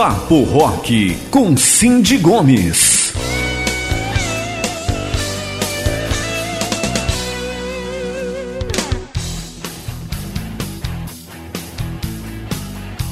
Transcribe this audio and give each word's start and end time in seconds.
Papo 0.00 0.44
Rock 0.44 1.14
com 1.30 1.54
Cindy 1.58 2.16
Gomes. 2.16 3.12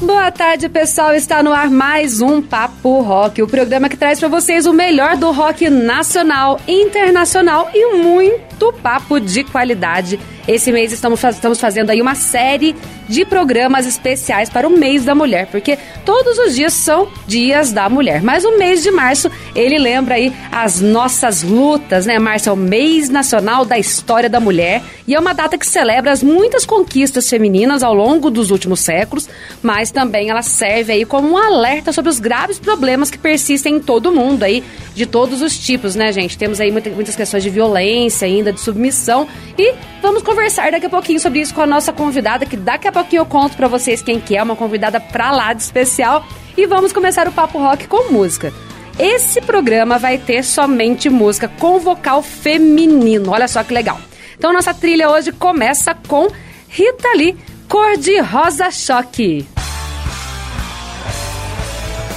Boa 0.00 0.30
tarde, 0.32 0.70
pessoal. 0.70 1.12
Está 1.12 1.42
no 1.42 1.52
ar 1.52 1.68
mais 1.68 2.22
um 2.22 2.40
Papo 2.40 3.02
Rock, 3.02 3.42
o 3.42 3.46
programa 3.46 3.90
que 3.90 3.96
traz 3.98 4.18
para 4.18 4.28
vocês 4.30 4.64
o 4.64 4.72
melhor 4.72 5.18
do 5.18 5.30
rock 5.30 5.68
nacional, 5.68 6.58
internacional 6.66 7.68
e 7.74 7.96
muito 7.96 8.47
papo 8.72 9.20
de 9.20 9.44
qualidade 9.44 10.18
esse 10.48 10.72
mês 10.72 10.92
estamos, 10.92 11.22
estamos 11.22 11.60
fazendo 11.60 11.90
aí 11.90 12.00
uma 12.00 12.14
série 12.14 12.74
de 13.06 13.22
programas 13.26 13.86
especiais 13.86 14.48
para 14.48 14.66
o 14.66 14.70
mês 14.70 15.04
da 15.04 15.14
mulher, 15.14 15.46
porque 15.46 15.78
todos 16.06 16.38
os 16.38 16.54
dias 16.54 16.72
são 16.72 17.06
dias 17.26 17.70
da 17.70 17.86
mulher. 17.90 18.22
Mas 18.22 18.46
o 18.46 18.56
mês 18.58 18.82
de 18.82 18.90
março, 18.90 19.30
ele 19.54 19.78
lembra 19.78 20.14
aí 20.14 20.32
as 20.50 20.80
nossas 20.80 21.42
lutas, 21.42 22.06
né? 22.06 22.18
Março 22.18 22.48
é 22.48 22.52
o 22.52 22.56
mês 22.56 23.10
nacional 23.10 23.66
da 23.66 23.78
história 23.78 24.28
da 24.28 24.40
mulher 24.40 24.82
e 25.06 25.14
é 25.14 25.20
uma 25.20 25.34
data 25.34 25.58
que 25.58 25.66
celebra 25.66 26.12
as 26.12 26.22
muitas 26.22 26.64
conquistas 26.64 27.28
femininas 27.28 27.82
ao 27.82 27.92
longo 27.92 28.30
dos 28.30 28.50
últimos 28.50 28.80
séculos, 28.80 29.28
mas 29.62 29.90
também 29.90 30.30
ela 30.30 30.42
serve 30.42 30.92
aí 30.92 31.04
como 31.04 31.28
um 31.28 31.36
alerta 31.36 31.92
sobre 31.92 32.10
os 32.10 32.18
graves 32.18 32.58
problemas 32.58 33.10
que 33.10 33.18
persistem 33.18 33.76
em 33.76 33.80
todo 33.80 34.12
mundo 34.12 34.44
aí, 34.44 34.64
de 34.94 35.04
todos 35.04 35.42
os 35.42 35.58
tipos, 35.58 35.94
né, 35.94 36.10
gente? 36.10 36.38
Temos 36.38 36.58
aí 36.58 36.70
muitas 36.70 37.14
questões 37.14 37.42
de 37.42 37.50
violência 37.50 38.26
ainda, 38.26 38.47
de 38.52 38.60
submissão 38.60 39.28
e 39.56 39.74
vamos 40.02 40.22
conversar 40.22 40.48
conversar 40.48 40.70
daqui 40.70 40.86
a 40.86 40.90
pouquinho 40.90 41.20
sobre 41.20 41.40
isso 41.40 41.54
com 41.54 41.60
a 41.60 41.66
nossa 41.66 41.92
convidada, 41.92 42.46
que 42.46 42.56
daqui 42.56 42.88
a 42.88 42.92
pouquinho 42.92 43.20
eu 43.20 43.26
conto 43.26 43.56
para 43.56 43.68
vocês 43.68 44.00
quem 44.00 44.18
que 44.18 44.36
é, 44.36 44.42
uma 44.42 44.56
convidada 44.56 44.98
pra 44.98 45.30
lá 45.30 45.52
de 45.52 45.62
especial. 45.62 46.26
E 46.56 46.66
vamos 46.66 46.92
começar 46.92 47.28
o 47.28 47.32
Papo 47.32 47.58
Rock 47.58 47.86
com 47.86 48.10
música. 48.10 48.52
Esse 48.98 49.40
programa 49.40 49.98
vai 49.98 50.18
ter 50.18 50.42
somente 50.42 51.08
música 51.10 51.48
com 51.48 51.78
vocal 51.78 52.22
feminino. 52.22 53.30
Olha 53.30 53.46
só 53.46 53.62
que 53.62 53.72
legal. 53.72 54.00
Então 54.36 54.52
nossa 54.52 54.74
trilha 54.74 55.10
hoje 55.10 55.32
começa 55.32 55.94
com 55.94 56.28
Rita 56.68 57.14
Lee, 57.14 57.36
Cor 57.68 57.96
de 57.96 58.18
Rosa 58.20 58.70
Choque. 58.70 59.46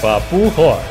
Papo 0.02 0.48
Rock. 0.50 0.91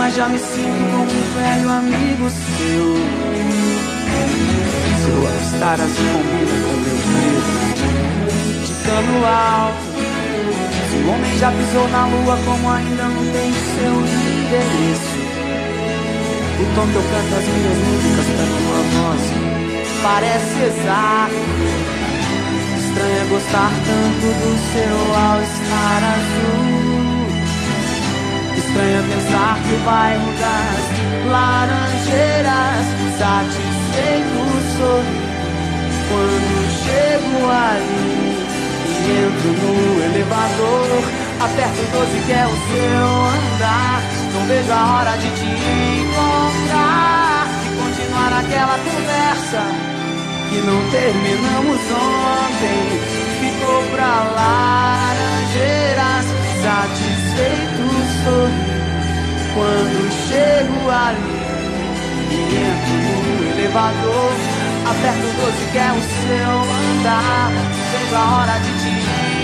Mas 0.00 0.14
já 0.14 0.26
me 0.30 0.38
sinto 0.38 0.82
como 0.92 1.02
um 1.02 1.34
velho 1.36 1.68
amigo 1.68 2.30
seu. 2.30 2.86
Seu 5.04 5.18
all-star 5.28 5.76
se 5.76 6.02
combina 6.10 6.56
com 6.64 6.76
meu 6.80 6.98
medo 7.12 7.50
de 8.64 8.72
cano 8.82 9.16
alto. 9.26 9.88
Se 10.88 10.96
o 10.96 11.10
homem 11.10 11.38
já 11.38 11.52
pisou 11.52 11.86
na 11.90 12.06
lua, 12.06 12.38
como 12.46 12.70
ainda 12.70 13.02
não 13.02 13.24
tem 13.30 13.52
seu 13.76 13.94
endereço. 14.40 15.20
O 16.60 16.64
tom 16.74 16.86
que 16.86 16.96
eu 16.96 17.02
canto 17.02 17.32
as 17.36 17.44
minhas 17.44 17.78
músicas 17.84 18.28
pra 18.36 18.46
tua 18.56 18.80
voz 18.94 19.22
parece 20.02 20.58
exato. 20.62 21.40
Estranho 22.78 23.20
é 23.20 23.26
gostar 23.28 23.70
tanto 23.84 24.26
do 24.40 24.50
seu 24.72 24.96
all-star 25.14 26.02
azul. 26.14 26.99
Estranho 28.80 28.96
é 28.96 29.02
pensar 29.14 29.60
que 29.60 29.76
bairro 29.84 30.32
das 30.40 30.80
laranjeiras 31.30 32.86
satisfeito 33.18 34.40
sorri 34.78 35.20
quando 36.08 36.56
chego 36.80 37.40
ali 37.44 38.40
e 38.88 39.12
entro 39.20 39.50
no 39.60 39.74
elevador. 40.02 41.02
Aperto 41.40 41.80
o 41.80 41.86
12 41.92 42.20
que 42.24 42.32
é 42.32 42.46
o 42.46 42.56
seu 42.56 43.04
andar. 43.36 44.00
Não 44.32 44.42
vejo 44.46 44.72
a 44.72 44.82
hora 44.94 45.12
de 45.18 45.28
te 45.28 45.44
encontrar 46.00 47.48
e 47.66 47.68
continuar 47.76 48.32
aquela 48.40 48.78
conversa 48.78 49.62
que 50.48 50.58
não 50.64 50.80
terminamos 50.90 51.80
ontem. 51.92 52.80
Ficou 53.40 53.82
pra 53.94 54.12
laranjeiras 54.36 56.24
satisfeito 56.62 57.84
sorri 58.24 58.69
quando 59.54 60.10
chego 60.28 60.90
ali 60.90 61.40
e 62.30 62.34
entro 62.56 62.96
no 63.22 63.50
elevador. 63.52 64.32
Aperto 64.90 65.26
o 65.26 65.32
12 65.44 65.70
que 65.72 65.78
é 65.78 65.92
o 65.92 66.02
seu 66.02 66.52
andar. 66.98 67.50
Vejo 67.92 68.16
a 68.16 68.18
hora 68.36 68.56
de 68.58 68.72
te 68.80 68.90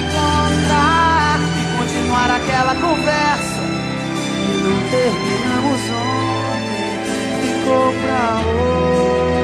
encontrar 0.00 1.38
e 1.38 1.62
continuar 1.78 2.30
aquela 2.36 2.74
conversa 2.74 3.62
que 4.42 4.52
não 4.62 4.78
terminamos 4.90 5.82
ontem. 5.90 6.96
Ficou 7.42 7.86
pra 7.92 8.20
hoje. 8.40 9.35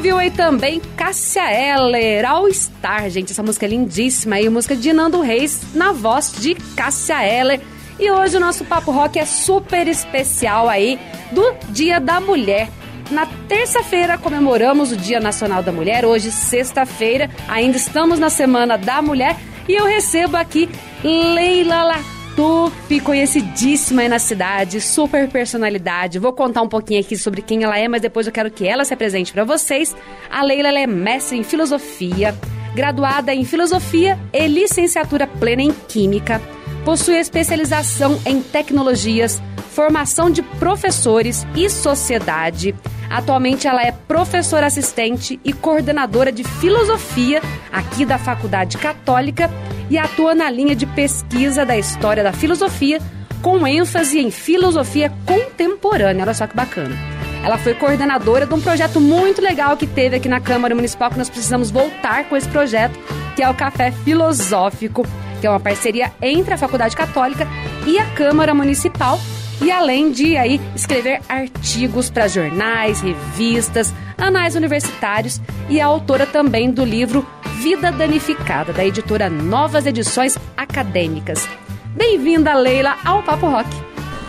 Ouviu 0.00 0.16
aí 0.16 0.30
também 0.30 0.80
Cássia 0.96 1.42
Eller, 1.52 2.24
All 2.24 2.50
Star, 2.50 3.10
gente. 3.10 3.32
Essa 3.32 3.42
música 3.42 3.66
é 3.66 3.68
lindíssima 3.68 4.36
aí, 4.36 4.48
música 4.48 4.74
de 4.74 4.94
Nando 4.94 5.20
Reis, 5.20 5.60
na 5.74 5.92
voz 5.92 6.32
de 6.38 6.54
Cássia 6.74 7.22
Eller. 7.22 7.60
E 7.98 8.10
hoje 8.10 8.38
o 8.38 8.40
nosso 8.40 8.64
Papo 8.64 8.92
Rock 8.92 9.18
é 9.18 9.26
super 9.26 9.86
especial 9.86 10.70
aí 10.70 10.98
do 11.30 11.54
Dia 11.68 12.00
da 12.00 12.18
Mulher. 12.18 12.70
Na 13.10 13.26
terça-feira 13.46 14.16
comemoramos 14.16 14.90
o 14.90 14.96
Dia 14.96 15.20
Nacional 15.20 15.62
da 15.62 15.70
Mulher, 15.70 16.06
hoje, 16.06 16.30
sexta-feira, 16.30 17.28
ainda 17.46 17.76
estamos 17.76 18.18
na 18.18 18.30
Semana 18.30 18.78
da 18.78 19.02
Mulher 19.02 19.36
e 19.68 19.74
eu 19.74 19.84
recebo 19.84 20.34
aqui 20.38 20.66
Leila 21.04 22.02
Latuf, 22.40 23.00
conhecidíssima 23.00 24.00
aí 24.00 24.08
na 24.08 24.18
cidade, 24.18 24.80
super 24.80 25.28
personalidade. 25.28 26.18
Vou 26.18 26.32
contar 26.32 26.62
um 26.62 26.68
pouquinho 26.68 27.00
aqui 27.00 27.14
sobre 27.16 27.42
quem 27.42 27.64
ela 27.64 27.78
é, 27.78 27.86
mas 27.86 28.00
depois 28.00 28.26
eu 28.26 28.32
quero 28.32 28.50
que 28.50 28.66
ela 28.66 28.82
se 28.82 28.94
apresente 28.94 29.30
para 29.30 29.44
vocês. 29.44 29.94
A 30.30 30.42
Leila 30.42 30.68
é 30.68 30.86
mestre 30.86 31.36
em 31.36 31.42
filosofia, 31.42 32.34
graduada 32.74 33.34
em 33.34 33.44
filosofia 33.44 34.18
e 34.32 34.46
licenciatura 34.46 35.26
plena 35.26 35.60
em 35.60 35.70
química. 35.70 36.40
Possui 36.82 37.16
especialização 37.16 38.18
em 38.24 38.40
tecnologias, 38.40 39.40
formação 39.70 40.30
de 40.30 40.42
professores 40.42 41.46
e 41.54 41.70
sociedade. 41.70 42.74
Atualmente 43.08 43.66
ela 43.66 43.82
é 43.82 43.92
professora 43.92 44.66
assistente 44.66 45.40
e 45.44 45.52
coordenadora 45.52 46.30
de 46.30 46.44
filosofia 46.44 47.40
aqui 47.72 48.04
da 48.04 48.18
Faculdade 48.18 48.76
Católica 48.78 49.50
e 49.88 49.98
atua 49.98 50.34
na 50.34 50.50
linha 50.50 50.76
de 50.76 50.86
pesquisa 50.86 51.64
da 51.64 51.76
história 51.76 52.22
da 52.22 52.32
filosofia 52.32 53.00
com 53.42 53.66
ênfase 53.66 54.18
em 54.18 54.30
filosofia 54.30 55.12
contemporânea. 55.24 56.24
Olha 56.24 56.34
só 56.34 56.46
que 56.46 56.54
bacana. 56.54 56.94
Ela 57.42 57.56
foi 57.56 57.74
coordenadora 57.74 58.46
de 58.46 58.52
um 58.52 58.60
projeto 58.60 59.00
muito 59.00 59.40
legal 59.40 59.76
que 59.76 59.86
teve 59.86 60.16
aqui 60.16 60.28
na 60.28 60.40
Câmara 60.40 60.74
Municipal, 60.74 61.10
que 61.10 61.18
nós 61.18 61.30
precisamos 61.30 61.70
voltar 61.70 62.24
com 62.24 62.36
esse 62.36 62.48
projeto, 62.48 62.98
que 63.34 63.42
é 63.42 63.48
o 63.48 63.54
Café 63.54 63.90
Filosófico, 63.90 65.06
que 65.40 65.46
é 65.46 65.50
uma 65.50 65.58
parceria 65.58 66.12
entre 66.20 66.52
a 66.52 66.58
Faculdade 66.58 66.94
Católica 66.94 67.48
e 67.86 67.98
a 67.98 68.04
Câmara 68.10 68.52
Municipal. 68.52 69.18
E 69.62 69.70
além 69.70 70.10
de 70.10 70.38
aí 70.38 70.58
escrever 70.74 71.20
artigos 71.28 72.08
para 72.08 72.26
jornais, 72.26 73.02
revistas, 73.02 73.92
anais 74.16 74.54
universitários 74.56 75.38
e 75.68 75.78
é 75.78 75.82
autora 75.82 76.24
também 76.24 76.70
do 76.70 76.82
livro 76.82 77.26
Vida 77.58 77.92
Danificada, 77.92 78.72
da 78.72 78.82
editora 78.86 79.28
Novas 79.28 79.84
Edições 79.84 80.38
Acadêmicas. 80.56 81.46
Bem-vinda, 81.94 82.54
Leila, 82.54 82.96
ao 83.04 83.22
Papo 83.22 83.48
Rock. 83.48 83.68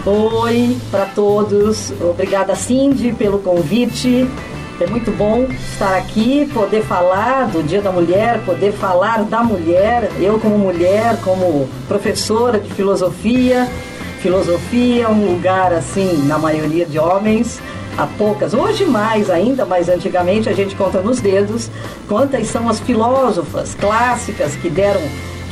Oi 0.05 0.77
para 0.91 1.05
todos, 1.05 1.93
obrigada 2.01 2.53
Cindy 2.53 3.13
pelo 3.13 3.39
convite. 3.39 4.27
É 4.81 4.87
muito 4.87 5.11
bom 5.11 5.43
estar 5.43 5.95
aqui, 5.95 6.49
poder 6.53 6.83
falar 6.83 7.45
do 7.47 7.63
Dia 7.63 7.81
da 7.81 7.91
Mulher, 7.91 8.43
poder 8.43 8.73
falar 8.73 9.23
da 9.23 9.43
mulher. 9.43 10.09
Eu, 10.19 10.39
como 10.39 10.57
mulher, 10.57 11.15
como 11.21 11.69
professora 11.87 12.59
de 12.59 12.73
filosofia, 12.73 13.69
filosofia 14.21 15.05
é 15.05 15.07
um 15.09 15.33
lugar 15.33 15.73
assim, 15.73 16.25
na 16.27 16.37
maioria 16.37 16.85
de 16.85 16.99
homens, 16.99 17.59
há 17.97 18.05
poucas, 18.05 18.53
hoje 18.53 18.85
mais 18.85 19.31
ainda, 19.31 19.65
mas 19.65 19.89
antigamente 19.89 20.47
a 20.47 20.53
gente 20.53 20.75
conta 20.75 21.01
nos 21.01 21.19
dedos 21.19 21.69
quantas 22.07 22.47
são 22.47 22.69
as 22.69 22.79
filósofas 22.79 23.73
clássicas 23.73 24.55
que 24.55 24.69
deram 24.69 25.01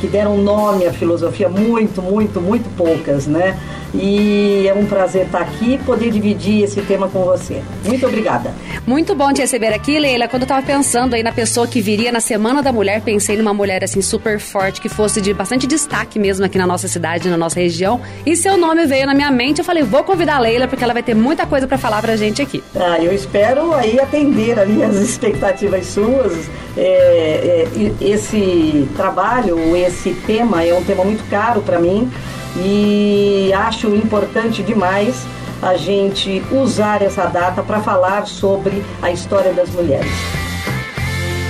que 0.00 0.06
deram 0.06 0.38
nome 0.38 0.86
à 0.86 0.92
filosofia, 0.92 1.48
muito, 1.48 2.00
muito, 2.00 2.40
muito 2.40 2.68
poucas, 2.76 3.26
né? 3.26 3.56
E 3.92 4.68
é 4.68 4.74
um 4.74 4.86
prazer 4.86 5.26
estar 5.26 5.40
aqui 5.40 5.74
e 5.74 5.78
poder 5.78 6.10
dividir 6.10 6.62
esse 6.62 6.80
tema 6.82 7.08
com 7.08 7.24
você. 7.24 7.60
Muito 7.84 8.06
obrigada. 8.06 8.54
Muito 8.86 9.14
bom 9.14 9.32
te 9.32 9.40
receber 9.40 9.74
aqui, 9.74 9.98
Leila. 9.98 10.28
Quando 10.28 10.42
eu 10.42 10.48
tava 10.48 10.64
pensando 10.64 11.14
aí 11.14 11.22
na 11.22 11.32
pessoa 11.32 11.66
que 11.66 11.80
viria 11.80 12.12
na 12.12 12.20
Semana 12.20 12.62
da 12.62 12.72
Mulher, 12.72 13.00
pensei 13.02 13.36
numa 13.36 13.52
mulher 13.52 13.82
assim 13.82 14.00
super 14.00 14.38
forte, 14.38 14.80
que 14.80 14.88
fosse 14.88 15.20
de 15.20 15.34
bastante 15.34 15.66
destaque 15.66 16.18
mesmo 16.18 16.46
aqui 16.46 16.56
na 16.56 16.66
nossa 16.66 16.86
cidade, 16.86 17.28
na 17.28 17.36
nossa 17.36 17.58
região. 17.58 18.00
E 18.24 18.36
seu 18.36 18.56
nome 18.56 18.86
veio 18.86 19.06
na 19.06 19.14
minha 19.14 19.30
mente, 19.30 19.58
eu 19.58 19.64
falei, 19.64 19.82
vou 19.82 20.04
convidar 20.04 20.36
a 20.36 20.40
Leila, 20.40 20.68
porque 20.68 20.84
ela 20.84 20.92
vai 20.92 21.02
ter 21.02 21.14
muita 21.14 21.44
coisa 21.44 21.66
para 21.66 21.76
falar 21.76 22.00
pra 22.00 22.14
gente 22.16 22.40
aqui. 22.40 22.62
Ah, 22.76 22.98
eu 23.00 23.12
espero 23.12 23.74
aí 23.74 23.98
atender 23.98 24.58
ali 24.58 24.82
as 24.84 24.96
expectativas 25.02 25.86
suas. 25.86 26.48
É, 26.76 27.66
é, 27.66 27.92
esse 28.00 28.88
trabalho, 28.96 29.76
esse 29.76 29.89
tema 30.26 30.64
é 30.64 30.74
um 30.74 30.82
tema 30.82 31.04
muito 31.04 31.28
caro 31.28 31.60
para 31.62 31.78
mim 31.78 32.10
e 32.56 33.52
acho 33.52 33.88
importante 33.94 34.62
demais 34.62 35.26
a 35.62 35.76
gente 35.76 36.42
usar 36.50 37.02
essa 37.02 37.26
data 37.26 37.62
para 37.62 37.80
falar 37.80 38.26
sobre 38.26 38.82
a 39.02 39.10
história 39.10 39.52
das 39.52 39.68
mulheres. 39.70 40.10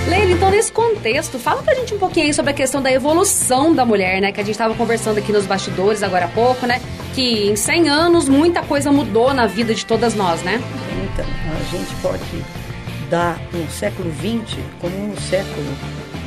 Leila, 0.07 0.31
então 0.31 0.49
nesse 0.49 0.71
contexto, 0.71 1.39
fala 1.39 1.63
pra 1.63 1.73
gente 1.73 1.93
um 1.93 1.97
pouquinho 1.97 2.25
aí 2.25 2.33
sobre 2.33 2.51
a 2.51 2.53
questão 2.53 2.81
da 2.81 2.91
evolução 2.91 3.73
da 3.73 3.85
mulher, 3.85 4.19
né? 4.19 4.31
Que 4.31 4.41
a 4.41 4.43
gente 4.43 4.55
estava 4.55 4.73
conversando 4.73 5.19
aqui 5.19 5.31
nos 5.31 5.45
bastidores 5.45 6.03
agora 6.03 6.25
há 6.25 6.27
pouco, 6.27 6.65
né? 6.65 6.81
Que 7.13 7.49
em 7.49 7.55
100 7.55 7.87
anos 7.87 8.27
muita 8.27 8.61
coisa 8.61 8.91
mudou 8.91 9.33
na 9.33 9.47
vida 9.47 9.73
de 9.73 9.85
todas 9.85 10.13
nós, 10.13 10.41
né? 10.41 10.61
Então, 11.13 11.25
a 11.25 11.63
gente 11.71 11.95
pode 12.01 12.43
dar 13.09 13.39
o 13.53 13.71
século 13.71 14.11
XX 14.11 14.59
como 14.81 14.95
um 14.97 15.15
século, 15.15 15.65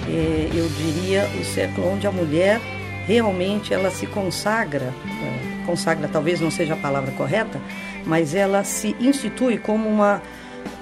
eu 0.08 0.68
diria, 0.68 1.28
o 1.40 1.44
século 1.44 1.92
onde 1.92 2.06
a 2.06 2.12
mulher 2.12 2.60
realmente 3.06 3.72
ela 3.72 3.90
se 3.90 4.06
consagra, 4.06 4.92
eh, 5.06 5.64
consagra 5.66 6.08
talvez 6.08 6.40
não 6.40 6.50
seja 6.50 6.74
a 6.74 6.76
palavra 6.76 7.12
correta, 7.12 7.60
mas 8.06 8.34
ela 8.34 8.64
se 8.64 8.96
institui 9.00 9.58
como 9.58 9.88
uma 9.88 10.22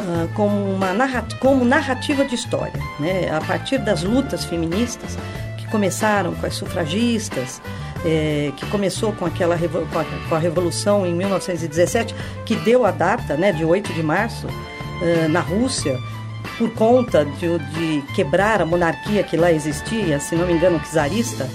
uh, 0.01 0.29
como 0.35 0.73
uma 0.73 0.93
narrativa, 0.93 1.41
como 1.41 1.65
narrativa 1.65 2.25
de 2.25 2.35
história, 2.35 2.81
né? 2.99 3.31
A 3.31 3.41
partir 3.41 3.79
das 3.79 4.03
lutas 4.03 4.45
feministas 4.45 5.19
que 5.59 5.67
começaram 5.69 6.35
com 6.35 6.47
as 6.47 6.55
sufragistas, 6.55 7.61
é, 8.05 8.53
que 8.57 8.67
começou 8.67 9.13
com 9.13 9.25
aquela 9.25 9.57
com 9.57 9.99
a, 9.99 10.05
com 10.29 10.35
a, 10.35 10.39
revolução 10.39 11.07
em 11.07 11.15
1917, 11.15 12.15
que 12.45 12.57
deu 12.57 12.85
a 12.85 12.91
data, 12.91 13.37
né, 13.37 13.53
de 13.53 13.65
8 13.65 13.93
de 13.93 14.03
março, 14.03 14.47
uh, 14.49 15.29
na 15.29 15.41
Rússia, 15.41 15.99
por 16.59 16.71
conta 16.75 17.25
de, 17.25 17.59
de, 17.59 18.03
quebrar 18.15 18.61
a 18.61 18.67
monarquia 18.67 19.23
que 19.23 19.37
lá 19.37 19.53
existia, 19.53 20.21
se 20.21 20.35
não 20.35 20.47
me 20.47 20.53
engano, 20.53 20.81
czarista, 20.81 21.49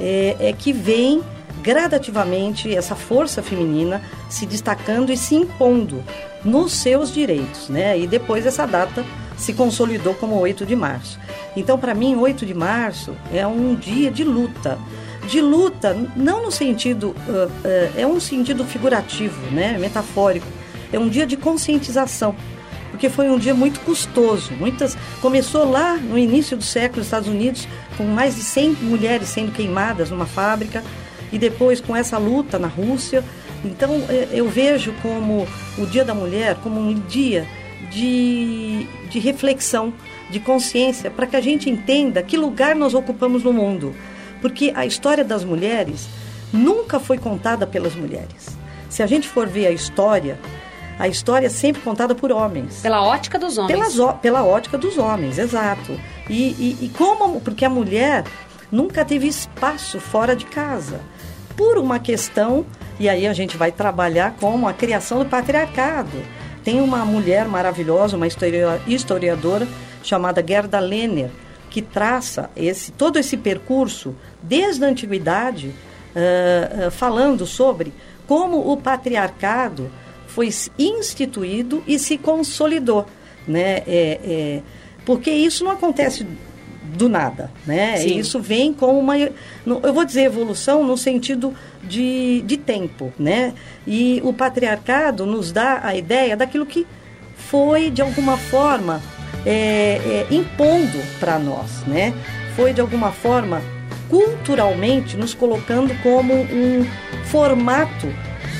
é, 0.00 0.36
é 0.38 0.52
que 0.52 0.72
vem 0.72 1.22
gradativamente 1.62 2.74
essa 2.74 2.96
força 2.96 3.42
feminina 3.42 4.02
se 4.28 4.44
destacando 4.46 5.12
e 5.12 5.16
se 5.16 5.36
impondo 5.36 6.02
nos 6.44 6.72
seus 6.72 7.12
direitos, 7.12 7.68
né? 7.68 7.98
E 7.98 8.06
depois 8.06 8.44
essa 8.44 8.66
data 8.66 9.04
se 9.36 9.52
consolidou 9.52 10.14
como 10.14 10.38
8 10.38 10.66
de 10.66 10.74
março. 10.74 11.18
Então, 11.56 11.78
para 11.78 11.94
mim, 11.94 12.16
8 12.16 12.44
de 12.44 12.54
março 12.54 13.14
é 13.32 13.46
um 13.46 13.74
dia 13.74 14.10
de 14.10 14.24
luta. 14.24 14.78
De 15.28 15.40
luta, 15.40 15.96
não 16.16 16.42
no 16.42 16.50
sentido, 16.50 17.14
uh, 17.28 17.46
uh, 17.46 17.92
é 17.96 18.06
um 18.06 18.18
sentido 18.18 18.64
figurativo, 18.64 19.40
né? 19.52 19.76
metafórico. 19.78 20.46
É 20.92 20.98
um 20.98 21.08
dia 21.08 21.26
de 21.26 21.36
conscientização, 21.36 22.34
porque 22.92 23.08
foi 23.08 23.28
um 23.28 23.38
dia 23.38 23.54
muito 23.54 23.80
custoso. 23.80 24.52
Muitas 24.52 24.96
Começou 25.20 25.68
lá 25.68 25.96
no 25.96 26.16
início 26.16 26.56
do 26.56 26.62
século, 26.62 26.98
nos 26.98 27.06
Estados 27.06 27.28
Unidos, 27.28 27.66
com 27.96 28.04
mais 28.04 28.36
de 28.36 28.42
100 28.42 28.72
mulheres 28.82 29.28
sendo 29.28 29.50
queimadas 29.50 30.10
numa 30.10 30.26
fábrica, 30.26 30.84
e 31.32 31.38
depois 31.38 31.80
com 31.80 31.96
essa 31.96 32.18
luta 32.18 32.58
na 32.58 32.68
Rússia, 32.68 33.24
então 33.64 34.04
é, 34.08 34.28
eu 34.32 34.48
vejo 34.48 34.92
como 35.00 35.48
o 35.78 35.86
Dia 35.86 36.04
da 36.04 36.14
Mulher 36.14 36.56
como 36.56 36.78
um 36.78 36.92
dia 36.92 37.46
de, 37.90 38.86
de 39.08 39.18
reflexão, 39.18 39.92
de 40.30 40.38
consciência, 40.38 41.10
para 41.10 41.26
que 41.26 41.36
a 41.36 41.40
gente 41.40 41.70
entenda 41.70 42.22
que 42.22 42.36
lugar 42.36 42.76
nós 42.76 42.92
ocupamos 42.92 43.42
no 43.42 43.52
mundo. 43.52 43.94
Porque 44.40 44.72
a 44.74 44.84
história 44.84 45.24
das 45.24 45.44
mulheres 45.44 46.08
nunca 46.52 47.00
foi 47.00 47.16
contada 47.16 47.66
pelas 47.66 47.94
mulheres. 47.94 48.56
Se 48.88 49.02
a 49.02 49.06
gente 49.06 49.26
for 49.26 49.46
ver 49.46 49.66
a 49.66 49.70
história, 49.70 50.38
a 50.98 51.08
história 51.08 51.46
é 51.46 51.50
sempre 51.50 51.82
contada 51.82 52.14
por 52.14 52.30
homens. 52.30 52.80
Pela 52.80 53.02
ótica 53.02 53.38
dos 53.38 53.58
homens. 53.58 53.94
Pela, 53.94 54.12
pela 54.14 54.44
ótica 54.44 54.78
dos 54.78 54.98
homens, 54.98 55.38
exato. 55.38 55.98
E, 56.28 56.50
e, 56.50 56.78
e 56.82 56.88
como, 56.96 57.40
porque 57.40 57.64
a 57.64 57.70
mulher 57.70 58.24
nunca 58.70 59.04
teve 59.04 59.26
espaço 59.26 60.00
fora 60.00 60.34
de 60.34 60.46
casa, 60.46 61.00
por 61.56 61.78
uma 61.78 61.98
questão 61.98 62.64
e 62.98 63.08
aí 63.08 63.26
a 63.26 63.32
gente 63.32 63.56
vai 63.56 63.72
trabalhar 63.72 64.36
como 64.38 64.68
a 64.68 64.72
criação 64.72 65.18
do 65.18 65.26
patriarcado. 65.26 66.22
Tem 66.62 66.80
uma 66.80 67.04
mulher 67.04 67.46
maravilhosa, 67.48 68.16
uma 68.16 68.28
historiadora 68.86 69.66
chamada 70.02 70.44
Gerda 70.46 70.78
Lehner, 70.78 71.30
que 71.68 71.82
traça 71.82 72.50
esse, 72.54 72.92
todo 72.92 73.18
esse 73.18 73.36
percurso 73.36 74.14
desde 74.40 74.84
a 74.84 74.88
antiguidade, 74.88 75.74
uh, 76.14 76.86
uh, 76.86 76.90
falando 76.90 77.46
sobre 77.46 77.92
como 78.26 78.70
o 78.70 78.76
patriarcado 78.76 79.90
foi 80.34 80.50
instituído 80.78 81.82
e 81.86 81.98
se 81.98 82.16
consolidou. 82.16 83.06
Né? 83.46 83.82
É, 83.86 84.20
é, 84.24 84.62
porque 85.04 85.30
isso 85.30 85.64
não 85.64 85.72
acontece 85.72 86.26
do 86.96 87.08
nada, 87.08 87.50
né? 87.66 87.96
Sim. 87.96 88.18
Isso 88.18 88.38
vem 88.40 88.72
com 88.72 88.98
uma, 88.98 89.16
eu 89.16 89.94
vou 89.94 90.04
dizer 90.04 90.22
evolução 90.22 90.84
no 90.84 90.96
sentido 90.96 91.54
de, 91.82 92.42
de 92.42 92.56
tempo, 92.56 93.12
né? 93.18 93.54
E 93.86 94.20
o 94.24 94.32
patriarcado 94.32 95.24
nos 95.24 95.52
dá 95.52 95.80
a 95.82 95.96
ideia 95.96 96.36
daquilo 96.36 96.66
que 96.66 96.86
foi 97.34 97.90
de 97.90 98.02
alguma 98.02 98.36
forma 98.36 99.00
é, 99.46 100.26
é, 100.30 100.34
impondo 100.34 100.98
para 101.18 101.38
nós, 101.38 101.82
né? 101.86 102.12
Foi 102.54 102.72
de 102.72 102.80
alguma 102.80 103.10
forma 103.10 103.62
culturalmente 104.08 105.16
nos 105.16 105.32
colocando 105.32 105.94
como 106.02 106.34
um 106.34 106.86
formato 107.24 108.08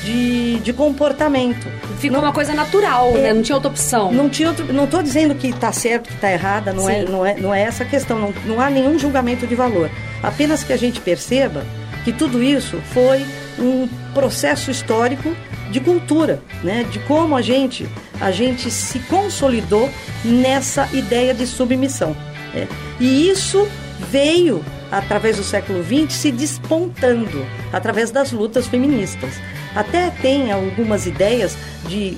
de, 0.03 0.59
de 0.59 0.73
comportamento. 0.73 1.67
Ficou 1.97 2.17
não, 2.17 2.27
uma 2.27 2.33
coisa 2.33 2.53
natural, 2.53 3.11
é, 3.15 3.21
né? 3.21 3.33
Não 3.33 3.41
tinha 3.41 3.55
outra 3.55 3.69
opção. 3.69 4.11
Não 4.11 4.29
tinha 4.29 4.49
outro, 4.49 4.71
não 4.73 4.85
estou 4.85 5.01
dizendo 5.01 5.33
que 5.35 5.47
está 5.47 5.71
certo, 5.71 6.09
que 6.09 6.15
está 6.15 6.31
errada, 6.31 6.73
não 6.73 6.89
é, 6.89 7.03
não, 7.03 7.25
é, 7.25 7.35
não 7.35 7.53
é 7.53 7.61
essa 7.61 7.83
a 7.83 7.85
questão, 7.85 8.19
não, 8.19 8.33
não 8.45 8.61
há 8.61 8.69
nenhum 8.69 8.99
julgamento 8.99 9.47
de 9.47 9.55
valor. 9.55 9.89
Apenas 10.21 10.63
que 10.63 10.73
a 10.73 10.77
gente 10.77 10.99
perceba 10.99 11.65
que 12.03 12.11
tudo 12.11 12.43
isso 12.43 12.81
foi 12.93 13.25
um 13.57 13.87
processo 14.13 14.69
histórico 14.69 15.35
de 15.71 15.79
cultura, 15.79 16.41
né? 16.63 16.83
De 16.83 16.99
como 16.99 17.35
a 17.35 17.41
gente 17.41 17.87
a 18.19 18.31
gente 18.31 18.71
se 18.71 18.99
consolidou 18.99 19.89
nessa 20.23 20.87
ideia 20.93 21.33
de 21.33 21.45
submissão. 21.45 22.15
Né? 22.53 22.67
E 22.99 23.29
isso 23.29 23.67
veio 24.09 24.63
através 24.91 25.37
do 25.37 25.43
século 25.43 25.83
XX 25.83 26.13
se 26.13 26.31
despontando 26.31 27.45
através 27.71 28.11
das 28.11 28.31
lutas 28.31 28.67
feministas. 28.67 29.33
Até 29.75 30.09
tem 30.09 30.51
algumas 30.51 31.05
ideias 31.05 31.57
de 31.87 32.17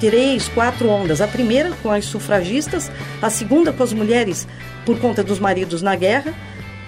três, 0.00 0.48
quatro 0.48 0.88
ondas. 0.88 1.20
A 1.20 1.26
primeira 1.26 1.70
com 1.82 1.90
as 1.90 2.04
sufragistas, 2.04 2.90
a 3.20 3.30
segunda 3.30 3.72
com 3.72 3.82
as 3.82 3.92
mulheres 3.92 4.46
por 4.84 4.98
conta 4.98 5.22
dos 5.22 5.38
maridos 5.38 5.82
na 5.82 5.94
guerra, 5.94 6.34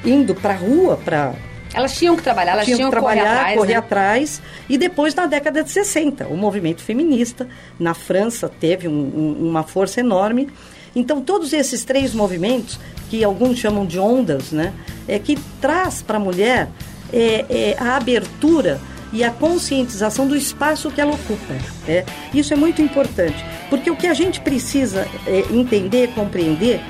indo 0.05 0.35
para 0.35 0.55
a 0.55 0.57
rua 0.57 0.97
para 0.97 1.35
elas 1.73 1.97
tinham 1.97 2.17
que 2.17 2.23
trabalhar, 2.23 2.53
elas 2.53 2.65
tinham, 2.65 2.79
tinham 2.79 2.91
que 2.91 2.97
trabalhar, 2.97 3.23
correr 3.25 3.37
atrás. 3.37 3.59
Correr 3.59 3.73
né? 3.73 3.79
atrás. 3.79 4.43
E 4.69 4.79
depois, 4.79 5.15
na 5.15 5.27
década 5.27 5.63
de 5.63 5.71
60, 5.71 6.27
o 6.27 6.37
movimento 6.37 6.83
feminista 6.83 7.47
na 7.79 7.95
França 7.95 8.49
teve 8.49 8.89
um, 8.89 8.93
um, 8.93 9.49
uma 9.49 9.63
força 9.63 10.01
enorme. 10.01 10.49
Então, 10.97 11.21
todos 11.21 11.53
esses 11.53 11.85
três 11.85 12.13
movimentos, 12.13 12.81
que 13.09 13.23
alguns 13.23 13.59
chamam 13.59 13.87
de 13.87 13.99
ondas, 13.99 14.51
né, 14.51 14.73
é 15.07 15.19
que 15.19 15.39
traz 15.61 16.03
para 16.03 16.17
a 16.17 16.21
mulher 16.21 16.69
é, 17.13 17.45
é, 17.49 17.77
a 17.79 17.97
abertura 17.97 18.81
e 19.13 19.25
a 19.25 19.31
conscientização 19.31 20.27
do 20.27 20.37
espaço 20.37 20.91
que 20.91 21.01
ela 21.01 21.13
ocupa. 21.13 21.55
É. 21.89 22.05
Isso 22.33 22.53
é 22.53 22.57
muito 22.57 22.81
importante, 22.81 23.45
porque 23.69 23.91
o 23.91 23.97
que 23.97 24.07
a 24.07 24.15
gente 24.15 24.41
precisa 24.41 25.07
é, 25.27 25.45
entender, 25.51 26.13
compreender, 26.15 26.81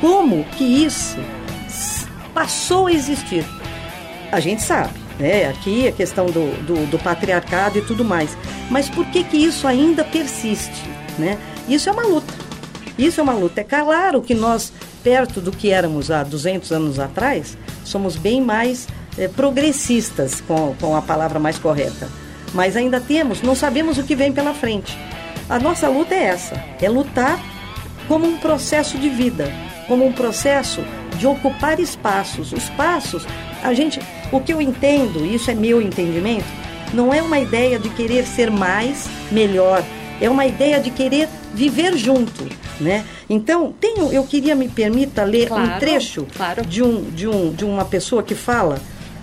como 0.00 0.44
que 0.56 0.64
isso 0.64 1.18
passou 2.34 2.86
a 2.86 2.92
existir. 2.92 3.44
A 4.30 4.40
gente 4.40 4.62
sabe, 4.62 4.92
né? 5.18 5.48
Aqui 5.48 5.88
a 5.88 5.92
questão 5.92 6.26
do, 6.26 6.52
do, 6.64 6.90
do 6.90 6.98
patriarcado 6.98 7.78
e 7.78 7.82
tudo 7.82 8.04
mais. 8.04 8.36
Mas 8.70 8.88
por 8.88 9.06
que 9.06 9.24
que 9.24 9.36
isso 9.36 9.66
ainda 9.66 10.04
persiste, 10.04 10.84
né? 11.18 11.38
Isso 11.68 11.88
é 11.88 11.92
uma 11.92 12.02
luta. 12.02 12.32
Isso 12.98 13.20
é 13.20 13.22
uma 13.22 13.32
luta. 13.32 13.60
É 13.60 13.64
claro 13.64 14.20
que 14.20 14.34
nós, 14.34 14.72
perto 15.02 15.40
do 15.40 15.50
que 15.50 15.70
éramos 15.70 16.10
há 16.10 16.22
200 16.22 16.72
anos 16.72 16.98
atrás, 16.98 17.56
somos 17.84 18.16
bem 18.16 18.40
mais 18.40 18.86
é, 19.16 19.28
progressistas, 19.28 20.40
com, 20.40 20.74
com 20.80 20.96
a 20.96 21.02
palavra 21.02 21.38
mais 21.38 21.58
correta. 21.58 22.08
Mas 22.54 22.76
ainda 22.76 23.00
temos, 23.00 23.42
não 23.42 23.54
sabemos 23.54 23.98
o 23.98 24.04
que 24.04 24.16
vem 24.16 24.32
pela 24.32 24.54
frente. 24.54 24.96
A 25.48 25.58
nossa 25.58 25.88
luta 25.88 26.14
é 26.14 26.24
essa: 26.24 26.62
é 26.80 26.88
lutar 26.88 27.38
como 28.06 28.26
um 28.26 28.38
processo 28.38 28.98
de 28.98 29.08
vida, 29.08 29.52
como 29.86 30.06
um 30.06 30.12
processo 30.12 30.82
de 31.16 31.26
ocupar 31.26 31.80
espaços. 31.80 32.52
Os 32.52 32.68
passos, 32.70 33.26
a 33.62 33.72
gente, 33.74 34.00
o 34.32 34.40
que 34.40 34.52
eu 34.52 34.60
entendo, 34.60 35.24
isso 35.26 35.50
é 35.50 35.54
meu 35.54 35.82
entendimento, 35.82 36.46
não 36.92 37.12
é 37.12 37.22
uma 37.22 37.38
ideia 37.38 37.78
de 37.78 37.90
querer 37.90 38.26
ser 38.26 38.50
mais, 38.50 39.08
melhor, 39.30 39.82
é 40.20 40.28
uma 40.28 40.46
ideia 40.46 40.80
de 40.80 40.90
querer 40.90 41.28
viver 41.54 41.96
junto, 41.96 42.46
né? 42.80 43.04
Então, 43.28 43.72
tenho, 43.80 44.12
eu 44.12 44.24
queria 44.24 44.54
me 44.54 44.68
permita 44.68 45.24
ler 45.24 45.48
claro, 45.48 45.64
um 45.64 45.78
trecho 45.78 46.26
claro. 46.36 46.64
de, 46.64 46.82
um, 46.82 47.02
de, 47.10 47.28
um, 47.28 47.52
de 47.52 47.64
uma 47.64 47.84
pessoa 47.84 48.22
que 48.22 48.34
fala 48.34 48.80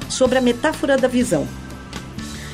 sobre 0.10 0.38
a 0.38 0.42
metáfora 0.42 0.98
da 0.98 1.08
visão. 1.08 1.48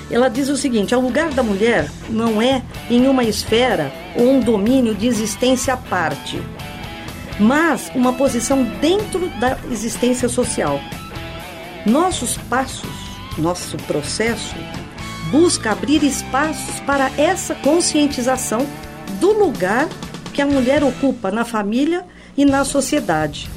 Ela 0.09 0.29
diz 0.29 0.49
o 0.49 0.57
seguinte: 0.57 0.93
o 0.93 0.99
lugar 0.99 1.29
da 1.31 1.41
mulher 1.41 1.89
não 2.09 2.41
é 2.41 2.61
em 2.89 3.07
uma 3.07 3.23
esfera 3.23 3.91
ou 4.15 4.29
um 4.29 4.39
domínio 4.39 4.93
de 4.93 5.07
existência 5.07 5.73
à 5.73 5.77
parte, 5.77 6.41
mas 7.39 7.89
uma 7.95 8.13
posição 8.13 8.63
dentro 8.81 9.29
da 9.39 9.57
existência 9.71 10.27
social. 10.27 10.79
Nossos 11.85 12.37
passos, 12.37 12.89
nosso 13.37 13.77
processo, 13.77 14.55
busca 15.31 15.71
abrir 15.71 16.03
espaços 16.03 16.79
para 16.81 17.09
essa 17.17 17.55
conscientização 17.55 18.67
do 19.19 19.31
lugar 19.31 19.87
que 20.31 20.41
a 20.41 20.45
mulher 20.45 20.83
ocupa 20.83 21.31
na 21.31 21.45
família 21.45 22.05
e 22.37 22.45
na 22.45 22.63
sociedade. 22.63 23.49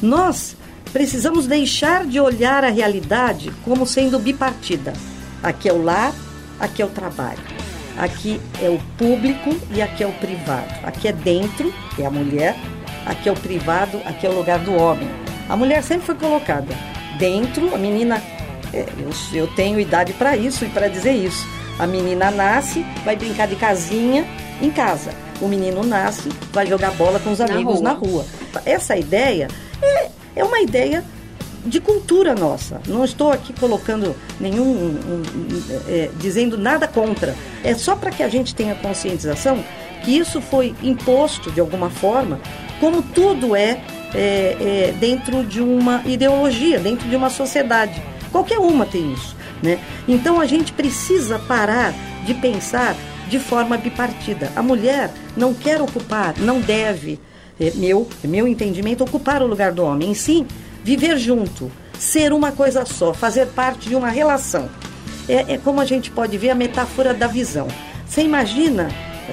Nós 0.00 0.56
precisamos 0.92 1.46
deixar 1.46 2.04
de 2.06 2.18
olhar 2.20 2.64
a 2.64 2.70
realidade 2.70 3.52
como 3.64 3.86
sendo 3.86 4.18
bipartida. 4.18 4.92
Aqui 5.42 5.68
é 5.68 5.72
o 5.72 5.82
lar, 5.82 6.14
aqui 6.58 6.82
é 6.82 6.84
o 6.84 6.88
trabalho. 6.88 7.40
Aqui 7.98 8.40
é 8.62 8.68
o 8.68 8.80
público 8.96 9.54
e 9.74 9.82
aqui 9.82 10.02
é 10.02 10.06
o 10.06 10.12
privado. 10.12 10.72
Aqui 10.84 11.08
é 11.08 11.12
dentro, 11.12 11.72
é 11.98 12.06
a 12.06 12.10
mulher, 12.10 12.56
aqui 13.04 13.28
é 13.28 13.32
o 13.32 13.36
privado, 13.36 14.00
aqui 14.06 14.26
é 14.26 14.30
o 14.30 14.34
lugar 14.34 14.58
do 14.60 14.74
homem. 14.74 15.08
A 15.48 15.56
mulher 15.56 15.82
sempre 15.82 16.06
foi 16.06 16.14
colocada 16.14 16.74
dentro, 17.20 17.74
a 17.74 17.78
menina, 17.78 18.22
é, 18.72 18.86
eu 19.34 19.46
tenho 19.48 19.78
idade 19.78 20.14
para 20.14 20.36
isso 20.36 20.64
e 20.64 20.68
para 20.68 20.88
dizer 20.88 21.12
isso. 21.12 21.46
A 21.78 21.86
menina 21.86 22.30
nasce, 22.30 22.84
vai 23.04 23.14
brincar 23.14 23.46
de 23.46 23.56
casinha 23.56 24.26
em 24.60 24.70
casa. 24.70 25.12
O 25.40 25.48
menino 25.48 25.82
nasce, 25.82 26.28
vai 26.52 26.66
jogar 26.66 26.92
bola 26.92 27.18
com 27.18 27.32
os 27.32 27.40
amigos 27.40 27.80
na 27.80 27.92
rua. 27.92 28.24
Na 28.52 28.58
rua. 28.58 28.62
Essa 28.64 28.96
ideia 28.96 29.48
é, 29.82 30.10
é 30.36 30.44
uma 30.44 30.60
ideia 30.60 31.04
de 31.64 31.80
cultura 31.80 32.34
nossa. 32.34 32.80
Não 32.86 33.04
estou 33.04 33.30
aqui 33.30 33.52
colocando 33.52 34.14
nenhum. 34.38 34.64
Um, 34.64 35.22
um, 35.22 35.22
é, 35.88 36.10
dizendo 36.18 36.56
nada 36.56 36.86
contra. 36.88 37.34
É 37.62 37.74
só 37.74 37.94
para 37.94 38.10
que 38.10 38.22
a 38.22 38.28
gente 38.28 38.54
tenha 38.54 38.74
conscientização 38.74 39.62
que 40.02 40.16
isso 40.16 40.40
foi 40.40 40.74
imposto 40.82 41.50
de 41.50 41.60
alguma 41.60 41.90
forma, 41.90 42.40
como 42.78 43.02
tudo 43.02 43.54
é, 43.54 43.82
é, 44.14 44.56
é 44.88 44.94
dentro 44.98 45.44
de 45.44 45.60
uma 45.60 46.02
ideologia, 46.06 46.78
dentro 46.78 47.08
de 47.08 47.14
uma 47.14 47.28
sociedade. 47.28 48.02
Qualquer 48.32 48.58
uma 48.58 48.86
tem 48.86 49.12
isso. 49.12 49.36
Né? 49.62 49.78
Então 50.08 50.40
a 50.40 50.46
gente 50.46 50.72
precisa 50.72 51.38
parar 51.38 51.92
de 52.24 52.32
pensar 52.34 52.96
de 53.30 53.38
forma 53.38 53.78
bipartida. 53.78 54.52
A 54.56 54.62
mulher 54.62 55.10
não 55.36 55.54
quer 55.54 55.80
ocupar, 55.80 56.34
não 56.36 56.60
deve, 56.60 57.18
é 57.58 57.70
meu, 57.70 58.08
é 58.22 58.26
meu 58.26 58.48
entendimento, 58.48 59.04
ocupar 59.04 59.40
o 59.42 59.46
lugar 59.46 59.72
do 59.72 59.84
homem. 59.84 60.10
Em 60.10 60.14
sim, 60.14 60.46
viver 60.82 61.16
junto, 61.16 61.70
ser 61.98 62.32
uma 62.32 62.50
coisa 62.50 62.84
só, 62.84 63.14
fazer 63.14 63.46
parte 63.46 63.88
de 63.88 63.94
uma 63.94 64.08
relação. 64.10 64.68
É, 65.28 65.54
é 65.54 65.58
como 65.58 65.80
a 65.80 65.84
gente 65.84 66.10
pode 66.10 66.36
ver 66.36 66.50
a 66.50 66.54
metáfora 66.54 67.14
da 67.14 67.28
visão. 67.28 67.68
Você 68.04 68.22
imagina, 68.22 68.88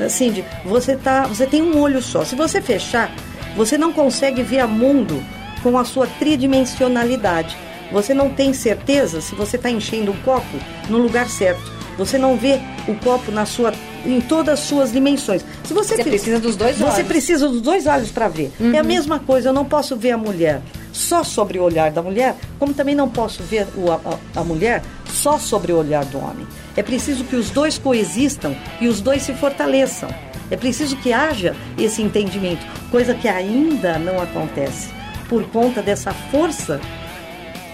Cindy, 0.10 0.46
você, 0.64 0.96
tá, 0.96 1.26
você 1.26 1.48
tem 1.48 1.64
um 1.64 1.80
olho 1.80 2.02
só. 2.02 2.24
Se 2.24 2.36
você 2.36 2.62
fechar, 2.62 3.12
você 3.56 3.78
não 3.78 3.92
consegue 3.92 4.44
ver 4.44 4.64
o 4.64 4.70
mundo 4.70 5.24
com 5.64 5.76
a 5.78 5.84
sua 5.84 6.06
tridimensionalidade. 6.06 7.58
Você 7.92 8.14
não 8.14 8.30
tem 8.30 8.54
certeza 8.54 9.22
se 9.22 9.34
você 9.34 9.56
está 9.56 9.72
enchendo 9.72 10.12
um 10.12 10.18
copo 10.18 10.58
no 10.90 11.00
lugar 11.00 11.28
certo. 11.28 11.72
Você 11.98 12.18
não 12.18 12.38
vê 12.38 12.60
o 12.88 12.94
copo 12.96 13.32
na 13.32 13.46
sua 13.46 13.74
em 14.08 14.22
todas 14.22 14.60
as 14.60 14.66
suas 14.66 14.92
dimensões. 14.92 15.44
Se 15.64 15.74
você, 15.74 15.98
você 15.98 16.04
precisa 16.04 16.40
dos 16.40 16.56
dois 16.56 16.82
olhos. 16.82 16.94
Você 16.96 17.04
precisa 17.04 17.48
dos 17.48 17.62
dois 17.62 17.86
olhos 17.86 18.10
para 18.10 18.28
ver. 18.28 18.52
Uhum. 18.60 18.74
É 18.74 18.80
a 18.80 18.84
mesma 18.84 19.20
coisa, 19.20 19.50
eu 19.50 19.54
não 19.54 19.66
posso 19.66 19.96
ver 19.96 20.12
a 20.12 20.18
mulher 20.18 20.62
só 20.94 21.24
sobre 21.24 21.60
o 21.60 21.64
olhar 21.64 21.92
da 21.92 22.02
mulher, 22.02 22.36
como 22.58 22.74
também 22.74 22.96
não 22.96 23.10
posso 23.10 23.44
ver 23.44 23.68
o, 23.76 23.92
a, 23.92 24.00
a 24.36 24.44
mulher 24.44 24.82
só 25.06 25.38
sobre 25.38 25.72
o 25.72 25.78
olhar 25.78 26.06
do 26.06 26.18
homem. 26.18 26.48
É 26.76 26.82
preciso 26.82 27.24
que 27.24 27.36
os 27.36 27.50
dois 27.50 27.78
coexistam 27.78 28.56
e 28.80 28.88
os 28.88 29.02
dois 29.02 29.22
se 29.22 29.34
fortaleçam. 29.34 30.10
É 30.50 30.56
preciso 30.56 30.96
que 30.98 31.12
haja 31.12 31.56
esse 31.78 32.02
entendimento, 32.02 32.66
coisa 32.90 33.14
que 33.14 33.28
ainda 33.28 34.00
não 34.00 34.22
acontece 34.22 34.90
por 35.28 35.44
conta 35.50 35.82
dessa 35.82 36.14
força 36.14 36.80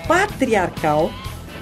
patriarcal 0.08 1.12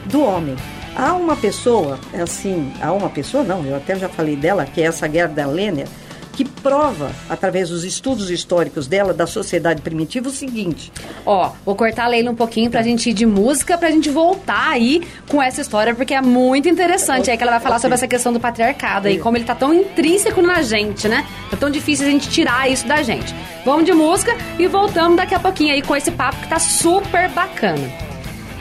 do 0.06 0.24
homem. 0.24 0.56
Há 0.96 1.14
uma 1.14 1.36
pessoa, 1.36 2.00
assim, 2.22 2.72
há 2.82 2.92
uma 2.92 3.10
pessoa, 3.10 3.44
não, 3.44 3.66
eu 3.66 3.76
até 3.76 3.96
já 3.96 4.10
falei 4.10 4.36
dela, 4.36 4.66
que 4.66 4.82
é 4.82 4.86
essa 4.86 5.10
Gerda 5.10 5.46
Lehner, 5.48 5.88
que 6.34 6.46
prova, 6.46 7.12
através 7.30 7.70
dos 7.70 7.84
estudos 7.84 8.30
históricos 8.30 8.88
dela, 8.88 9.14
da 9.14 9.28
sociedade 9.28 9.82
primitiva, 9.82 10.30
o 10.30 10.32
seguinte. 10.32 10.92
Ó, 11.26 11.52
vou 11.66 11.76
cortar 11.76 12.06
a 12.06 12.08
Leila 12.08 12.32
um 12.32 12.36
pouquinho 12.36 12.70
pra 12.70 12.82
gente 12.82 13.10
ir 13.10 13.14
de 13.14 13.26
música, 13.26 13.78
pra 13.78 13.92
gente 13.92 14.10
voltar 14.10 14.70
aí 14.70 15.02
com 15.28 15.42
essa 15.42 15.62
história, 15.62 15.94
porque 15.94 16.14
é 16.14 16.22
muito 16.22 16.70
interessante. 16.70 17.30
É 17.30 17.34
aí 17.34 17.38
que 17.38 17.44
ela 17.44 17.54
vai 17.54 17.62
falar 17.62 17.80
sobre 17.80 17.96
essa 17.96 18.08
questão 18.08 18.32
do 18.32 18.40
patriarcado 18.40 19.10
e 19.10 19.20
como 19.20 19.38
ele 19.38 19.46
tá 19.46 19.56
tão 19.56 19.74
intrínseco 19.74 20.42
na 20.42 20.62
gente, 20.62 21.08
né? 21.08 21.26
É 21.52 21.56
tão 21.56 21.70
difícil 21.70 22.08
a 22.08 22.10
gente 22.10 22.30
tirar 22.30 22.70
isso 22.70 22.88
da 22.88 23.04
gente. 23.04 23.36
Vamos 23.66 23.86
de 23.86 23.94
música 23.94 24.36
e 24.58 24.68
voltamos 24.68 25.18
daqui 25.18 25.36
a 25.36 25.40
pouquinho 25.40 25.74
aí 25.74 25.82
com 25.82 25.96
esse 25.96 26.12
papo 26.12 26.38
que 26.42 26.48
tá 26.48 26.60
super 26.60 27.30
bacana. 27.30 28.11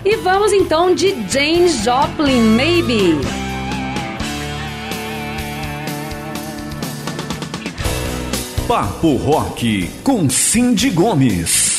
E 0.03 0.17
vamos 0.17 0.51
então 0.53 0.95
de 0.95 1.15
James 1.29 1.85
Joplin, 1.85 2.41
Maybe. 2.57 3.21
Papo 8.67 9.17
Rock 9.17 9.91
com 10.03 10.31
Cindy 10.31 10.89
Gomes. 10.89 11.70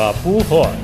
Papo 0.00 0.40
Rock. 0.50 0.74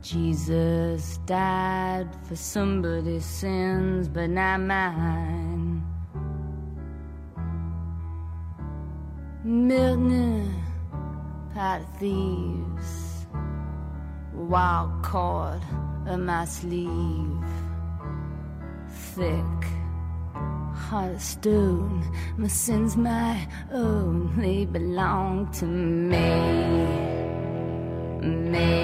Jesus 0.00 1.16
died 1.26 2.06
for 2.22 2.36
somebody's 2.36 3.24
sins, 3.24 4.06
but 4.06 4.30
not 4.30 4.60
mine. 4.60 5.82
Milton, 9.42 10.54
pot 11.52 11.82
thieves 11.98 13.09
wild 14.50 14.90
cord 15.02 15.62
in 16.08 16.26
my 16.26 16.44
sleeve. 16.44 17.44
Thick, 19.14 19.60
heart 20.74 21.14
of 21.14 21.22
stone, 21.22 22.02
my 22.36 22.48
sins 22.48 22.96
my 22.96 23.46
own, 23.72 24.36
they 24.36 24.64
belong 24.64 25.52
to 25.52 25.66
me. 25.66 26.30
Me. 28.50 28.80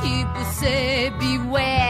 People 0.00 0.44
say, 0.44 1.10
beware. 1.18 1.83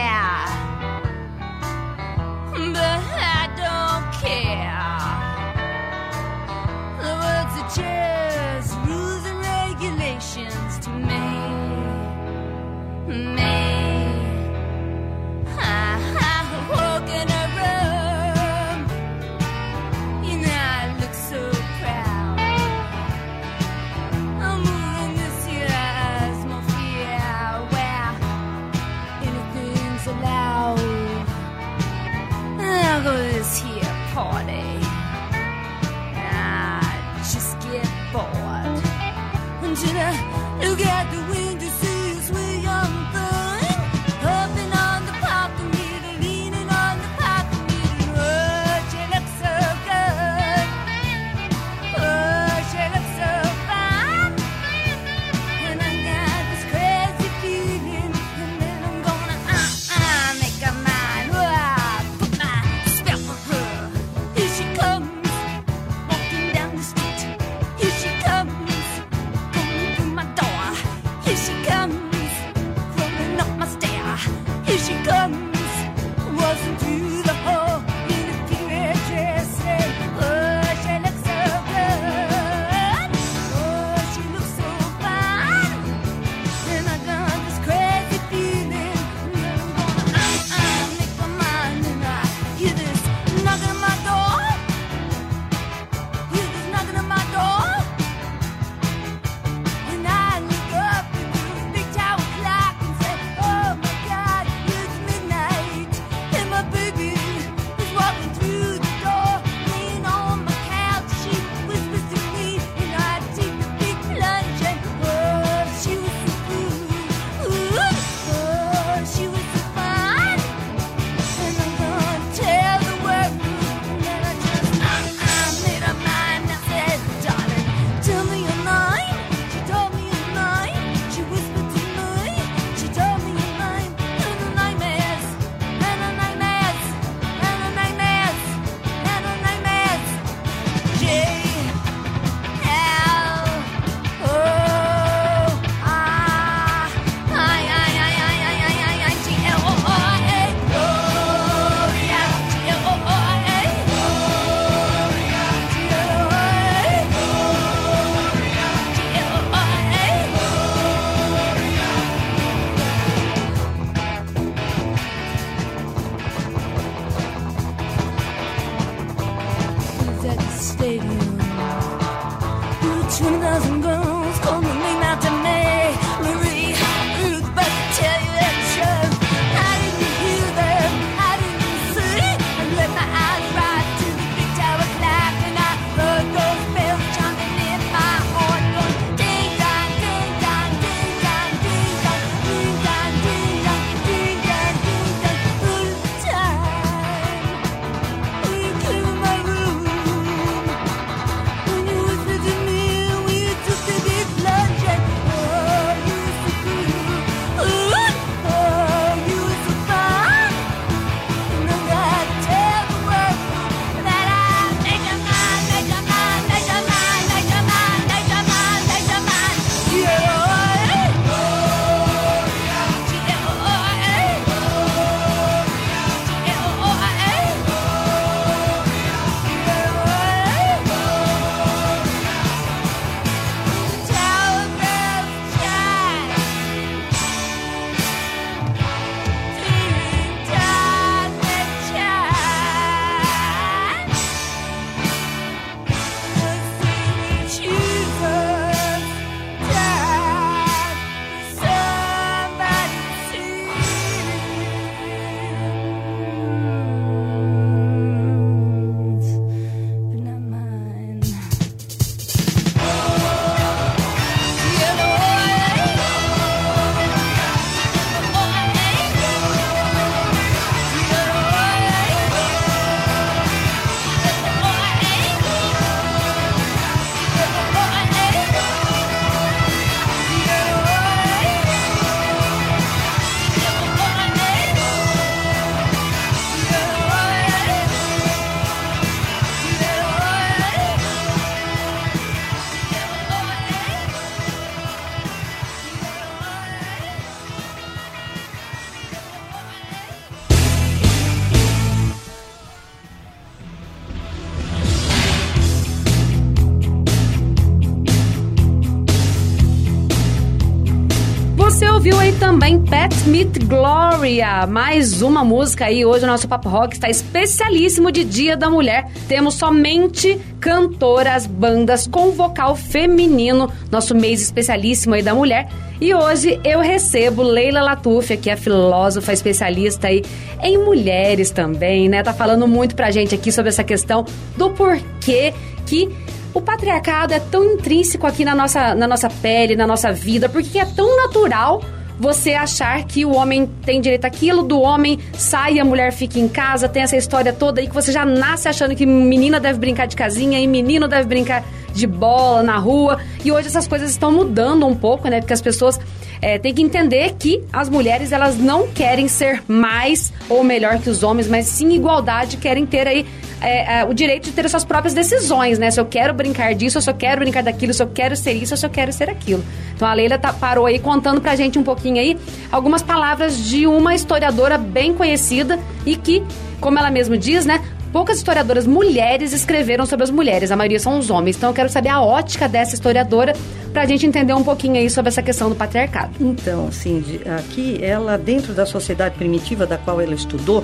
Meet 313.45 313.65
Gloria. 313.65 314.65
Mais 314.65 315.21
uma 315.21 315.43
música 315.43 315.85
aí. 315.85 316.03
Hoje 316.03 316.23
o 316.23 316.27
nosso 316.27 316.47
Papo 316.47 316.67
Rock 316.67 316.95
está 316.95 317.09
especialíssimo 317.09 318.11
de 318.11 318.23
Dia 318.23 318.57
da 318.57 318.71
Mulher. 318.71 319.07
Temos 319.27 319.53
somente 319.53 320.41
cantoras, 320.59 321.45
bandas 321.45 322.07
com 322.07 322.31
vocal 322.31 322.75
feminino. 322.75 323.71
Nosso 323.91 324.15
mês 324.15 324.41
especialíssimo 324.41 325.13
aí 325.13 325.21
da 325.21 325.35
mulher. 325.35 325.69
E 326.01 326.11
hoje 326.13 326.59
eu 326.63 326.79
recebo 326.79 327.43
Leila 327.43 327.83
Latuf, 327.83 328.35
que 328.37 328.49
é 328.49 328.55
filósofa 328.55 329.31
especialista 329.31 330.07
aí 330.07 330.23
em 330.63 330.79
mulheres 330.79 331.51
também, 331.51 332.09
né? 332.09 332.23
Tá 332.23 332.33
falando 332.33 332.67
muito 332.67 332.95
pra 332.95 333.11
gente 333.11 333.35
aqui 333.35 333.51
sobre 333.51 333.69
essa 333.69 333.83
questão 333.83 334.25
do 334.57 334.71
porquê 334.71 335.53
que 335.85 336.09
o 336.51 336.61
patriarcado 336.61 337.33
é 337.33 337.39
tão 337.39 337.63
intrínseco 337.63 338.25
aqui 338.25 338.43
na 338.43 338.55
nossa, 338.55 338.95
na 338.95 339.07
nossa 339.07 339.29
pele, 339.29 339.75
na 339.75 339.85
nossa 339.85 340.11
vida, 340.11 340.49
porque 340.49 340.79
é 340.79 340.85
tão 340.85 341.15
natural 341.15 341.81
você 342.19 342.53
achar 342.53 343.03
que 343.03 343.25
o 343.25 343.33
homem 343.33 343.65
tem 343.83 343.99
direito 343.99 344.25
àquilo, 344.25 344.63
do 344.63 344.79
homem 344.79 345.19
sai 345.33 345.73
e 345.73 345.79
a 345.79 345.85
mulher 345.85 346.11
fica 346.11 346.39
em 346.39 346.47
casa, 346.47 346.87
tem 346.87 347.03
essa 347.03 347.17
história 347.17 347.51
toda 347.51 347.81
aí 347.81 347.87
que 347.87 347.93
você 347.93 348.11
já 348.11 348.25
nasce 348.25 348.67
achando 348.67 348.95
que 348.95 349.05
menina 349.05 349.59
deve 349.59 349.79
brincar 349.79 350.05
de 350.07 350.15
casinha 350.15 350.59
e 350.59 350.67
menino 350.67 351.07
deve 351.07 351.27
brincar 351.27 351.63
de 351.93 352.05
bola 352.05 352.61
na 352.61 352.77
rua. 352.77 353.19
E 353.43 353.51
hoje 353.51 353.67
essas 353.67 353.87
coisas 353.87 354.11
estão 354.11 354.31
mudando 354.31 354.85
um 354.85 354.95
pouco, 354.95 355.27
né? 355.27 355.39
Porque 355.39 355.53
as 355.53 355.61
pessoas 355.61 355.99
é, 356.45 356.59
têm 356.59 356.75
que 356.75 356.83
entender 356.83 357.33
que 357.39 357.63
as 357.73 357.89
mulheres 357.89 358.31
elas 358.31 358.55
não 358.55 358.87
querem 358.87 359.27
ser 359.27 359.63
mais 359.67 360.31
ou 360.47 360.63
melhor 360.63 360.99
que 360.99 361.09
os 361.09 361.23
homens, 361.23 361.47
mas 361.47 361.65
sim 361.65 361.91
igualdade, 361.95 362.57
querem 362.57 362.85
ter 362.85 363.07
aí 363.07 363.25
é, 363.59 364.01
é, 364.01 364.05
o 364.05 364.13
direito 364.13 364.43
de 364.43 364.51
ter 364.51 364.63
as 364.63 364.69
suas 364.69 364.85
próprias 364.85 365.15
decisões, 365.15 365.79
né? 365.79 365.89
Se 365.89 365.99
eu 365.99 366.05
quero 366.05 366.35
brincar 366.35 366.75
disso, 366.75 367.01
se 367.01 367.09
eu 367.09 367.15
quero 367.15 367.41
brincar 367.41 367.63
daquilo, 367.63 367.95
se 367.95 368.03
eu 368.03 368.07
quero 368.07 368.35
ser 368.35 368.53
isso, 368.53 368.77
se 368.77 368.85
eu 368.85 368.91
quero 368.91 369.11
ser 369.11 369.27
aquilo. 369.27 369.65
Então 369.95 370.07
a 370.07 370.13
Leila 370.13 370.37
tá, 370.37 370.53
parou 370.53 370.85
aí 370.85 370.99
contando 370.99 371.41
pra 371.41 371.55
gente 371.55 371.79
um 371.79 371.83
pouquinho 371.83 372.17
aí 372.19 372.37
algumas 372.71 373.01
palavras 373.01 373.57
de 373.67 373.87
uma 373.87 374.13
historiadora 374.13 374.77
bem 374.77 375.15
conhecida 375.15 375.79
e 376.05 376.15
que, 376.15 376.43
como 376.79 376.99
ela 376.99 377.09
mesma 377.09 377.39
diz, 377.39 377.65
né? 377.65 377.81
Poucas 378.15 378.37
historiadoras 378.37 378.87
mulheres 378.87 379.51
escreveram 379.51 380.05
sobre 380.05 380.23
as 380.23 380.31
mulheres, 380.31 380.71
a 380.71 380.75
maioria 380.77 381.01
são 381.01 381.19
os 381.19 381.29
homens. 381.29 381.57
Então 381.57 381.71
eu 381.71 381.73
quero 381.73 381.89
saber 381.89 382.07
a 382.07 382.21
ótica 382.21 382.65
dessa 382.65 382.95
historiadora 382.95 383.51
pra 383.91 384.05
gente 384.05 384.25
entender 384.25 384.53
um 384.53 384.63
pouquinho 384.63 384.95
aí 384.95 385.09
sobre 385.09 385.27
essa 385.27 385.43
questão 385.43 385.67
do 385.67 385.75
patriarcado. 385.75 386.31
Então, 386.39 386.89
Cindy, 386.93 387.41
aqui 387.45 387.99
ela, 388.01 388.37
dentro 388.37 388.73
da 388.73 388.85
sociedade 388.85 389.35
primitiva 389.35 389.85
da 389.85 389.97
qual 389.97 390.21
ela 390.21 390.33
estudou, 390.33 390.81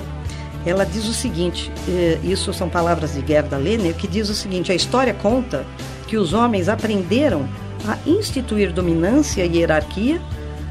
ela 0.66 0.84
diz 0.84 1.08
o 1.08 1.14
seguinte, 1.14 1.72
eh, 1.88 2.18
isso 2.22 2.52
são 2.52 2.68
palavras 2.68 3.14
de 3.14 3.26
Gerda 3.26 3.56
Lehner, 3.56 3.94
que 3.94 4.06
diz 4.06 4.28
o 4.28 4.34
seguinte, 4.34 4.70
a 4.70 4.74
história 4.74 5.14
conta 5.14 5.64
que 6.06 6.18
os 6.18 6.34
homens 6.34 6.68
aprenderam 6.68 7.48
a 7.88 7.96
instituir 8.06 8.74
dominância 8.74 9.42
e 9.42 9.56
hierarquia 9.56 10.20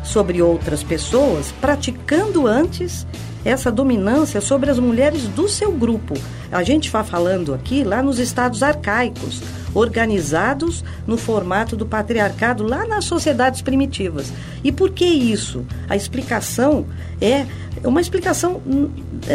sobre 0.04 0.42
outras 0.42 0.84
pessoas, 0.84 1.54
praticando 1.60 2.48
antes 2.48 3.06
essa 3.44 3.72
dominância 3.72 4.40
sobre 4.40 4.70
as 4.70 4.80
mulheres 4.80 5.24
do 5.24 5.48
seu 5.48 5.72
grupo. 5.72 6.14
A 6.52 6.64
gente 6.64 6.86
está 6.86 7.04
falando 7.04 7.54
aqui 7.54 7.84
lá 7.84 8.04
nos 8.04 8.20
estados 8.20 8.62
arcaicos, 8.62 9.42
organizados 9.74 10.84
no 11.08 11.18
formato 11.18 11.76
do 11.76 11.86
patriarcado 11.86 12.64
lá 12.64 12.86
nas 12.86 13.06
sociedades 13.06 13.62
primitivas. 13.62 14.32
E 14.64 14.72
por 14.72 14.92
que 14.92 15.06
isso? 15.06 15.66
A 15.90 15.96
explicação 15.96 16.86
é 17.22 17.46
uma 17.84 18.02
explicação 18.02 18.62
hum, 18.68 18.90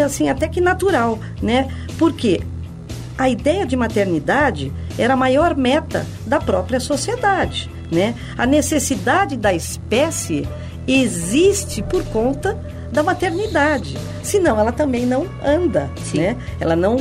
assim 0.04 0.28
até 0.28 0.46
que 0.46 0.60
natural, 0.60 1.18
né? 1.42 1.68
Porque 1.98 2.42
a 3.18 3.30
ideia 3.30 3.66
de 3.66 3.76
maternidade 3.76 4.72
era 4.98 5.14
a 5.14 5.16
maior 5.16 5.56
meta 5.56 6.06
da 6.26 6.38
própria 6.38 6.78
sociedade, 6.78 7.70
né? 7.90 8.14
A 8.36 8.46
necessidade 8.46 9.36
da 9.36 9.52
espécie 9.52 10.46
existe 10.86 11.82
por 11.82 12.04
conta 12.06 12.58
da 12.92 13.02
maternidade. 13.02 13.96
Senão 14.22 14.58
ela 14.58 14.72
também 14.72 15.04
não 15.04 15.26
anda, 15.44 15.90
Sim. 16.04 16.18
né? 16.18 16.36
Ela 16.60 16.76
não 16.76 16.96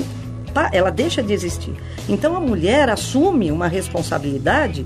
ela 0.72 0.90
deixa 0.90 1.22
de 1.22 1.34
existir. 1.34 1.74
Então 2.08 2.36
a 2.36 2.40
mulher 2.40 2.90
assume 2.90 3.52
uma 3.52 3.68
responsabilidade 3.68 4.86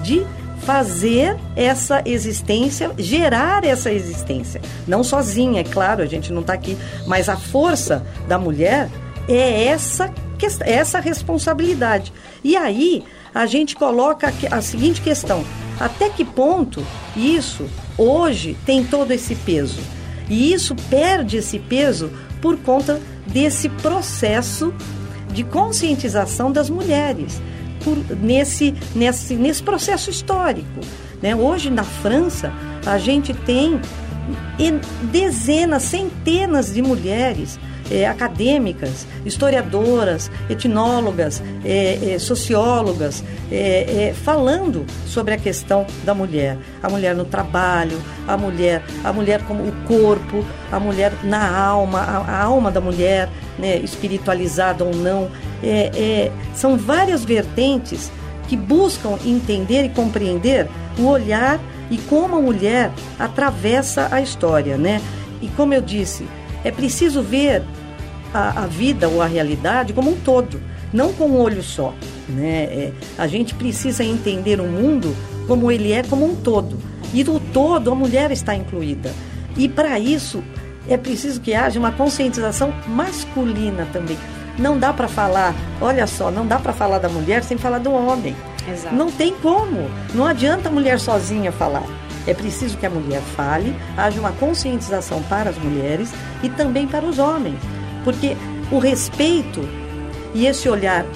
de 0.00 0.24
fazer 0.60 1.36
essa 1.56 2.02
existência, 2.04 2.90
gerar 2.98 3.64
essa 3.64 3.90
existência. 3.90 4.60
Não 4.86 5.02
sozinha, 5.02 5.60
é 5.60 5.64
claro, 5.64 6.02
a 6.02 6.06
gente 6.06 6.32
não 6.32 6.42
está 6.42 6.52
aqui, 6.52 6.76
mas 7.06 7.28
a 7.28 7.36
força 7.36 8.04
da 8.28 8.38
mulher 8.38 8.88
é 9.28 9.64
essa, 9.64 10.12
é 10.60 10.72
essa 10.72 11.00
responsabilidade. 11.00 12.12
E 12.44 12.56
aí 12.56 13.04
a 13.38 13.46
gente 13.46 13.76
coloca 13.76 14.34
a 14.50 14.60
seguinte 14.60 15.00
questão: 15.00 15.44
até 15.78 16.10
que 16.10 16.24
ponto 16.24 16.84
isso 17.16 17.66
hoje 17.96 18.56
tem 18.66 18.84
todo 18.84 19.12
esse 19.12 19.36
peso? 19.36 19.78
E 20.28 20.52
isso 20.52 20.74
perde 20.90 21.36
esse 21.36 21.56
peso 21.60 22.10
por 22.42 22.56
conta 22.58 23.00
desse 23.28 23.68
processo 23.68 24.74
de 25.32 25.44
conscientização 25.44 26.50
das 26.50 26.68
mulheres 26.68 27.40
por- 27.84 28.16
nesse, 28.16 28.74
nesse, 28.92 29.34
nesse 29.34 29.62
processo 29.62 30.10
histórico. 30.10 30.80
Né? 31.22 31.36
Hoje, 31.36 31.70
na 31.70 31.84
França, 31.84 32.52
a 32.84 32.98
gente 32.98 33.32
tem 33.32 33.80
dezenas, 35.10 35.82
centenas 35.84 36.72
de 36.72 36.82
mulheres 36.82 37.58
eh, 37.90 38.06
acadêmicas, 38.06 39.06
historiadoras, 39.24 40.30
etnólogas, 40.48 41.42
eh, 41.64 41.98
eh, 42.02 42.18
sociólogas, 42.18 43.24
eh, 43.50 44.10
eh, 44.10 44.14
falando 44.14 44.84
sobre 45.06 45.34
a 45.34 45.38
questão 45.38 45.86
da 46.04 46.14
mulher. 46.14 46.58
A 46.82 46.88
mulher 46.88 47.14
no 47.14 47.24
trabalho, 47.24 47.98
a 48.26 48.36
mulher, 48.36 48.82
a 49.04 49.12
mulher 49.12 49.42
como 49.44 49.62
o 49.64 49.72
corpo, 49.86 50.44
a 50.70 50.78
mulher 50.78 51.12
na 51.24 51.56
alma, 51.56 52.00
a, 52.00 52.18
a 52.18 52.42
alma 52.42 52.70
da 52.70 52.80
mulher, 52.80 53.28
né, 53.58 53.76
espiritualizada 53.78 54.84
ou 54.84 54.94
não. 54.94 55.28
É, 55.62 55.90
é, 55.94 56.32
são 56.54 56.76
várias 56.76 57.24
vertentes 57.24 58.12
que 58.48 58.56
buscam 58.56 59.18
entender 59.24 59.84
e 59.84 59.88
compreender 59.88 60.68
o 60.98 61.06
olhar 61.06 61.60
e 61.90 61.98
como 61.98 62.36
a 62.36 62.40
mulher 62.40 62.92
atravessa 63.18 64.08
a 64.10 64.20
história, 64.20 64.76
né? 64.76 65.00
E 65.40 65.48
como 65.48 65.74
eu 65.74 65.80
disse, 65.80 66.26
é 66.64 66.70
preciso 66.70 67.22
ver 67.22 67.62
a, 68.32 68.64
a 68.64 68.66
vida 68.66 69.08
ou 69.08 69.22
a 69.22 69.26
realidade 69.26 69.92
como 69.92 70.10
um 70.10 70.16
todo, 70.16 70.60
não 70.92 71.12
com 71.12 71.26
um 71.26 71.40
olho 71.40 71.62
só, 71.62 71.94
né? 72.28 72.64
É, 72.64 72.92
a 73.16 73.26
gente 73.26 73.54
precisa 73.54 74.04
entender 74.04 74.60
o 74.60 74.66
mundo 74.66 75.14
como 75.46 75.70
ele 75.70 75.92
é 75.92 76.02
como 76.02 76.24
um 76.24 76.36
todo. 76.36 76.78
E 77.12 77.24
do 77.24 77.40
todo 77.40 77.90
a 77.90 77.94
mulher 77.94 78.30
está 78.30 78.54
incluída. 78.54 79.10
E 79.56 79.66
para 79.66 79.98
isso 79.98 80.42
é 80.88 80.96
preciso 80.96 81.40
que 81.40 81.54
haja 81.54 81.78
uma 81.78 81.92
conscientização 81.92 82.72
masculina 82.86 83.86
também. 83.92 84.18
Não 84.58 84.78
dá 84.78 84.92
para 84.92 85.08
falar, 85.08 85.54
olha 85.80 86.06
só, 86.06 86.30
não 86.30 86.46
dá 86.46 86.58
para 86.58 86.72
falar 86.72 86.98
da 86.98 87.08
mulher 87.08 87.42
sem 87.44 87.56
falar 87.56 87.78
do 87.78 87.92
homem. 87.92 88.34
Exato. 88.72 88.94
Não 88.94 89.10
tem 89.10 89.34
como. 89.34 89.90
Não 90.14 90.26
adianta 90.26 90.68
a 90.68 90.72
mulher 90.72 90.98
sozinha 90.98 91.52
falar. 91.52 91.86
É 92.26 92.34
preciso 92.34 92.76
que 92.76 92.84
a 92.84 92.90
mulher 92.90 93.22
fale, 93.22 93.74
haja 93.96 94.20
uma 94.20 94.32
conscientização 94.32 95.22
para 95.24 95.50
as 95.50 95.58
mulheres 95.58 96.12
e 96.42 96.48
também 96.48 96.86
para 96.86 97.06
os 97.06 97.18
homens. 97.18 97.58
Porque 98.04 98.36
o 98.70 98.78
respeito 98.78 99.66
e 100.34 100.46
esse 100.46 100.68
olhar 100.68 101.06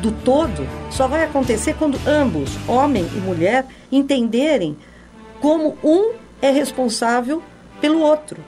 do 0.00 0.10
todo 0.10 0.66
só 0.90 1.06
vai 1.06 1.24
acontecer 1.24 1.74
quando 1.74 1.98
ambos, 2.06 2.50
homem 2.66 3.06
e 3.14 3.18
mulher, 3.18 3.66
entenderem 3.92 4.76
como 5.40 5.76
um 5.82 6.12
é 6.40 6.50
responsável 6.50 7.42
pelo 7.80 8.00
outro, 8.00 8.38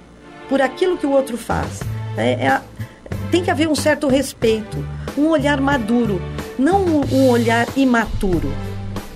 por 0.49 0.61
aquilo 0.63 0.97
que 0.97 1.07
o 1.07 1.11
outro 1.11 1.37
faz. 1.37 1.81
É- 2.17 2.47
é 2.47 2.61
tem 3.31 3.45
que 3.45 3.51
haver 3.51 3.69
um 3.69 3.75
certo 3.75 4.09
respeito, 4.09 4.83
um 5.17 5.29
olhar 5.29 5.61
maduro, 5.61 6.21
não 6.59 6.85
um, 6.85 7.29
olhar 7.31 7.67
imaturo, 7.77 8.53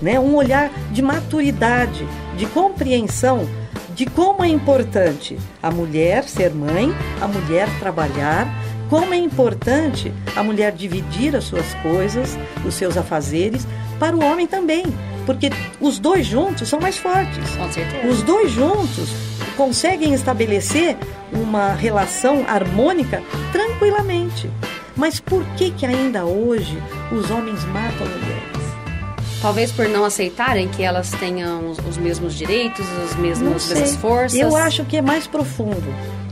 né? 0.01 0.19
um 0.19 0.35
olhar 0.35 0.71
de 0.91 1.01
maturidade, 1.01 2.07
de 2.37 2.45
compreensão 2.47 3.47
de 3.95 4.05
como 4.07 4.43
é 4.43 4.47
importante 4.47 5.37
a 5.61 5.69
mulher 5.69 6.23
ser 6.23 6.51
mãe, 6.53 6.91
a 7.21 7.27
mulher 7.27 7.67
trabalhar, 7.79 8.47
como 8.89 9.13
é 9.13 9.17
importante 9.17 10.11
a 10.35 10.43
mulher 10.43 10.71
dividir 10.71 11.35
as 11.35 11.43
suas 11.43 11.73
coisas, 11.75 12.37
os 12.65 12.73
seus 12.73 12.97
afazeres, 12.97 13.67
para 13.99 14.15
o 14.15 14.23
homem 14.23 14.47
também, 14.47 14.83
porque 15.25 15.49
os 15.79 15.99
dois 15.99 16.25
juntos 16.25 16.67
são 16.67 16.79
mais 16.79 16.97
fortes. 16.97 17.55
Com 17.55 17.71
certeza. 17.71 18.07
Os 18.07 18.23
dois 18.23 18.51
juntos 18.51 19.09
conseguem 19.55 20.13
estabelecer 20.13 20.97
uma 21.31 21.73
relação 21.73 22.43
harmônica 22.47 23.21
tranquilamente. 23.51 24.49
Mas 24.95 25.19
por 25.19 25.43
que 25.57 25.71
que 25.71 25.85
ainda 25.85 26.25
hoje 26.25 26.77
os 27.11 27.29
homens 27.31 27.63
matam 27.65 28.07
mulheres? 28.07 28.63
Talvez 29.41 29.71
por 29.71 29.89
não 29.89 30.05
aceitarem 30.05 30.69
que 30.69 30.83
elas 30.83 31.11
tenham 31.11 31.69
os, 31.69 31.77
os 31.79 31.97
mesmos 31.97 32.33
direitos, 32.33 32.85
os 33.05 33.15
mesmos, 33.15 33.71
as 33.71 33.77
mesmas 33.77 33.95
forças. 33.97 34.39
Eu 34.39 34.55
acho 34.55 34.85
que 34.85 34.97
é 34.97 35.01
mais 35.01 35.27
profundo. 35.27 35.83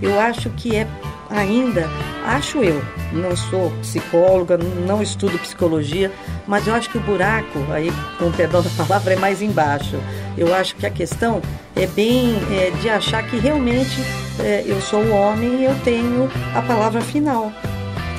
Eu 0.01 0.19
acho 0.19 0.49
que 0.51 0.75
é 0.75 0.87
ainda, 1.29 1.89
acho 2.25 2.63
eu, 2.63 2.81
não 3.11 3.35
sou 3.35 3.71
psicóloga, 3.81 4.57
não 4.57 5.01
estudo 5.01 5.37
psicologia, 5.39 6.11
mas 6.47 6.67
eu 6.67 6.73
acho 6.73 6.89
que 6.89 6.97
o 6.97 7.01
buraco, 7.01 7.59
aí, 7.71 7.91
com 8.17 8.31
perdão 8.31 8.61
da 8.61 8.69
palavra, 8.71 9.13
é 9.13 9.15
mais 9.15 9.41
embaixo. 9.41 9.97
Eu 10.37 10.53
acho 10.53 10.75
que 10.75 10.85
a 10.85 10.89
questão 10.89 11.41
é 11.75 11.87
bem 11.87 12.35
é, 12.51 12.71
de 12.81 12.89
achar 12.89 13.23
que 13.23 13.37
realmente 13.37 14.01
é, 14.39 14.63
eu 14.65 14.79
sou 14.81 15.01
o 15.01 15.11
homem 15.11 15.61
e 15.61 15.65
eu 15.65 15.75
tenho 15.83 16.29
a 16.55 16.61
palavra 16.61 17.01
final. 17.01 17.51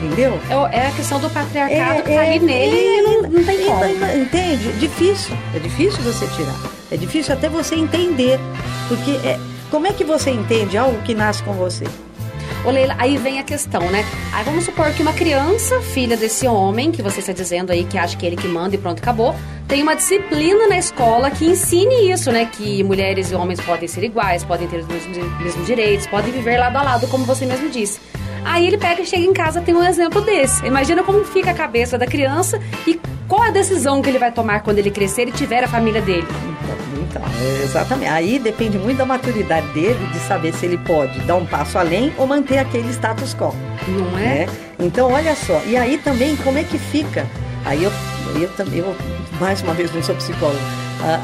Entendeu? 0.02 0.38
É, 0.50 0.78
é 0.78 0.86
a 0.88 0.90
questão 0.90 1.20
do 1.20 1.30
patriarcado 1.30 2.02
que 2.02 2.10
tá 2.10 2.20
ali 2.20 2.38
nele 2.40 2.76
é, 2.76 2.98
e 2.98 3.02
não, 3.02 3.22
não 3.22 3.44
tem 3.44 3.64
como. 3.64 3.84
Entende? 3.84 4.72
Difícil. 4.72 5.36
É 5.54 5.58
difícil 5.58 6.02
você 6.02 6.26
tirar. 6.28 6.56
É 6.90 6.96
difícil 6.96 7.32
até 7.34 7.48
você 7.48 7.76
entender. 7.76 8.38
Porque 8.88 9.12
é, 9.26 9.38
como 9.70 9.86
é 9.86 9.92
que 9.92 10.04
você 10.04 10.30
entende 10.30 10.76
algo 10.76 11.00
que 11.02 11.14
nasce 11.14 11.42
com 11.42 11.52
você? 11.52 11.84
Ô 12.64 12.70
Leila, 12.70 12.94
aí 12.98 13.16
vem 13.16 13.40
a 13.40 13.42
questão, 13.42 13.80
né? 13.90 14.04
Aí 14.32 14.44
vamos 14.44 14.64
supor 14.64 14.92
que 14.92 15.02
uma 15.02 15.12
criança, 15.12 15.80
filha 15.80 16.16
desse 16.16 16.46
homem, 16.46 16.92
que 16.92 17.02
você 17.02 17.18
está 17.18 17.32
dizendo 17.32 17.72
aí 17.72 17.84
que 17.84 17.98
acha 17.98 18.16
que 18.16 18.24
é 18.24 18.28
ele 18.28 18.36
que 18.36 18.46
manda 18.46 18.76
e 18.76 18.78
pronto, 18.78 19.00
acabou, 19.00 19.34
tem 19.66 19.82
uma 19.82 19.96
disciplina 19.96 20.68
na 20.68 20.78
escola 20.78 21.28
que 21.30 21.44
ensine 21.44 22.12
isso, 22.12 22.30
né? 22.30 22.48
Que 22.52 22.84
mulheres 22.84 23.32
e 23.32 23.34
homens 23.34 23.60
podem 23.60 23.88
ser 23.88 24.04
iguais, 24.04 24.44
podem 24.44 24.68
ter 24.68 24.78
os 24.78 24.86
mesmos, 24.86 25.16
mesmos 25.40 25.66
direitos, 25.66 26.06
podem 26.06 26.32
viver 26.32 26.58
lado 26.58 26.76
a 26.76 26.82
lado, 26.82 27.08
como 27.08 27.24
você 27.24 27.46
mesmo 27.46 27.68
disse. 27.68 27.98
Aí 28.44 28.66
ele 28.66 28.76
pega 28.78 29.02
e 29.02 29.06
chega 29.06 29.22
em 29.24 29.32
casa 29.32 29.60
tem 29.60 29.74
um 29.74 29.82
exemplo 29.84 30.20
desse. 30.20 30.64
Imagina 30.66 31.02
como 31.02 31.24
fica 31.24 31.50
a 31.50 31.54
cabeça 31.54 31.96
da 31.96 32.06
criança 32.06 32.60
e 32.86 33.00
qual 33.28 33.42
a 33.42 33.50
decisão 33.50 34.02
que 34.02 34.08
ele 34.10 34.18
vai 34.18 34.32
tomar 34.32 34.60
quando 34.62 34.78
ele 34.78 34.90
crescer 34.90 35.28
e 35.28 35.32
tiver 35.32 35.62
a 35.64 35.68
família 35.68 36.02
dele. 36.02 36.26
Então, 37.08 37.22
é 37.40 37.62
exatamente. 37.64 38.10
Aí 38.10 38.38
depende 38.38 38.78
muito 38.78 38.98
da 38.98 39.04
maturidade 39.06 39.66
dele 39.68 39.98
de 40.12 40.18
saber 40.20 40.52
se 40.54 40.64
ele 40.66 40.78
pode 40.78 41.18
dar 41.20 41.36
um 41.36 41.44
passo 41.46 41.78
além 41.78 42.12
ou 42.18 42.26
manter 42.26 42.58
aquele 42.58 42.90
status 42.90 43.34
quo. 43.34 43.54
Não 43.88 44.18
é? 44.18 44.46
né? 44.46 44.48
Então, 44.78 45.12
olha 45.12 45.34
só. 45.36 45.60
E 45.66 45.76
aí 45.76 45.98
também, 45.98 46.34
como 46.36 46.58
é 46.58 46.64
que 46.64 46.78
fica? 46.78 47.26
Aí 47.64 47.84
eu, 47.84 47.92
eu, 48.40 48.48
tam- 48.50 48.66
eu 48.72 48.96
mais 49.40 49.62
uma 49.62 49.74
vez, 49.74 49.92
não 49.94 50.02
sou 50.02 50.14
psicólogo. 50.16 50.58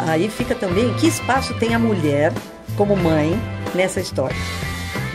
Aí 0.06 0.28
fica 0.28 0.54
também 0.54 0.92
que 0.94 1.06
espaço 1.08 1.54
tem 1.54 1.74
a 1.74 1.78
mulher 1.78 2.32
como 2.76 2.96
mãe 2.96 3.40
nessa 3.74 4.00
história. 4.00 4.36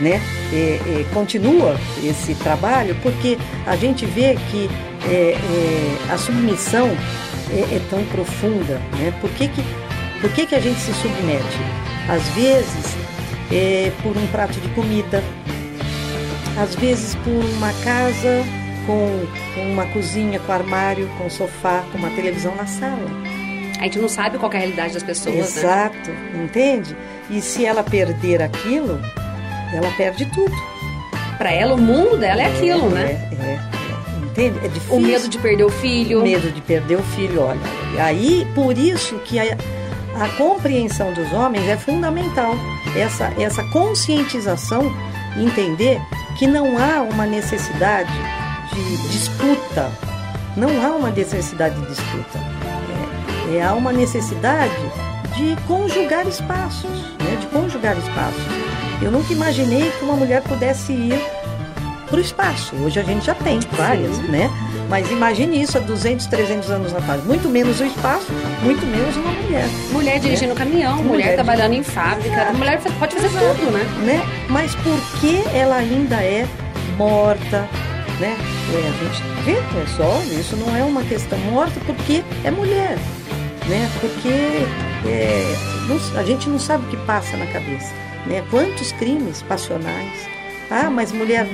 Né? 0.00 0.20
É, 0.52 0.56
é, 0.56 1.06
continua 1.14 1.78
esse 2.02 2.34
trabalho 2.34 2.96
porque 3.00 3.38
a 3.64 3.76
gente 3.76 4.04
vê 4.04 4.36
que 4.50 4.68
é, 5.08 5.32
é, 5.32 6.12
a 6.12 6.18
submissão 6.18 6.88
é, 7.50 7.76
é 7.76 7.80
tão 7.88 8.04
profunda. 8.06 8.80
Né? 8.98 9.12
Por, 9.20 9.30
que, 9.30 9.48
que, 9.48 9.62
por 10.20 10.30
que, 10.32 10.46
que 10.46 10.54
a 10.54 10.60
gente 10.60 10.80
se 10.80 10.92
submete? 10.94 11.58
Às 12.08 12.28
vezes, 12.30 12.96
é, 13.52 13.92
por 14.02 14.16
um 14.16 14.26
prato 14.28 14.58
de 14.60 14.68
comida, 14.70 15.22
às 16.58 16.74
vezes 16.74 17.14
por 17.16 17.44
uma 17.56 17.72
casa 17.84 18.44
com, 18.86 19.26
uma 19.72 19.86
cozinha, 19.86 20.38
com 20.40 20.52
armário, 20.52 21.08
com 21.18 21.28
sofá, 21.30 21.84
com 21.90 21.98
uma 21.98 22.10
televisão 22.10 22.54
na 22.54 22.66
sala. 22.66 23.06
A 23.80 23.84
gente 23.84 23.98
não 23.98 24.08
sabe 24.08 24.38
qual 24.38 24.52
é 24.52 24.56
a 24.56 24.58
realidade 24.60 24.94
das 24.94 25.02
pessoas, 25.02 25.34
né? 25.34 25.40
Exato, 25.42 26.10
entende? 26.42 26.96
E 27.28 27.40
se 27.40 27.64
ela 27.64 27.82
perder 27.82 28.42
aquilo, 28.42 29.00
ela 29.74 29.90
perde 29.96 30.26
tudo. 30.26 30.54
Pra 31.36 31.50
ela, 31.50 31.74
o 31.74 31.78
mundo 31.78 32.16
dela 32.16 32.42
é 32.42 32.46
aquilo, 32.46 32.88
né? 32.90 33.02
É, 33.02 33.34
é, 33.34 33.50
é. 33.50 33.74
Entende? 34.26 34.58
É 34.64 34.68
difícil. 34.68 34.96
O 34.96 35.00
medo 35.00 35.28
de 35.28 35.38
perder 35.38 35.64
o 35.64 35.70
filho. 35.70 36.20
O 36.20 36.22
medo 36.22 36.50
de 36.50 36.60
perder 36.60 36.96
o 36.96 37.02
filho, 37.02 37.42
olha. 37.42 37.60
Aí, 37.98 38.46
por 38.54 38.76
isso 38.76 39.16
que 39.20 39.38
a, 39.38 39.56
a 40.20 40.28
compreensão 40.36 41.12
dos 41.12 41.32
homens 41.32 41.68
é 41.68 41.76
fundamental. 41.76 42.54
Essa, 42.96 43.32
essa 43.38 43.62
conscientização, 43.64 44.92
entender 45.36 46.00
que 46.38 46.46
não 46.46 46.78
há 46.78 47.02
uma 47.02 47.26
necessidade 47.26 48.12
de 48.72 49.08
disputa. 49.08 49.90
Não 50.56 50.84
há 50.84 50.90
uma 50.96 51.10
necessidade 51.10 51.74
de 51.80 51.86
disputa. 51.86 52.38
É, 53.48 53.56
é, 53.56 53.62
há 53.62 53.74
uma 53.74 53.92
necessidade 53.92 54.74
de 55.36 55.56
conjugar 55.66 56.26
espaços, 56.26 56.90
né? 57.18 57.36
de 57.40 57.46
conjugar 57.48 57.96
espaços. 57.98 58.63
Eu 59.04 59.10
nunca 59.10 59.32
imaginei 59.32 59.90
que 59.90 60.04
uma 60.04 60.14
mulher 60.14 60.42
pudesse 60.42 60.92
ir 60.92 61.20
para 62.08 62.16
o 62.16 62.20
espaço. 62.20 62.74
Hoje 62.76 62.98
a 63.00 63.02
gente 63.02 63.26
já 63.26 63.34
tem 63.34 63.60
várias, 63.72 64.18
né? 64.20 64.50
Mas 64.88 65.10
imagine 65.10 65.60
isso 65.62 65.76
há 65.76 65.80
200, 65.80 66.26
300 66.26 66.70
anos 66.70 66.94
atrás. 66.94 67.22
Muito 67.24 67.48
menos 67.48 67.80
o 67.80 67.84
espaço, 67.84 68.26
muito 68.62 68.84
menos 68.86 69.16
uma 69.16 69.30
mulher. 69.32 69.66
Mulher 69.92 70.18
dirigindo 70.20 70.54
caminhão, 70.54 70.96
mulher, 70.96 71.08
Mulher 71.08 71.34
trabalhando 71.34 71.74
em 71.74 71.82
fábrica. 71.82 72.48
A 72.48 72.52
mulher 72.52 72.80
pode 72.98 73.14
fazer 73.14 73.28
tudo, 73.28 73.70
né? 73.72 73.84
né? 74.04 74.26
Mas 74.48 74.74
por 74.76 74.98
que 75.20 75.42
ela 75.54 75.76
ainda 75.76 76.16
é 76.16 76.46
morta, 76.96 77.66
né? 78.20 78.36
É, 78.72 78.78
a 78.78 79.04
gente 79.04 79.22
vê, 79.44 79.52
é 79.52 79.86
só, 79.96 80.22
isso 80.38 80.56
não 80.56 80.74
é 80.76 80.82
uma 80.84 81.02
questão 81.02 81.38
morta 81.50 81.78
porque 81.86 82.22
é 82.44 82.50
mulher, 82.50 82.96
né? 83.66 83.90
Porque 84.00 84.66
é, 85.08 85.54
não- 85.88 86.20
a 86.20 86.22
gente 86.24 86.48
não 86.48 86.58
sabe 86.58 86.84
o 86.86 86.88
que 86.88 86.96
passa 86.98 87.36
na 87.36 87.46
cabeça, 87.46 87.92
né? 88.26 88.42
Quantos 88.50 88.92
crimes 88.92 89.42
passionais? 89.42 90.28
Ah, 90.70 90.90
mas 90.90 91.12
mulher 91.12 91.46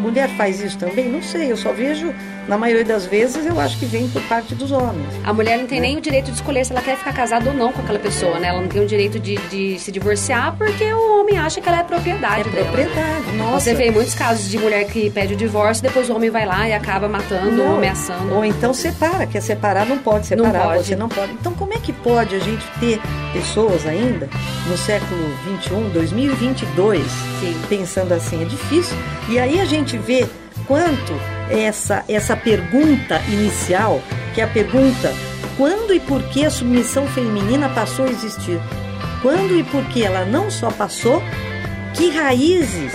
mulher 0.00 0.28
faz 0.36 0.60
isso 0.60 0.76
também? 0.76 1.08
Não 1.08 1.22
sei, 1.22 1.50
eu 1.50 1.56
só 1.56 1.72
vejo, 1.72 2.12
na 2.46 2.58
maioria 2.58 2.84
das 2.84 3.06
vezes, 3.06 3.46
eu 3.46 3.58
acho 3.58 3.78
que 3.78 3.86
vem 3.86 4.06
por 4.10 4.20
parte 4.24 4.54
dos 4.54 4.70
homens. 4.70 5.06
A 5.24 5.32
mulher 5.32 5.56
não 5.56 5.66
tem 5.66 5.80
nem 5.80 5.96
o 5.96 6.00
direito 6.00 6.26
de 6.26 6.32
escolher 6.32 6.62
se 6.66 6.72
ela 6.72 6.82
quer 6.82 6.98
ficar 6.98 7.14
casada 7.14 7.48
ou 7.48 7.56
não 7.56 7.72
com 7.72 7.80
aquela 7.80 7.98
pessoa, 7.98 8.38
né? 8.38 8.48
Ela 8.48 8.60
não 8.60 8.68
tem 8.68 8.82
o 8.82 8.86
direito 8.86 9.18
de, 9.18 9.36
de 9.48 9.78
se 9.78 9.90
divorciar 9.90 10.54
porque 10.58 10.84
o 10.92 11.20
homem 11.20 11.38
acha 11.38 11.58
que 11.58 11.66
ela 11.66 11.80
é 11.80 11.82
propriedade 11.82 12.46
É 12.50 12.52
dela. 12.52 12.64
propriedade, 12.66 13.32
nossa. 13.38 13.60
Você 13.60 13.74
vê 13.74 13.90
muitos 13.90 14.14
casos 14.14 14.50
de 14.50 14.58
mulher 14.58 14.84
que 14.88 15.08
pede 15.08 15.32
o 15.32 15.36
divórcio, 15.38 15.82
depois 15.82 16.10
o 16.10 16.14
homem 16.16 16.28
vai 16.28 16.44
lá 16.44 16.68
e 16.68 16.74
acaba 16.74 17.08
matando 17.08 17.62
ou 17.62 17.68
Não. 17.68 17.76
ameaçando. 17.76 18.34
Ou 18.34 18.44
então 18.44 18.74
separa, 18.74 19.26
quer 19.26 19.40
separar, 19.40 19.86
não 19.86 19.96
pode 19.96 20.36
Não 20.36 20.44
separar, 20.44 20.64
pode. 20.74 20.84
você 20.84 20.96
não 20.96 21.08
pode. 21.08 21.32
Então 21.32 21.54
como 21.54 21.72
é 21.72 21.78
que 21.78 21.94
pode 21.94 22.34
a 22.34 22.40
gente 22.40 22.66
ter 22.78 23.00
pessoas 23.32 23.86
ainda 23.86 24.28
no 24.66 24.76
século 24.78 25.28
21, 25.44 25.90
2022, 25.90 27.02
Sim. 27.40 27.60
pensando 27.68 28.12
assim? 28.12 28.42
É 28.42 28.44
difícil. 28.44 28.96
E 29.28 29.38
aí 29.38 29.60
a 29.60 29.64
gente 29.64 29.96
vê 29.98 30.26
quanto 30.66 31.12
essa, 31.50 32.04
essa 32.08 32.36
pergunta 32.36 33.20
inicial, 33.28 34.00
que 34.34 34.40
é 34.40 34.44
a 34.44 34.48
pergunta 34.48 35.12
quando 35.56 35.94
e 35.94 36.00
por 36.00 36.22
que 36.30 36.44
a 36.44 36.50
submissão 36.50 37.06
feminina 37.06 37.68
passou 37.68 38.06
a 38.06 38.10
existir? 38.10 38.60
Quando 39.22 39.56
e 39.56 39.62
por 39.62 39.84
que 39.86 40.02
ela 40.02 40.24
não 40.24 40.50
só 40.50 40.70
passou, 40.70 41.22
que 41.94 42.10
raízes, 42.10 42.92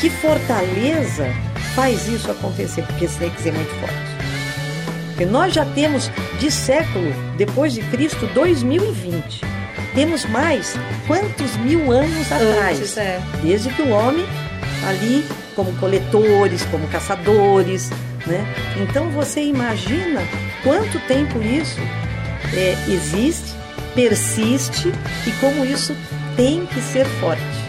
que 0.00 0.08
fortaleza 0.08 1.26
faz 1.74 2.08
isso 2.08 2.30
acontecer? 2.30 2.82
Porque 2.86 3.04
esse 3.04 3.14
Snakes 3.14 3.46
é 3.46 3.52
muito 3.52 3.74
forte. 3.80 4.12
Porque 5.08 5.26
nós 5.26 5.52
já 5.52 5.66
temos 5.66 6.10
de 6.40 6.50
século 6.50 7.12
depois 7.36 7.74
de 7.74 7.82
Cristo 7.82 8.26
2020. 8.28 9.61
Temos 9.94 10.24
mais 10.26 10.74
quantos 11.06 11.56
mil 11.58 11.92
anos 11.92 12.30
atrás? 12.32 12.78
Antes, 12.78 12.96
é. 12.96 13.20
Desde 13.42 13.68
que 13.70 13.82
o 13.82 13.90
homem 13.90 14.26
ali 14.86 15.24
como 15.54 15.72
coletores, 15.74 16.64
como 16.70 16.88
caçadores, 16.88 17.90
né? 18.26 18.44
Então 18.80 19.10
você 19.10 19.42
imagina 19.42 20.22
quanto 20.62 20.98
tempo 21.06 21.40
isso 21.42 21.80
é, 22.54 22.76
existe, 22.88 23.54
persiste 23.94 24.92
e 25.26 25.30
como 25.40 25.64
isso 25.64 25.94
tem 26.36 26.66
que 26.66 26.80
ser 26.80 27.04
forte. 27.20 27.61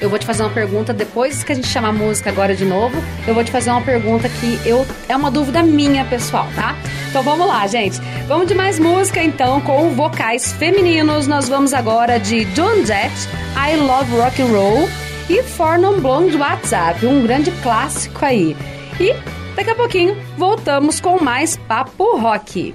Eu 0.00 0.10
vou 0.10 0.18
te 0.18 0.26
fazer 0.26 0.42
uma 0.42 0.50
pergunta 0.50 0.92
depois 0.92 1.42
que 1.42 1.52
a 1.52 1.54
gente 1.54 1.68
chamar 1.68 1.88
a 1.88 1.92
música 1.92 2.30
agora 2.30 2.54
de 2.54 2.64
novo. 2.64 2.96
Eu 3.26 3.34
vou 3.34 3.42
te 3.42 3.50
fazer 3.50 3.70
uma 3.70 3.80
pergunta 3.82 4.28
que 4.28 4.60
eu 4.64 4.86
é 5.08 5.16
uma 5.16 5.30
dúvida 5.30 5.62
minha, 5.62 6.04
pessoal, 6.04 6.46
tá? 6.54 6.76
Então 7.08 7.22
vamos 7.22 7.46
lá, 7.46 7.66
gente. 7.66 7.98
Vamos 8.28 8.46
de 8.46 8.54
mais 8.54 8.78
música 8.78 9.22
então 9.22 9.60
com 9.60 9.90
vocais 9.90 10.52
femininos. 10.52 11.26
Nós 11.26 11.48
vamos 11.48 11.72
agora 11.72 12.18
de 12.18 12.44
John 12.46 12.84
Jett, 12.84 13.14
I 13.56 13.76
Love 13.76 14.16
Rock 14.16 14.42
and 14.42 14.46
Roll 14.46 14.88
e 15.28 15.42
For 15.42 15.78
Non 15.78 16.00
Blonde 16.00 16.36
WhatsApp, 16.36 17.04
um 17.06 17.22
grande 17.22 17.50
clássico 17.62 18.24
aí. 18.24 18.56
E 19.00 19.14
daqui 19.54 19.70
a 19.70 19.74
pouquinho 19.74 20.16
voltamos 20.36 21.00
com 21.00 21.22
mais 21.22 21.56
Papo 21.56 22.18
Rock. 22.18 22.74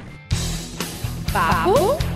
Papo 1.32 1.72
Rock. 1.72 2.11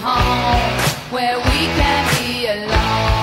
Home, 0.00 1.10
where 1.10 1.38
we 1.38 1.42
can 1.42 2.22
be 2.22 2.46
alone. 2.46 3.17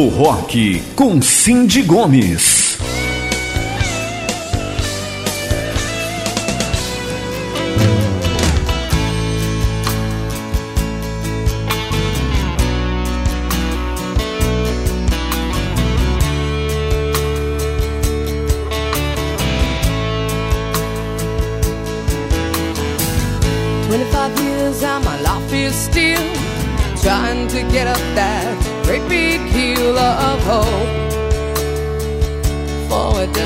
Papo 0.00 0.08
Rock 0.08 0.82
com 0.96 1.20
Cindy 1.20 1.82
Gomes. 1.82 2.59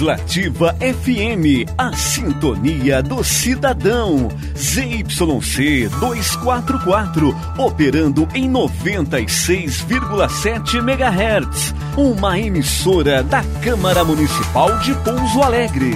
Legislativa 0.00 0.74
FM, 0.80 1.68
a 1.76 1.92
sintonia 1.92 3.02
do 3.02 3.22
cidadão. 3.22 4.30
ZYC 4.56 5.90
244, 6.00 7.36
operando 7.58 8.26
em 8.34 8.50
96,7 8.50 10.78
MHz. 10.78 11.74
Uma 11.98 12.40
emissora 12.40 13.22
da 13.22 13.42
Câmara 13.62 14.02
Municipal 14.02 14.78
de 14.78 14.94
Pouso 15.04 15.42
Alegre. 15.42 15.92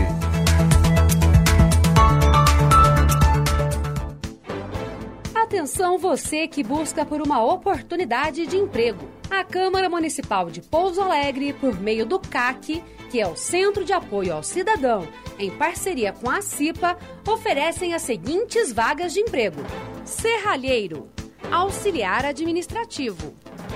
Atenção 5.35 5.97
você 5.97 6.47
que 6.47 6.63
busca 6.63 7.07
por 7.07 7.23
uma 7.23 7.43
oportunidade 7.43 8.47
de 8.47 8.59
emprego. 8.59 9.09
A 9.31 9.43
Câmara 9.43 9.89
Municipal 9.89 10.51
de 10.51 10.61
Pouso 10.61 11.01
Alegre, 11.01 11.55
por 11.55 11.81
meio 11.81 12.05
do 12.05 12.19
CAC, 12.19 12.85
que 13.15 13.21
é 13.21 13.29
o 13.29 13.37
Centro 13.37 13.85
de 13.85 13.93
Apoio 13.93 14.35
ao 14.35 14.43
Cidadão, 14.43 15.07
em 15.39 15.49
parceria 15.49 16.13
com 16.13 16.29
a 16.29 16.43
CIPA, 16.43 16.99
oferecem 17.25 17.95
as 17.95 18.03
seguintes 18.03 18.73
vagas 18.73 19.13
de 19.13 19.21
emprego: 19.21 19.63
serralheiro, 20.05 21.09
auxiliar 21.49 22.25
administrativo, 22.25 23.33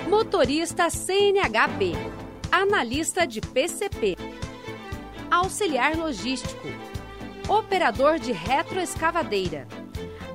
motorista 0.09 0.89
CNHB, 0.89 1.93
analista 2.51 3.25
de 3.25 3.39
PCP, 3.39 4.17
auxiliar 5.31 5.95
logístico, 5.95 6.67
operador 7.47 8.19
de 8.19 8.33
retroescavadeira, 8.33 9.65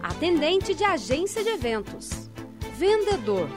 atendente 0.03 0.73
de 0.73 0.83
agência 0.83 1.45
de 1.45 1.51
eventos, 1.51 2.31
vendedor, 2.79 3.51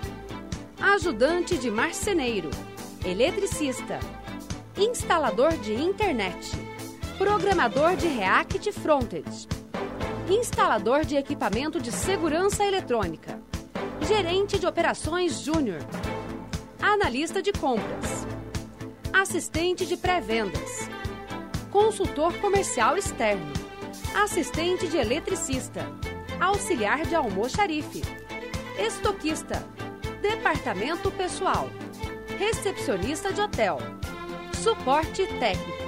ajudante 0.78 1.58
de 1.58 1.72
marceneiro, 1.72 2.50
eletricista, 3.06 3.98
instalador 4.78 5.58
de 5.58 5.74
internet, 5.74 6.52
programador 7.18 7.96
de 7.96 8.08
React 8.08 8.72
Frontend, 8.72 9.48
instalador 10.30 11.04
de 11.04 11.16
equipamento 11.16 11.80
de 11.80 11.92
segurança 11.92 12.64
eletrônica, 12.64 13.42
gerente 14.08 14.60
de 14.60 14.68
operações 14.68 15.42
júnior, 15.42 15.80
analista 16.80 17.42
de 17.42 17.52
compras, 17.54 18.28
assistente 19.12 19.84
de 19.84 19.98
pré-vendas, 19.98 20.88
consultor 21.72 22.32
comercial 22.38 22.96
externo, 22.98 23.52
assistente 24.16 24.88
de 24.88 24.98
eletricista, 24.98 25.92
auxiliar 26.40 27.04
de 27.04 27.16
almoxarife, 27.16 28.04
estoquista, 28.78 29.66
departamento 30.22 31.10
pessoal, 31.10 31.68
recepcionista 32.38 33.34
de 33.34 33.42
hotel, 33.42 33.80
suporte 34.68 35.26
técnico. 35.40 35.88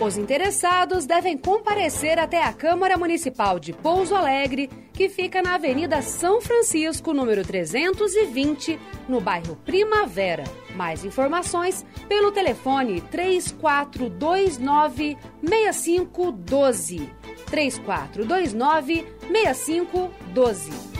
Os 0.00 0.16
interessados 0.16 1.06
devem 1.06 1.36
comparecer 1.36 2.20
até 2.20 2.40
a 2.40 2.52
Câmara 2.52 2.96
Municipal 2.96 3.58
de 3.58 3.72
Pouso 3.72 4.14
Alegre, 4.14 4.70
que 4.92 5.08
fica 5.08 5.42
na 5.42 5.56
Avenida 5.56 6.00
São 6.02 6.40
Francisco, 6.40 7.12
número 7.12 7.44
320, 7.44 8.78
no 9.08 9.20
bairro 9.20 9.56
Primavera. 9.64 10.44
Mais 10.76 11.04
informações 11.04 11.84
pelo 12.08 12.30
telefone 12.30 13.00
3429 13.00 15.16
6512. 15.42 17.10
3429 17.50 19.04
6512. 19.32 20.96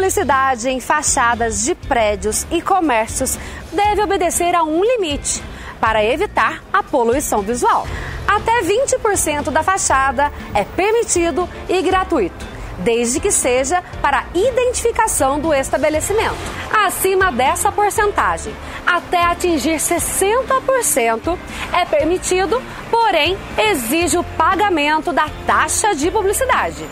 Publicidade 0.00 0.70
em 0.70 0.80
fachadas 0.80 1.62
de 1.62 1.74
prédios 1.74 2.46
e 2.50 2.62
comércios 2.62 3.38
deve 3.70 4.00
obedecer 4.02 4.54
a 4.54 4.64
um 4.64 4.82
limite 4.82 5.42
para 5.78 6.02
evitar 6.02 6.64
a 6.72 6.82
poluição 6.82 7.42
visual. 7.42 7.86
Até 8.26 8.62
20% 8.62 9.50
da 9.50 9.62
fachada 9.62 10.32
é 10.54 10.64
permitido 10.64 11.46
e 11.68 11.82
gratuito, 11.82 12.46
desde 12.78 13.20
que 13.20 13.30
seja 13.30 13.82
para 14.00 14.24
identificação 14.34 15.38
do 15.38 15.52
estabelecimento. 15.52 16.38
Acima 16.72 17.30
dessa 17.30 17.70
porcentagem, 17.70 18.54
até 18.86 19.22
atingir 19.22 19.76
60%, 19.76 21.38
é 21.74 21.84
permitido, 21.84 22.58
porém 22.90 23.36
exige 23.58 24.16
o 24.16 24.24
pagamento 24.24 25.12
da 25.12 25.28
taxa 25.46 25.94
de 25.94 26.10
publicidade. 26.10 26.88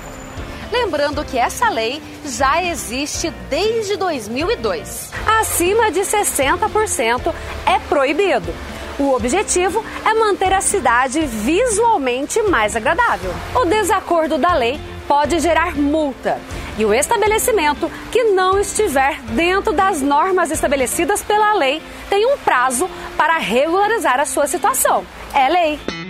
Lembrando 0.70 1.24
que 1.24 1.38
essa 1.38 1.68
lei 1.68 2.02
já 2.24 2.62
existe 2.62 3.30
desde 3.48 3.96
2002. 3.96 5.10
Acima 5.40 5.90
de 5.90 6.00
60% 6.00 7.34
é 7.66 7.78
proibido. 7.88 8.52
O 8.98 9.14
objetivo 9.14 9.84
é 10.04 10.12
manter 10.14 10.52
a 10.52 10.60
cidade 10.60 11.20
visualmente 11.20 12.42
mais 12.42 12.74
agradável. 12.74 13.32
O 13.54 13.64
desacordo 13.64 14.36
da 14.36 14.54
lei 14.54 14.80
pode 15.06 15.38
gerar 15.38 15.76
multa. 15.76 16.40
E 16.76 16.84
o 16.84 16.92
estabelecimento 16.92 17.90
que 18.10 18.24
não 18.24 18.58
estiver 18.58 19.20
dentro 19.30 19.72
das 19.72 20.02
normas 20.02 20.50
estabelecidas 20.50 21.22
pela 21.22 21.54
lei 21.54 21.82
tem 22.08 22.26
um 22.26 22.38
prazo 22.38 22.88
para 23.16 23.38
regularizar 23.38 24.20
a 24.20 24.24
sua 24.24 24.46
situação. 24.46 25.04
É 25.34 25.48
lei. 25.48 26.07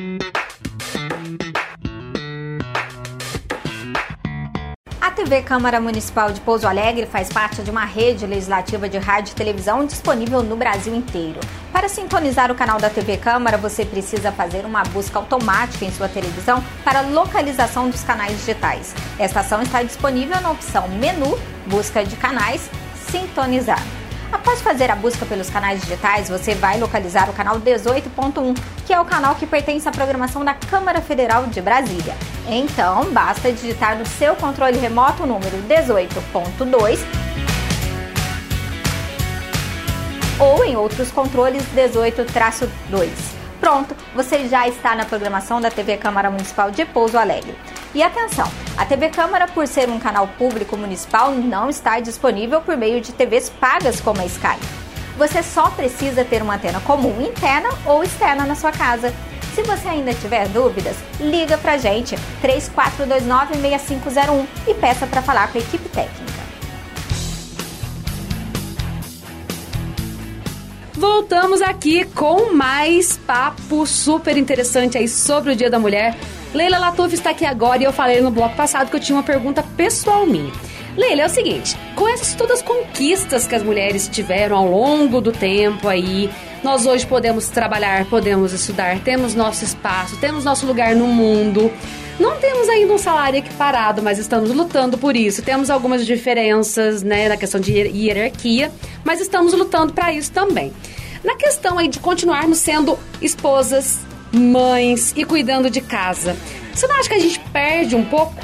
TV 5.18 5.42
Câmara 5.42 5.80
Municipal 5.80 6.30
de 6.30 6.40
Pouso 6.40 6.64
Alegre 6.64 7.04
faz 7.04 7.28
parte 7.28 7.60
de 7.60 7.72
uma 7.72 7.84
rede 7.84 8.24
legislativa 8.24 8.88
de 8.88 8.98
rádio 8.98 9.32
e 9.32 9.34
televisão 9.34 9.84
disponível 9.84 10.44
no 10.44 10.54
Brasil 10.54 10.94
inteiro. 10.94 11.40
Para 11.72 11.88
sintonizar 11.88 12.52
o 12.52 12.54
canal 12.54 12.78
da 12.78 12.88
TV 12.88 13.16
Câmara, 13.16 13.58
você 13.58 13.84
precisa 13.84 14.30
fazer 14.30 14.64
uma 14.64 14.84
busca 14.84 15.18
automática 15.18 15.84
em 15.84 15.90
sua 15.90 16.08
televisão 16.08 16.62
para 16.84 17.00
localização 17.00 17.90
dos 17.90 18.04
canais 18.04 18.38
digitais. 18.38 18.94
Esta 19.18 19.40
ação 19.40 19.60
está 19.60 19.82
disponível 19.82 20.40
na 20.40 20.52
opção 20.52 20.86
Menu, 20.86 21.36
Busca 21.66 22.04
de 22.04 22.14
Canais, 22.14 22.70
Sintonizar. 23.10 23.97
Após 24.30 24.60
fazer 24.60 24.90
a 24.90 24.96
busca 24.96 25.24
pelos 25.24 25.48
canais 25.48 25.80
digitais, 25.80 26.28
você 26.28 26.54
vai 26.54 26.78
localizar 26.78 27.30
o 27.30 27.32
canal 27.32 27.58
18.1, 27.58 28.56
que 28.86 28.92
é 28.92 29.00
o 29.00 29.04
canal 29.04 29.34
que 29.34 29.46
pertence 29.46 29.88
à 29.88 29.92
programação 29.92 30.44
da 30.44 30.54
Câmara 30.54 31.00
Federal 31.00 31.46
de 31.46 31.60
Brasília. 31.62 32.14
Então, 32.46 33.10
basta 33.12 33.50
digitar 33.52 33.98
no 33.98 34.06
seu 34.06 34.36
controle 34.36 34.78
remoto 34.78 35.22
o 35.22 35.26
número 35.26 35.56
18.2 35.68 36.98
ou 40.38 40.64
em 40.64 40.76
outros 40.76 41.10
controles 41.10 41.62
18-2. 41.74 43.08
Pronto, 43.60 43.94
você 44.14 44.46
já 44.46 44.68
está 44.68 44.94
na 44.94 45.04
programação 45.04 45.60
da 45.60 45.70
TV 45.70 45.96
Câmara 45.96 46.30
Municipal 46.30 46.70
de 46.70 46.84
Pouso 46.84 47.18
Alegre. 47.18 47.56
E 47.94 48.02
atenção, 48.02 48.46
a 48.76 48.84
TV 48.84 49.08
Câmara, 49.08 49.48
por 49.48 49.66
ser 49.66 49.88
um 49.88 49.98
canal 49.98 50.28
público 50.28 50.76
municipal, 50.76 51.32
não 51.32 51.70
está 51.70 51.98
disponível 52.00 52.60
por 52.60 52.76
meio 52.76 53.00
de 53.00 53.12
TVs 53.12 53.48
pagas 53.48 53.98
como 53.98 54.20
a 54.20 54.26
Sky. 54.26 54.58
Você 55.16 55.42
só 55.42 55.70
precisa 55.70 56.22
ter 56.22 56.42
uma 56.42 56.56
antena 56.56 56.80
comum 56.80 57.22
interna 57.22 57.70
ou 57.86 58.04
externa 58.04 58.44
na 58.44 58.54
sua 58.54 58.72
casa. 58.72 59.10
Se 59.54 59.62
você 59.62 59.88
ainda 59.88 60.12
tiver 60.12 60.46
dúvidas, 60.48 60.96
liga 61.18 61.56
pra 61.56 61.78
gente 61.78 62.14
3429-6501 62.42 64.46
e 64.68 64.74
peça 64.74 65.06
para 65.06 65.22
falar 65.22 65.50
com 65.50 65.56
a 65.56 65.60
equipe 65.60 65.88
técnica. 65.88 66.38
Voltamos 70.92 71.62
aqui 71.62 72.04
com 72.04 72.52
mais 72.52 73.16
papo 73.16 73.86
super 73.86 74.36
interessante 74.36 74.98
aí 74.98 75.08
sobre 75.08 75.52
o 75.52 75.56
Dia 75.56 75.70
da 75.70 75.78
Mulher. 75.78 76.14
Leila 76.54 76.78
Latuf 76.78 77.14
está 77.14 77.30
aqui 77.30 77.44
agora 77.44 77.82
e 77.82 77.84
eu 77.84 77.92
falei 77.92 78.20
no 78.20 78.30
bloco 78.30 78.56
passado 78.56 78.90
que 78.90 78.96
eu 78.96 79.00
tinha 79.00 79.16
uma 79.16 79.22
pergunta 79.22 79.62
pessoal 79.76 80.26
minha. 80.26 80.52
Leila, 80.96 81.22
é 81.22 81.26
o 81.26 81.30
seguinte, 81.30 81.76
com 81.94 82.08
essas 82.08 82.34
todas 82.34 82.58
as 82.58 82.62
conquistas 82.62 83.46
que 83.46 83.54
as 83.54 83.62
mulheres 83.62 84.08
tiveram 84.08 84.56
ao 84.56 84.68
longo 84.68 85.20
do 85.20 85.30
tempo 85.30 85.86
aí, 85.86 86.28
nós 86.64 86.86
hoje 86.86 87.06
podemos 87.06 87.46
trabalhar, 87.48 88.04
podemos 88.06 88.52
estudar, 88.52 88.98
temos 89.00 89.34
nosso 89.34 89.62
espaço, 89.62 90.16
temos 90.16 90.44
nosso 90.44 90.66
lugar 90.66 90.96
no 90.96 91.06
mundo. 91.06 91.70
Não 92.18 92.36
temos 92.38 92.68
ainda 92.68 92.92
um 92.92 92.98
salário 92.98 93.38
equiparado, 93.38 94.02
mas 94.02 94.18
estamos 94.18 94.50
lutando 94.50 94.98
por 94.98 95.14
isso. 95.14 95.40
Temos 95.40 95.70
algumas 95.70 96.04
diferenças, 96.04 97.04
né, 97.04 97.28
na 97.28 97.36
questão 97.36 97.60
de 97.60 97.70
hier- 97.70 97.94
hierarquia, 97.94 98.72
mas 99.04 99.20
estamos 99.20 99.52
lutando 99.52 99.92
para 99.92 100.12
isso 100.12 100.32
também. 100.32 100.72
Na 101.22 101.36
questão 101.36 101.78
aí 101.78 101.86
de 101.86 102.00
continuarmos 102.00 102.58
sendo 102.58 102.98
esposas, 103.22 103.98
mães 104.32 105.12
e 105.16 105.24
cuidando 105.24 105.70
de 105.70 105.80
casa, 105.80 106.36
você 106.74 106.86
não 106.86 106.96
acha 106.96 107.08
que 107.08 107.14
a 107.14 107.20
gente 107.20 107.40
perde 107.52 107.96
um 107.96 108.04
pouco? 108.04 108.34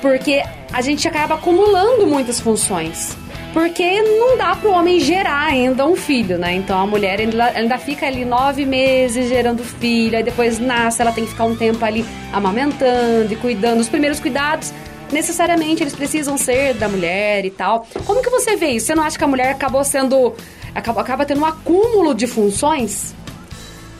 Porque 0.00 0.42
a 0.72 0.80
gente 0.80 1.06
acaba 1.06 1.36
acumulando 1.36 2.06
muitas 2.06 2.40
funções. 2.40 3.16
Porque 3.52 4.02
não 4.02 4.36
dá 4.36 4.54
pro 4.54 4.70
homem 4.70 5.00
gerar 5.00 5.46
ainda 5.46 5.86
um 5.86 5.96
filho, 5.96 6.36
né? 6.36 6.54
Então 6.54 6.78
a 6.78 6.86
mulher 6.86 7.20
ainda, 7.20 7.44
ainda 7.46 7.78
fica 7.78 8.06
ali 8.06 8.22
nove 8.22 8.66
meses 8.66 9.30
gerando 9.30 9.64
filho, 9.64 10.14
aí 10.14 10.22
depois 10.22 10.58
nasce, 10.58 11.00
ela 11.00 11.10
tem 11.10 11.24
que 11.24 11.30
ficar 11.30 11.44
um 11.44 11.56
tempo 11.56 11.82
ali 11.82 12.04
amamentando 12.32 13.32
e 13.32 13.36
cuidando. 13.36 13.80
Os 13.80 13.88
primeiros 13.88 14.20
cuidados, 14.20 14.74
necessariamente, 15.10 15.82
eles 15.82 15.94
precisam 15.94 16.36
ser 16.36 16.74
da 16.74 16.86
mulher 16.86 17.46
e 17.46 17.50
tal. 17.50 17.86
Como 18.04 18.20
que 18.20 18.28
você 18.28 18.56
vê 18.56 18.72
isso? 18.72 18.88
Você 18.88 18.94
não 18.94 19.02
acha 19.02 19.16
que 19.16 19.24
a 19.24 19.28
mulher 19.28 19.52
acabou 19.52 19.82
sendo. 19.84 20.34
acaba, 20.74 21.00
acaba 21.00 21.24
tendo 21.24 21.40
um 21.40 21.46
acúmulo 21.46 22.14
de 22.14 22.26
funções? 22.26 23.14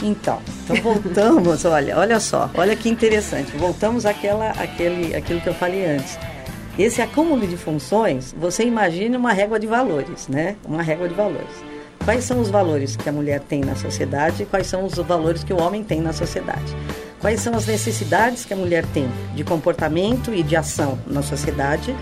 Então, 0.02 0.40
então 0.64 0.76
voltamos, 0.76 1.64
olha, 1.66 1.98
olha 1.98 2.20
só, 2.20 2.50
olha 2.54 2.76
que 2.76 2.88
interessante. 2.88 3.56
Voltamos 3.56 4.04
àquela, 4.04 4.50
àquele, 4.50 5.14
àquilo 5.14 5.40
que 5.40 5.48
eu 5.48 5.54
falei 5.54 5.86
antes. 5.86 6.18
Esse 6.78 7.00
acúmulo 7.00 7.46
de 7.46 7.56
funções, 7.56 8.34
você 8.38 8.62
imagine 8.62 9.16
uma 9.16 9.32
régua 9.32 9.58
de 9.58 9.66
valores, 9.66 10.28
né? 10.28 10.56
Uma 10.64 10.82
régua 10.82 11.08
de 11.08 11.14
valores. 11.14 11.64
Quais 12.04 12.22
são 12.24 12.38
os 12.38 12.50
valores 12.50 12.94
que 12.94 13.08
a 13.08 13.12
mulher 13.12 13.40
tem 13.40 13.62
na 13.62 13.74
sociedade 13.74 14.42
e 14.42 14.46
quais 14.46 14.66
são 14.66 14.84
os 14.84 14.94
valores 14.94 15.42
que 15.42 15.52
o 15.52 15.60
homem 15.60 15.82
tem 15.82 16.00
na 16.00 16.12
sociedade? 16.12 16.76
Quais 17.18 17.40
são 17.40 17.54
as 17.54 17.66
necessidades 17.66 18.44
que 18.44 18.52
a 18.52 18.56
mulher 18.56 18.84
tem 18.92 19.08
de 19.34 19.42
comportamento 19.42 20.32
e 20.32 20.42
de 20.42 20.54
ação 20.54 20.98
na 21.06 21.22
sociedade? 21.22 21.96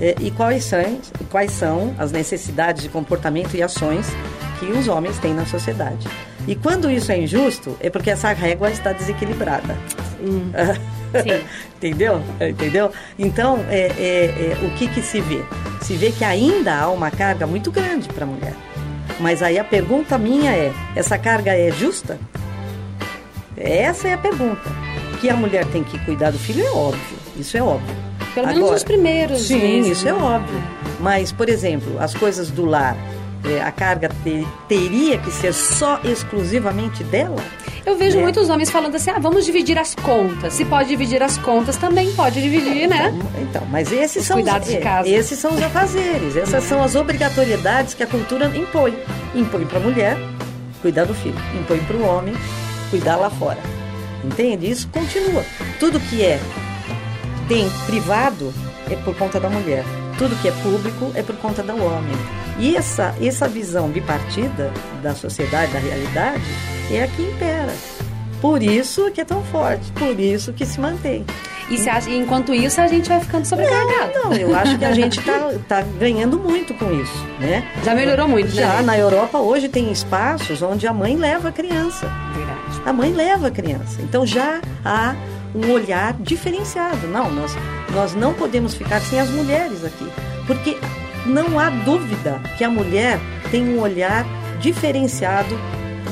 Eh, 0.00 0.14
E 0.20 0.30
quais 0.30 0.64
são, 0.64 1.00
quais 1.30 1.52
são 1.52 1.94
as 1.98 2.12
necessidades 2.12 2.82
de 2.82 2.88
comportamento 2.88 3.54
e 3.54 3.62
ações 3.62 4.06
que 4.58 4.66
os 4.66 4.88
homens 4.88 5.18
têm 5.18 5.34
na 5.34 5.46
sociedade? 5.46 6.06
E 6.46 6.54
quando 6.54 6.90
isso 6.90 7.12
é 7.12 7.18
injusto, 7.20 7.76
é 7.80 7.90
porque 7.90 8.10
essa 8.10 8.32
régua 8.32 8.70
está 8.70 8.92
desequilibrada. 8.92 9.76
Sim. 11.22 11.44
Entendeu? 11.76 12.22
Entendeu? 12.40 12.92
Então, 13.18 13.64
é, 13.68 13.86
é, 13.98 14.52
é, 14.52 14.66
o 14.66 14.70
que, 14.76 14.88
que 14.88 15.02
se 15.02 15.20
vê? 15.20 15.42
Se 15.80 15.94
vê 15.96 16.10
que 16.10 16.24
ainda 16.24 16.74
há 16.74 16.90
uma 16.90 17.10
carga 17.10 17.46
muito 17.46 17.70
grande 17.70 18.08
para 18.08 18.24
a 18.24 18.26
mulher. 18.26 18.54
Mas 19.20 19.42
aí 19.42 19.58
a 19.58 19.64
pergunta 19.64 20.18
minha 20.18 20.52
é: 20.52 20.72
essa 20.94 21.18
carga 21.18 21.52
é 21.56 21.70
justa? 21.70 22.18
Essa 23.56 24.08
é 24.08 24.14
a 24.14 24.18
pergunta. 24.18 24.70
Que 25.20 25.28
a 25.28 25.36
mulher 25.36 25.66
tem 25.66 25.82
que 25.82 25.98
cuidar 26.04 26.30
do 26.30 26.38
filho 26.38 26.64
é 26.64 26.70
óbvio. 26.70 27.18
Isso 27.36 27.56
é 27.56 27.62
óbvio. 27.62 27.96
Pelo 28.42 28.54
menos 28.54 28.70
os 28.70 28.84
primeiros 28.84 29.42
Sim, 29.42 29.58
meses, 29.60 29.98
isso 29.98 30.08
é 30.08 30.12
né? 30.12 30.18
óbvio. 30.18 30.62
Mas, 31.00 31.30
por 31.32 31.48
exemplo, 31.48 31.98
as 32.00 32.14
coisas 32.14 32.50
do 32.50 32.64
lar, 32.64 32.96
é, 33.44 33.60
a 33.60 33.70
carga 33.70 34.10
te- 34.24 34.46
teria 34.68 35.16
que 35.18 35.30
ser 35.30 35.52
só 35.54 36.00
exclusivamente 36.04 37.04
dela? 37.04 37.42
Eu 37.86 37.96
vejo 37.96 38.18
É. 38.18 38.20
muitos 38.22 38.50
homens 38.50 38.70
falando 38.70 38.96
assim: 38.96 39.10
ah, 39.10 39.18
vamos 39.18 39.46
dividir 39.46 39.78
as 39.78 39.94
contas. 39.94 40.52
Se 40.54 40.64
pode 40.64 40.88
dividir 40.88 41.22
as 41.22 41.38
contas, 41.38 41.76
também 41.76 42.12
pode 42.12 42.42
dividir, 42.42 42.86
né? 42.88 43.14
Então, 43.16 43.42
então, 43.42 43.62
mas 43.70 43.90
esses 43.92 44.22
Os 44.22 44.26
são 44.26 44.36
cuidados 44.36 44.66
os, 44.68 44.74
de 44.74 44.78
é, 44.78 44.82
casa. 44.82 45.08
Esses 45.08 45.38
são 45.38 45.54
os 45.54 45.62
afazeres, 45.62 46.36
essas 46.36 46.64
são 46.64 46.82
as 46.82 46.94
obrigatoriedades 46.96 47.94
que 47.94 48.02
a 48.02 48.06
cultura 48.06 48.46
impõe. 48.54 48.98
Impõe 49.34 49.64
para 49.64 49.78
a 49.78 49.82
mulher 49.82 50.16
cuidar 50.82 51.04
do 51.04 51.14
filho, 51.14 51.34
impõe 51.58 51.78
para 51.80 51.96
o 51.96 52.02
homem 52.04 52.34
cuidar 52.90 53.16
lá 53.16 53.30
fora. 53.30 53.58
Entende? 54.24 54.68
Isso 54.70 54.88
continua. 54.88 55.44
Tudo 55.78 55.98
que 56.00 56.22
é 56.22 56.38
tem 57.48 57.68
privado 57.86 58.52
é 58.90 58.96
por 58.96 59.14
conta 59.16 59.40
da 59.40 59.48
mulher. 59.50 59.84
Tudo 60.18 60.34
que 60.40 60.48
é 60.48 60.52
público 60.62 61.10
é 61.14 61.22
por 61.22 61.36
conta 61.36 61.62
do 61.62 61.72
homem. 61.82 62.16
E 62.58 62.76
essa, 62.76 63.14
essa 63.22 63.46
visão 63.48 63.88
bipartida 63.88 64.70
da 65.02 65.14
sociedade, 65.14 65.72
da 65.72 65.78
realidade, 65.78 66.42
é 66.90 67.04
a 67.04 67.08
que 67.08 67.22
impera. 67.22 67.72
Por 68.40 68.62
isso 68.62 69.10
que 69.12 69.20
é 69.20 69.24
tão 69.24 69.42
forte, 69.44 69.90
por 69.92 70.18
isso 70.18 70.52
que 70.52 70.64
se 70.66 70.80
mantém. 70.80 71.24
E 71.70 71.88
acha- 71.88 72.08
enquanto 72.10 72.54
isso, 72.54 72.80
a 72.80 72.86
gente 72.86 73.08
vai 73.08 73.20
ficando 73.20 73.44
sobrecarregado. 73.44 74.12
Não, 74.24 74.32
eu 74.32 74.54
acho 74.56 74.78
que 74.78 74.84
a 74.84 74.92
gente 74.92 75.18
está 75.18 75.50
tá 75.68 75.82
ganhando 76.00 76.38
muito 76.38 76.72
com 76.74 76.90
isso, 76.92 77.26
né? 77.38 77.62
Já 77.84 77.94
melhorou 77.94 78.26
muito, 78.26 78.54
né? 78.54 78.62
Já 78.62 78.80
na 78.82 78.96
Europa 78.96 79.38
hoje 79.38 79.68
tem 79.68 79.92
espaços 79.92 80.62
onde 80.62 80.86
a 80.86 80.92
mãe 80.94 81.16
leva 81.16 81.50
a 81.50 81.52
criança. 81.52 82.06
Verdade. 82.34 82.82
A 82.86 82.92
mãe 82.92 83.12
leva 83.12 83.48
a 83.48 83.50
criança. 83.50 84.00
Então 84.00 84.24
já 84.24 84.60
há 84.84 85.14
um 85.54 85.70
olhar 85.70 86.14
diferenciado. 86.20 87.06
Não, 87.06 87.30
nós, 87.30 87.56
nós 87.92 88.14
não 88.14 88.34
podemos 88.34 88.74
ficar 88.74 89.00
sem 89.00 89.18
as 89.20 89.30
mulheres 89.30 89.84
aqui. 89.84 90.08
Porque 90.46 90.76
não 91.26 91.58
há 91.58 91.70
dúvida 91.70 92.40
que 92.56 92.64
a 92.64 92.70
mulher 92.70 93.18
tem 93.50 93.68
um 93.68 93.80
olhar 93.80 94.24
diferenciado 94.60 95.58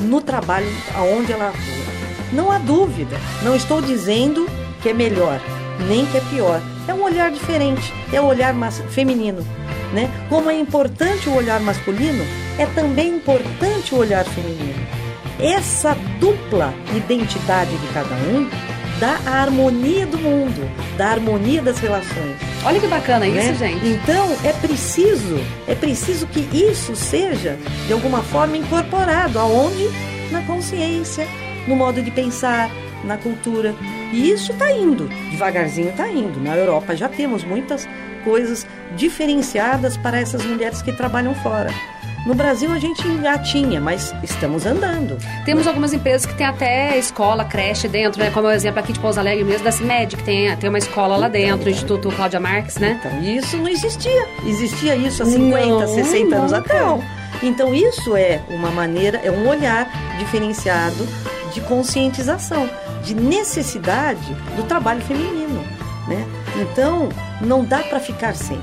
no 0.01 0.21
trabalho 0.21 0.67
aonde 0.95 1.31
ela 1.31 1.49
atua. 1.49 1.87
Não 2.31 2.51
há 2.51 2.57
dúvida. 2.57 3.17
Não 3.43 3.55
estou 3.55 3.81
dizendo 3.81 4.47
que 4.81 4.89
é 4.89 4.93
melhor, 4.93 5.39
nem 5.87 6.05
que 6.05 6.17
é 6.17 6.21
pior. 6.29 6.61
É 6.87 6.93
um 6.93 7.03
olhar 7.03 7.31
diferente, 7.31 7.93
é 8.13 8.21
o 8.21 8.25
olhar 8.25 8.53
mas- 8.53 8.81
feminino. 8.89 9.45
Né? 9.93 10.09
Como 10.29 10.49
é 10.49 10.59
importante 10.59 11.29
o 11.29 11.35
olhar 11.35 11.59
masculino, 11.61 12.23
é 12.57 12.65
também 12.65 13.15
importante 13.15 13.95
o 13.95 13.97
olhar 13.97 14.25
feminino. 14.25 14.85
Essa 15.39 15.95
dupla 16.19 16.73
identidade 16.95 17.75
de 17.77 17.87
cada 17.93 18.13
um 18.15 18.49
dá 18.99 19.19
a 19.25 19.41
harmonia 19.41 20.05
do 20.05 20.17
mundo, 20.17 20.69
dá 20.97 21.07
a 21.07 21.11
harmonia 21.11 21.61
das 21.61 21.79
relações. 21.79 22.35
Olha 22.63 22.79
que 22.79 22.87
bacana 22.87 23.27
isso, 23.27 23.37
né? 23.37 23.53
gente. 23.53 23.87
Então 23.87 24.35
é 24.43 24.53
preciso, 24.53 25.39
é 25.67 25.75
preciso 25.75 26.27
que 26.27 26.39
isso 26.55 26.95
seja 26.95 27.57
de 27.85 27.93
alguma 27.93 28.21
forma 28.23 28.57
incorporado 28.57 29.39
aonde 29.39 29.89
na 30.31 30.41
consciência, 30.41 31.27
no 31.67 31.75
modo 31.75 32.01
de 32.01 32.11
pensar, 32.11 32.69
na 33.03 33.17
cultura. 33.17 33.75
E 34.11 34.31
isso 34.31 34.51
está 34.51 34.71
indo, 34.71 35.07
devagarzinho 35.31 35.89
está 35.89 36.09
indo. 36.09 36.39
Na 36.39 36.55
Europa 36.55 36.95
já 36.95 37.07
temos 37.07 37.43
muitas 37.43 37.87
coisas 38.23 38.65
diferenciadas 38.95 39.95
para 39.97 40.19
essas 40.19 40.43
mulheres 40.45 40.81
que 40.81 40.91
trabalham 40.91 41.35
fora. 41.35 41.69
No 42.25 42.33
Brasil 42.35 42.69
a 42.71 42.77
gente 42.79 43.01
já 43.21 43.37
tinha, 43.37 43.79
mas 43.79 44.13
estamos 44.21 44.65
andando. 44.65 45.17
Temos 45.45 45.65
algumas 45.65 45.93
empresas 45.93 46.25
que 46.25 46.33
tem 46.33 46.45
até 46.45 46.97
escola, 46.97 47.45
creche 47.45 47.87
dentro, 47.87 48.19
né? 48.21 48.29
Como 48.31 48.47
é 48.47 48.51
o 48.51 48.53
exemplo 48.53 48.79
aqui 48.79 48.91
de 48.91 48.99
Pouso 48.99 49.17
Alegre 49.19 49.45
mesmo, 49.45 49.63
da 49.63 49.71
CIMED, 49.71 50.17
que 50.17 50.23
tem, 50.23 50.55
tem 50.57 50.67
uma 50.69 50.77
escola 50.77 51.15
lá 51.15 51.29
dentro, 51.29 51.67
o 51.67 51.69
Instituto 51.69 52.11
Cláudia 52.11 52.39
Marques, 52.39 52.77
né? 52.77 52.99
Então, 52.99 53.23
isso 53.23 53.55
não 53.57 53.67
existia. 53.69 54.27
Existia 54.45 54.95
isso 54.95 55.23
há 55.23 55.25
50, 55.25 55.67
Não, 55.67 55.87
60 55.87 56.35
anos 56.35 56.51
nunca. 56.51 56.57
atrás. 56.57 57.01
Então, 57.41 57.73
isso 57.73 58.15
é 58.17 58.41
uma 58.49 58.71
maneira, 58.71 59.21
é 59.23 59.31
um 59.31 59.47
olhar 59.47 59.87
diferenciado 60.19 61.07
de 61.53 61.61
conscientização, 61.61 62.69
de 63.03 63.15
necessidade 63.15 64.35
do 64.57 64.63
trabalho 64.63 65.01
feminino. 65.01 65.63
Né? 66.07 66.25
Então, 66.57 67.09
não 67.39 67.63
dá 67.63 67.79
para 67.79 67.99
ficar 67.99 68.35
sem. 68.35 68.59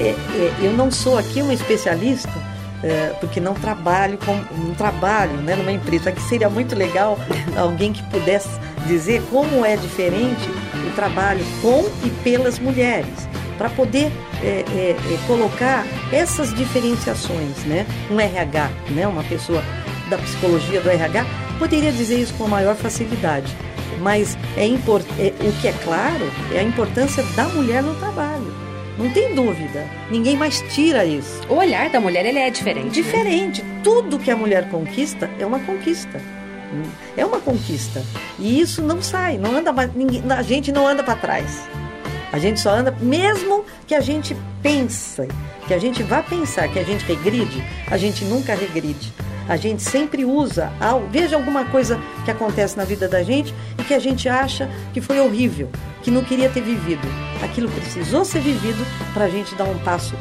É, 0.00 0.08
é, 0.08 0.54
eu 0.62 0.72
não 0.72 0.90
sou 0.90 1.18
aqui 1.18 1.42
uma 1.42 1.52
especialista, 1.52 2.32
é, 2.82 3.14
porque 3.20 3.38
não 3.38 3.52
trabalho 3.54 4.18
com, 4.18 4.34
não 4.56 4.74
trabalho 4.74 5.34
né, 5.42 5.54
numa 5.54 5.72
empresa. 5.72 6.08
Aqui 6.08 6.22
seria 6.22 6.48
muito 6.48 6.74
legal 6.74 7.18
alguém 7.56 7.92
que 7.92 8.02
pudesse 8.04 8.48
dizer 8.86 9.22
como 9.30 9.64
é 9.64 9.76
diferente 9.76 10.48
o 10.90 10.94
trabalho 10.94 11.44
com 11.60 11.84
e 12.04 12.10
pelas 12.22 12.58
mulheres, 12.58 13.28
para 13.58 13.68
poder 13.68 14.10
é, 14.42 14.46
é, 14.46 14.90
é, 14.92 15.18
colocar 15.26 15.84
essas 16.10 16.54
diferenciações, 16.54 17.58
né? 17.66 17.86
Um 18.10 18.18
RH, 18.18 18.70
né? 18.90 19.06
Uma 19.06 19.22
pessoa 19.24 19.62
da 20.08 20.16
psicologia 20.16 20.80
do 20.80 20.88
RH 20.88 21.26
poderia 21.58 21.92
dizer 21.92 22.18
isso 22.18 22.32
com 22.34 22.48
maior 22.48 22.74
facilidade. 22.74 23.54
Mas 24.00 24.38
é 24.56 24.64
import... 24.64 25.04
é- 25.18 25.34
o 25.46 25.52
que 25.60 25.68
é 25.68 25.74
claro 25.84 26.30
é 26.54 26.60
a 26.60 26.62
importância 26.62 27.22
da 27.36 27.44
mulher 27.48 27.82
no 27.82 27.94
trabalho. 27.96 28.49
Não 29.00 29.08
tem 29.10 29.34
dúvida. 29.34 29.86
Ninguém 30.10 30.36
mais 30.36 30.60
tira 30.72 31.06
isso. 31.06 31.40
O 31.48 31.54
olhar 31.54 31.88
da 31.88 31.98
mulher, 31.98 32.26
ele 32.26 32.38
é 32.38 32.50
diferente. 32.50 32.84
né? 32.84 32.90
Diferente. 32.90 33.64
Tudo 33.82 34.18
que 34.18 34.30
a 34.30 34.36
mulher 34.36 34.68
conquista 34.68 35.30
é 35.38 35.46
uma 35.46 35.58
conquista. 35.60 36.20
É 37.16 37.24
uma 37.24 37.40
conquista. 37.40 38.02
E 38.38 38.60
isso 38.60 38.82
não 38.82 39.02
sai, 39.02 39.38
não 39.38 39.56
anda 39.56 39.72
mais, 39.72 39.92
ninguém, 39.94 40.22
a 40.30 40.42
gente 40.42 40.70
não 40.70 40.86
anda 40.86 41.02
para 41.02 41.16
trás. 41.16 41.66
A 42.32 42.38
gente 42.38 42.60
só 42.60 42.70
anda, 42.70 42.94
mesmo 43.00 43.64
que 43.86 43.94
a 43.94 44.00
gente 44.00 44.36
pense, 44.62 45.26
que 45.66 45.74
a 45.74 45.78
gente 45.78 46.02
vá 46.02 46.22
pensar 46.22 46.68
que 46.68 46.78
a 46.78 46.84
gente 46.84 47.04
regride, 47.04 47.64
a 47.90 47.96
gente 47.96 48.24
nunca 48.24 48.54
regride. 48.54 49.12
A 49.50 49.56
gente 49.56 49.82
sempre 49.82 50.24
usa, 50.24 50.70
veja 51.10 51.34
alguma 51.34 51.64
coisa 51.64 51.98
que 52.24 52.30
acontece 52.30 52.76
na 52.76 52.84
vida 52.84 53.08
da 53.08 53.20
gente 53.24 53.52
e 53.76 53.82
que 53.82 53.92
a 53.92 53.98
gente 53.98 54.28
acha 54.28 54.70
que 54.94 55.00
foi 55.00 55.18
horrível, 55.18 55.68
que 56.04 56.10
não 56.10 56.22
queria 56.22 56.48
ter 56.48 56.60
vivido. 56.60 57.02
Aquilo 57.42 57.68
precisou 57.68 58.24
ser 58.24 58.38
vivido 58.38 58.86
para 59.12 59.24
a 59.24 59.28
gente 59.28 59.52
dar 59.56 59.64
um 59.64 59.76
passo 59.80 60.14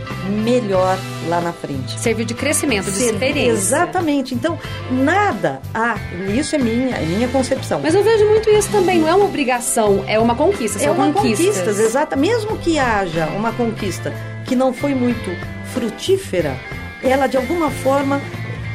melhor 0.43 0.97
lá 1.27 1.39
na 1.39 1.53
frente. 1.53 1.99
Serviu 1.99 2.25
de 2.25 2.33
crescimento, 2.33 2.85
de 2.85 2.97
Ser- 2.97 3.13
experiência. 3.13 3.51
Exatamente. 3.51 4.33
Então, 4.33 4.57
nada. 4.89 5.61
Ah, 5.75 5.95
isso 6.35 6.55
é 6.55 6.57
minha, 6.57 6.95
é 6.95 7.05
minha 7.05 7.27
concepção. 7.27 7.79
Mas 7.83 7.93
eu 7.93 8.03
vejo 8.03 8.25
muito 8.25 8.49
isso 8.49 8.71
também, 8.71 8.97
não 8.99 9.07
é 9.07 9.13
uma 9.13 9.25
obrigação, 9.25 10.03
é 10.07 10.17
uma 10.17 10.33
conquista, 10.35 10.79
é 10.79 10.85
são 10.85 10.95
uma 10.95 11.13
conquistas. 11.13 11.45
conquista, 11.59 11.69
exata. 11.83 12.15
Mesmo 12.15 12.57
que 12.57 12.79
haja 12.79 13.27
uma 13.27 13.51
conquista 13.51 14.11
que 14.47 14.55
não 14.55 14.73
foi 14.73 14.95
muito 14.95 15.29
frutífera, 15.71 16.57
ela 17.03 17.27
de 17.27 17.37
alguma 17.37 17.69
forma 17.69 18.19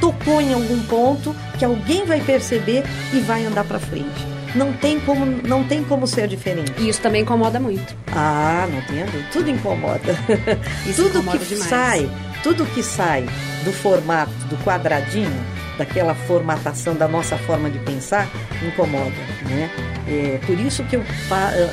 tocou 0.04 0.38
em 0.38 0.52
algum 0.52 0.82
ponto 0.82 1.34
que 1.58 1.64
alguém 1.64 2.04
vai 2.04 2.20
perceber 2.20 2.84
e 3.14 3.20
vai 3.20 3.46
andar 3.46 3.64
para 3.64 3.78
frente. 3.78 4.34
não 4.54 4.70
tem 4.74 5.00
como, 5.00 5.24
não 5.24 5.64
tem 5.64 5.82
como 5.82 6.06
ser 6.06 6.28
diferente. 6.28 6.74
E 6.78 6.90
isso 6.90 7.00
também 7.00 7.22
incomoda 7.22 7.58
muito. 7.58 7.96
Ah, 8.12 8.68
não 8.70 8.82
tem 8.82 9.02
dúvida. 9.06 9.28
Tudo 9.32 9.50
incomoda. 9.50 10.14
Isso 10.86 11.02
tudo 11.02 11.18
incomoda 11.18 11.38
que 11.38 11.46
demais. 11.46 11.68
sai, 11.68 12.10
tudo 12.42 12.66
que 12.66 12.82
sai 12.82 13.26
do 13.64 13.72
formato 13.72 14.30
do 14.48 14.56
quadradinho, 14.58 15.44
daquela 15.78 16.14
formatação 16.14 16.94
da 16.94 17.08
nossa 17.08 17.36
forma 17.38 17.68
de 17.70 17.78
pensar, 17.80 18.28
incomoda, 18.62 19.10
né? 19.48 19.70
É, 20.06 20.38
por 20.46 20.60
isso 20.60 20.84
que 20.84 20.96
eu 20.96 21.00
eh, 21.00 21.70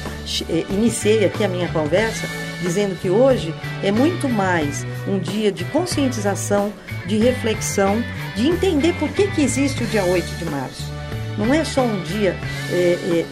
eh, 0.50 0.66
iniciei 0.70 1.26
aqui 1.26 1.44
a 1.44 1.50
minha 1.50 1.68
conversa 1.68 2.26
dizendo 2.62 2.98
que 3.00 3.10
hoje 3.10 3.54
é 3.84 3.92
muito 3.92 4.30
mais 4.30 4.86
um 5.08 5.20
dia 5.20 5.52
de 5.52 5.66
conscientização, 5.66 6.72
de 7.06 7.18
reflexão, 7.18 8.04
de 8.36 8.48
entender 8.48 8.94
por 8.94 9.10
que, 9.10 9.28
que 9.28 9.42
existe 9.42 9.84
o 9.84 9.88
dia 9.88 10.04
8 10.04 10.26
de 10.36 10.46
março. 10.46 10.92
Não 11.38 11.54
é 11.54 11.64
só 11.64 11.82
um 11.82 12.04
dia, 12.04 12.36
é, 12.72 12.76
é, 12.76 13.20
é, 13.20 13.26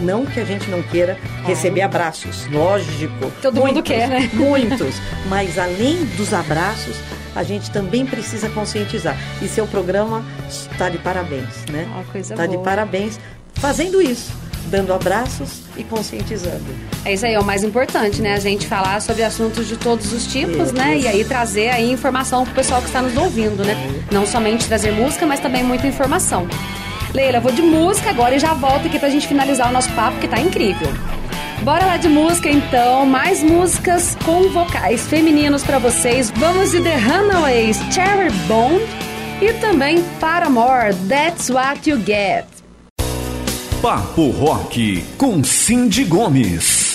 não 0.00 0.26
que 0.26 0.40
a 0.40 0.44
gente 0.44 0.68
não 0.70 0.82
queira 0.82 1.18
receber 1.44 1.82
abraços, 1.82 2.46
lógico. 2.50 3.30
Todo 3.40 3.60
mundo 3.60 3.82
quer, 3.82 4.08
né? 4.08 4.30
Muitos. 4.34 4.96
Mas 5.28 5.58
além 5.58 6.04
dos 6.16 6.32
abraços, 6.32 6.96
a 7.36 7.42
gente 7.42 7.70
também 7.70 8.04
precisa 8.04 8.48
conscientizar. 8.48 9.16
E 9.40 9.48
seu 9.48 9.66
programa 9.66 10.24
está 10.48 10.88
de 10.88 10.98
parabéns, 10.98 11.64
né? 11.70 11.86
Está 12.14 12.46
de 12.46 12.58
parabéns 12.58 13.20
fazendo 13.54 14.02
isso, 14.02 14.32
dando 14.66 14.92
abraços 14.92 15.62
e 15.76 15.84
conscientizando. 15.84 16.64
É 17.04 17.12
isso 17.12 17.26
aí, 17.26 17.34
é 17.34 17.40
o 17.40 17.44
mais 17.44 17.64
importante, 17.64 18.22
né? 18.22 18.34
A 18.34 18.38
gente 18.38 18.66
falar 18.66 19.00
sobre 19.00 19.22
assuntos 19.22 19.66
de 19.66 19.76
todos 19.76 20.12
os 20.12 20.26
tipos, 20.26 20.68
Isso. 20.68 20.74
né? 20.74 20.98
E 20.98 21.08
aí 21.08 21.24
trazer 21.24 21.70
aí 21.70 21.90
informação 21.90 22.44
pro 22.44 22.54
pessoal 22.54 22.80
que 22.80 22.86
está 22.86 23.02
nos 23.02 23.16
ouvindo, 23.16 23.64
né? 23.64 23.76
Não 24.10 24.26
somente 24.26 24.66
trazer 24.66 24.92
música, 24.92 25.26
mas 25.26 25.40
também 25.40 25.62
muita 25.62 25.86
informação. 25.86 26.46
Leila, 27.14 27.40
vou 27.40 27.52
de 27.52 27.62
música 27.62 28.10
agora 28.10 28.34
e 28.34 28.38
já 28.38 28.54
volto 28.54 28.86
aqui 28.86 28.98
pra 28.98 29.10
gente 29.10 29.26
finalizar 29.28 29.68
o 29.68 29.72
nosso 29.72 29.90
papo, 29.92 30.18
que 30.18 30.28
tá 30.28 30.40
incrível. 30.40 30.88
Bora 31.62 31.86
lá 31.86 31.96
de 31.96 32.08
música 32.08 32.50
então, 32.50 33.06
mais 33.06 33.40
músicas 33.42 34.16
com 34.24 34.48
vocais 34.48 35.06
femininos 35.06 35.62
pra 35.62 35.78
vocês. 35.78 36.32
Vamos 36.36 36.72
de 36.72 36.80
The 36.80 36.96
Runaways, 36.96 37.78
Cherry 37.92 38.32
Bomb 38.48 38.80
e 39.40 39.52
também 39.60 40.02
Paramore, 40.18 40.94
That's 41.08 41.50
What 41.50 41.88
You 41.88 42.02
Get. 42.04 42.51
Papo 43.82 44.30
Rock 44.30 45.02
com 45.18 45.42
Cindy 45.42 46.04
Gomes. 46.04 46.91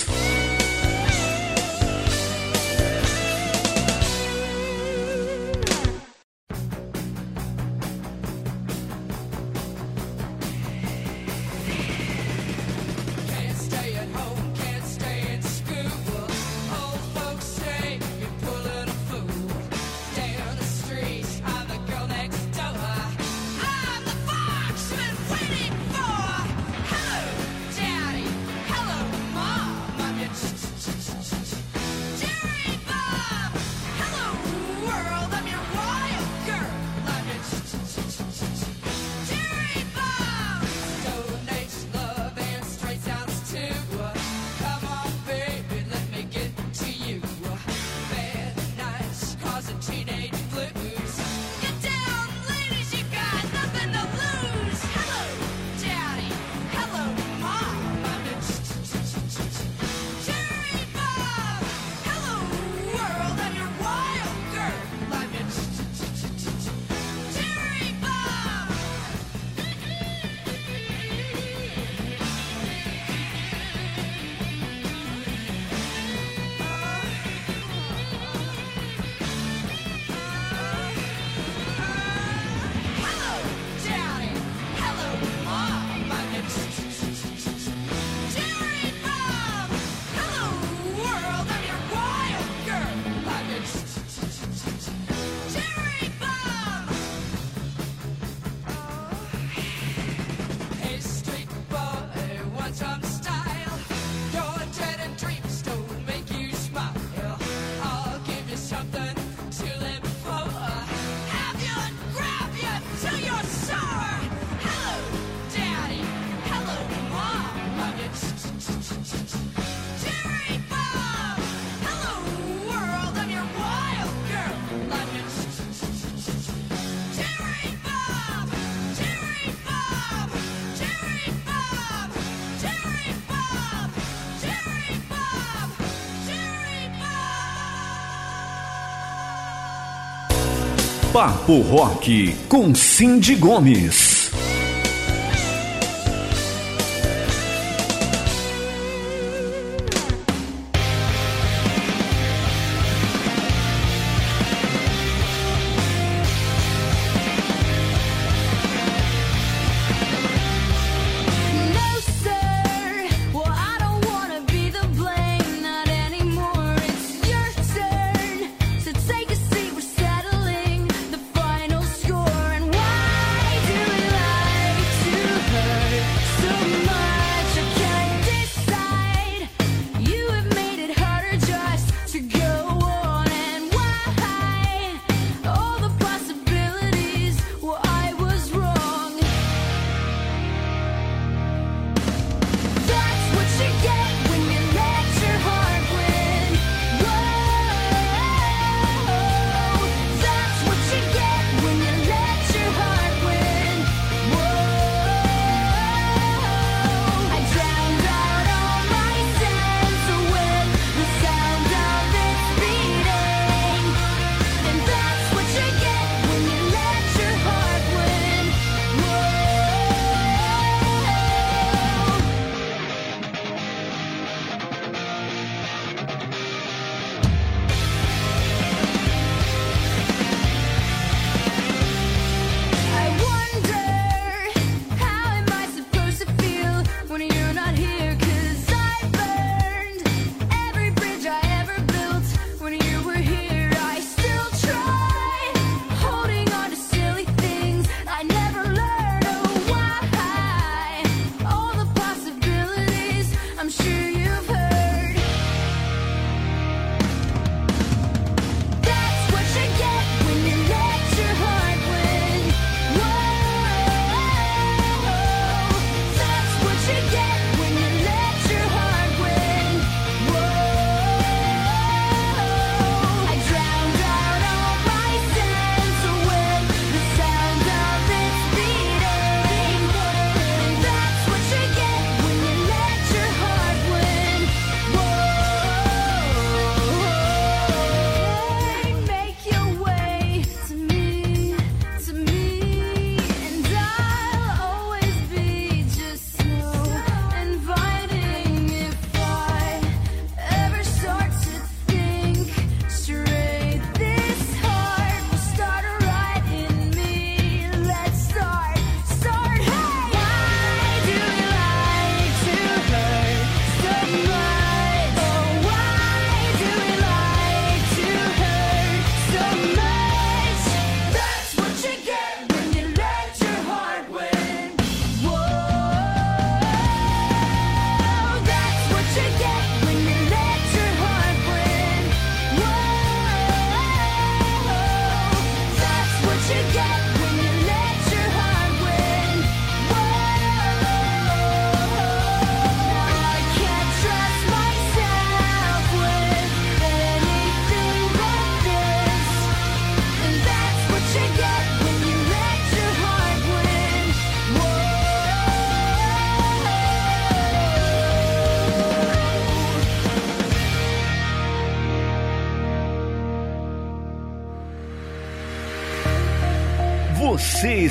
Papo 141.18 141.62
Rock 141.62 142.32
com 142.48 142.72
Cindy 142.72 143.34
Gomes. 143.34 144.07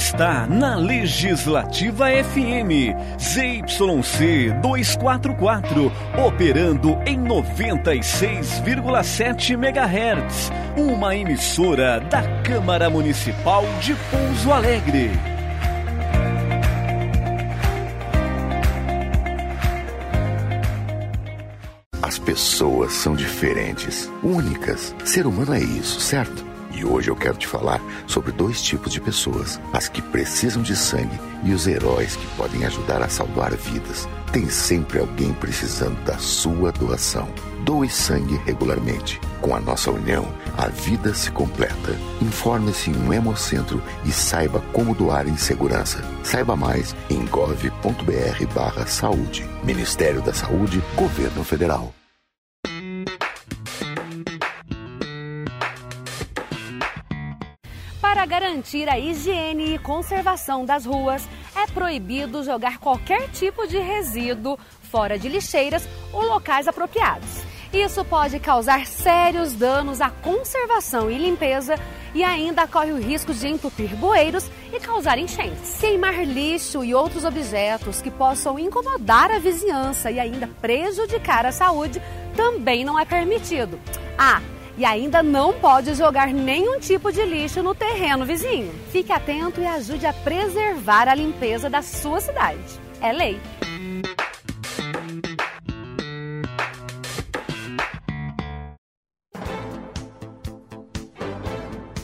Está 0.08 0.48
na 0.48 0.78
Legislativa 0.78 2.06
FM, 2.08 2.96
ZYC 3.20 4.54
244, 4.62 5.92
operando 6.26 6.98
em 7.06 7.20
96,7 7.20 9.52
MHz. 9.52 10.50
Uma 10.78 11.14
emissora 11.14 12.00
da 12.00 12.24
Câmara 12.42 12.90
Municipal 12.90 13.66
de 13.82 13.94
Pouso 14.10 14.54
Alegre. 14.54 15.12
As 22.02 22.18
pessoas 22.18 22.94
são 22.94 23.14
diferentes, 23.14 24.10
únicas. 24.24 24.96
Ser 25.04 25.28
humano 25.28 25.54
é 25.54 25.60
isso, 25.60 26.00
certo? 26.00 26.47
E 26.78 26.86
hoje 26.86 27.10
eu 27.10 27.16
quero 27.16 27.36
te 27.36 27.48
falar 27.48 27.82
sobre 28.06 28.32
dois 28.32 28.62
tipos 28.62 28.94
de 28.94 29.02
pessoas: 29.02 29.60
as 29.74 29.90
que 29.90 30.00
precisam 30.00 30.62
de 30.62 30.76
sangue 30.76 31.20
e 31.44 31.52
os 31.52 31.66
heróis 31.66 32.16
que 32.16 32.28
podem 32.38 32.66
ajudar 32.66 33.02
a 33.02 33.10
salvar 33.10 33.56
vidas. 33.56 34.08
Tem 34.32 34.48
sempre 34.48 35.00
alguém 35.00 35.34
precisando 35.34 36.00
da 36.04 36.20
sua 36.20 36.72
doação. 36.72 37.28
Doe 37.64 37.90
sangue 37.90 38.40
regularmente. 38.46 39.20
Com 39.42 39.56
a 39.56 39.60
nossa 39.60 39.90
união, 39.90 40.32
a 40.56 40.68
vida 40.68 41.16
se 41.16 41.32
completa. 41.32 41.96
Informe-se 42.22 42.92
em 42.92 42.96
um 42.96 43.12
Hemocentro 43.12 43.82
e 44.06 44.12
saiba 44.12 44.62
como 44.72 44.94
doar 44.94 45.28
em 45.28 45.36
segurança. 45.36 46.04
Saiba 46.24 46.56
mais 46.56 46.96
em 47.10 47.26
gov.br/saúde. 47.26 49.50
Ministério 49.64 50.22
da 50.22 50.34
Saúde, 50.34 50.84
Governo 50.96 51.44
Federal. 51.44 51.92
Garantir 58.58 58.90
a 58.90 58.98
higiene 58.98 59.76
e 59.76 59.80
conservação 59.80 60.66
das 60.66 60.84
ruas, 60.86 61.28
é 61.56 61.68
proibido 61.68 62.44
jogar 62.44 62.80
qualquer 62.80 63.30
tipo 63.30 63.68
de 63.68 63.78
resíduo 63.78 64.58
fora 64.90 65.18
de 65.20 65.30
lixeiras 65.30 65.88
ou 66.12 66.24
locais 66.24 66.68
apropriados. 66.68 67.46
Isso 67.72 68.04
pode 68.06 68.40
causar 68.40 68.88
sérios 68.88 69.54
danos 69.54 70.02
à 70.02 70.10
conservação 70.10 71.12
e 71.12 71.18
limpeza 71.18 71.76
e 72.16 72.24
ainda 72.24 72.66
corre 72.66 72.94
o 72.94 73.00
risco 73.00 73.32
de 73.32 73.48
entupir 73.48 73.96
bueiros 73.96 74.50
e 74.74 74.80
causar 74.80 75.20
enchentes. 75.20 75.78
Queimar 75.80 76.24
lixo 76.24 76.84
e 76.84 76.96
outros 76.96 77.26
objetos 77.26 78.02
que 78.02 78.10
possam 78.10 78.58
incomodar 78.58 79.30
a 79.30 79.38
vizinhança 79.38 80.10
e 80.10 80.20
ainda 80.20 80.50
prejudicar 80.60 81.46
a 81.46 81.52
saúde 81.52 82.02
também 82.36 82.84
não 82.84 82.98
é 82.98 83.06
permitido. 83.06 83.80
Ah, 84.18 84.42
e 84.78 84.86
ainda 84.86 85.24
não 85.24 85.54
pode 85.54 85.94
jogar 85.96 86.28
nenhum 86.28 86.80
tipo 86.80 87.12
de 87.12 87.24
lixo 87.26 87.64
no 87.64 87.74
terreno 87.74 88.26
vizinho. 88.26 88.72
Fique 88.92 89.12
atento 89.12 89.60
e 89.60 89.66
ajude 89.66 90.06
a 90.06 90.14
preservar 90.14 91.10
a 91.10 91.16
limpeza 91.16 91.70
da 91.70 91.82
sua 91.82 92.22
cidade. 92.22 92.62
É 93.02 93.12
lei. 93.12 93.40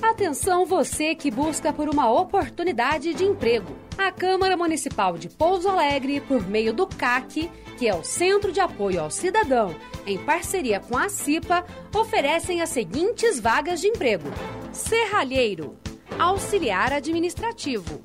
Atenção 0.01 0.65
você 0.65 1.15
que 1.15 1.29
busca 1.29 1.73
por 1.73 1.89
uma 1.89 2.11
oportunidade 2.11 3.13
de 3.13 3.23
emprego. 3.23 3.75
A 3.97 4.11
Câmara 4.11 4.55
Municipal 4.55 5.17
de 5.17 5.27
Pouso 5.27 5.69
Alegre, 5.69 6.21
por 6.21 6.47
meio 6.47 6.71
do 6.71 6.87
CAC, 6.87 7.49
que 7.77 7.87
é 7.87 7.95
o 7.95 8.03
Centro 8.03 8.51
de 8.51 8.59
Apoio 8.59 9.01
ao 9.01 9.11
Cidadão, 9.11 9.75
em 10.05 10.17
parceria 10.17 10.79
com 10.79 10.97
a 10.97 11.09
CIPA, 11.09 11.65
oferecem 11.95 12.61
as 12.61 12.69
seguintes 12.69 13.39
vagas 13.39 13.81
de 13.81 13.87
emprego: 13.87 14.29
serralheiro, 14.71 15.77
auxiliar 16.19 16.93
administrativo, 16.93 18.01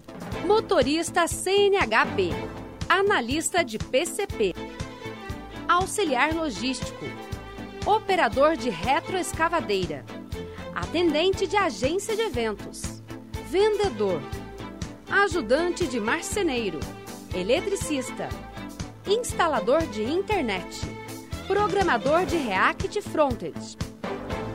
motorista 0.47 1.27
CNHB, 1.27 2.31
analista 2.89 3.63
de 3.63 3.79
PCP, 3.79 4.55
auxiliar 5.69 6.35
logístico, 6.35 7.05
operador 7.85 8.57
de 8.57 8.71
retroescavadeira, 8.71 10.05
atendente 10.75 11.47
de 11.47 11.57
agência 11.57 12.17
de 12.17 12.23
eventos, 12.23 13.03
vendedor, 13.49 14.23
ajudante 15.11 15.87
de 15.87 16.01
marceneiro, 16.01 16.81
eletricista, 17.35 18.29
instalador 19.09 19.87
de 19.87 20.03
internet, 20.05 20.67
programador 21.47 22.27
de 22.27 22.37
React 22.37 23.01
Frontend, 23.01 23.79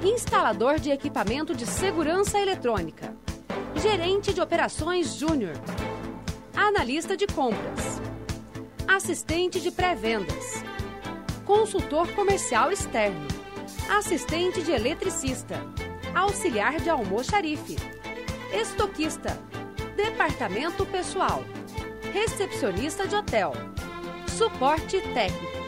instalador 0.04 0.80
de 0.80 0.92
equipamento 0.92 1.56
de 1.56 1.66
segurança 1.66 2.40
eletrônica, 2.40 3.16
gerente 3.76 4.32
de 4.32 4.40
operações 4.40 5.16
júnior, 5.16 5.56
analista 6.56 7.18
de 7.18 7.26
compras, 7.26 8.00
assistente 8.88 9.60
de 9.60 9.72
pré-vendas, 9.72 10.64
consultor 11.46 12.08
comercial 12.14 12.72
externo, 12.72 13.28
assistente 13.90 14.62
de 14.62 14.72
eletricista, 14.72 15.60
auxiliar 16.14 16.80
de 16.80 16.92
almoxarife, 16.92 17.76
estoquista, 18.54 19.36
departamento 19.96 20.86
pessoal, 20.86 21.44
recepcionista 22.14 23.08
de 23.08 23.16
hotel, 23.16 23.54
suporte 24.44 25.00
técnico. 25.14 25.64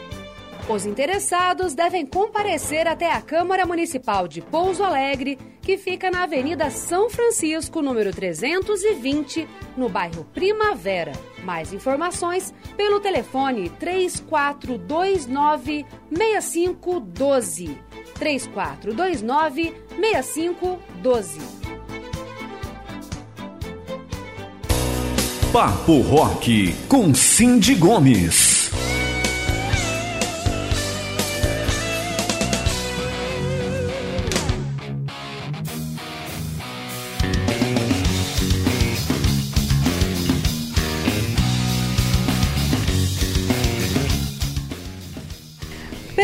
Os 0.68 0.84
interessados 0.84 1.74
devem 1.74 2.04
comparecer 2.04 2.86
até 2.86 3.10
a 3.10 3.22
Câmara 3.22 3.64
Municipal 3.64 4.28
de 4.28 4.42
Pouso 4.42 4.82
Alegre, 4.82 5.38
que 5.62 5.78
fica 5.78 6.10
na 6.10 6.24
Avenida 6.24 6.68
São 6.70 7.08
Francisco, 7.08 7.80
número 7.80 8.12
320, 8.12 9.48
no 9.76 9.88
bairro 9.88 10.24
Primavera. 10.34 11.12
Mais 11.42 11.72
informações 11.72 12.52
pelo 12.76 13.00
telefone 13.00 13.70
3429 13.70 15.86
6512. 16.10 17.78
3429 18.18 19.74
6512. 19.98 21.38
Papo 25.52 26.00
Rock 26.00 26.74
com 26.88 27.14
Cindy 27.14 27.76
Gomes. 27.76 28.55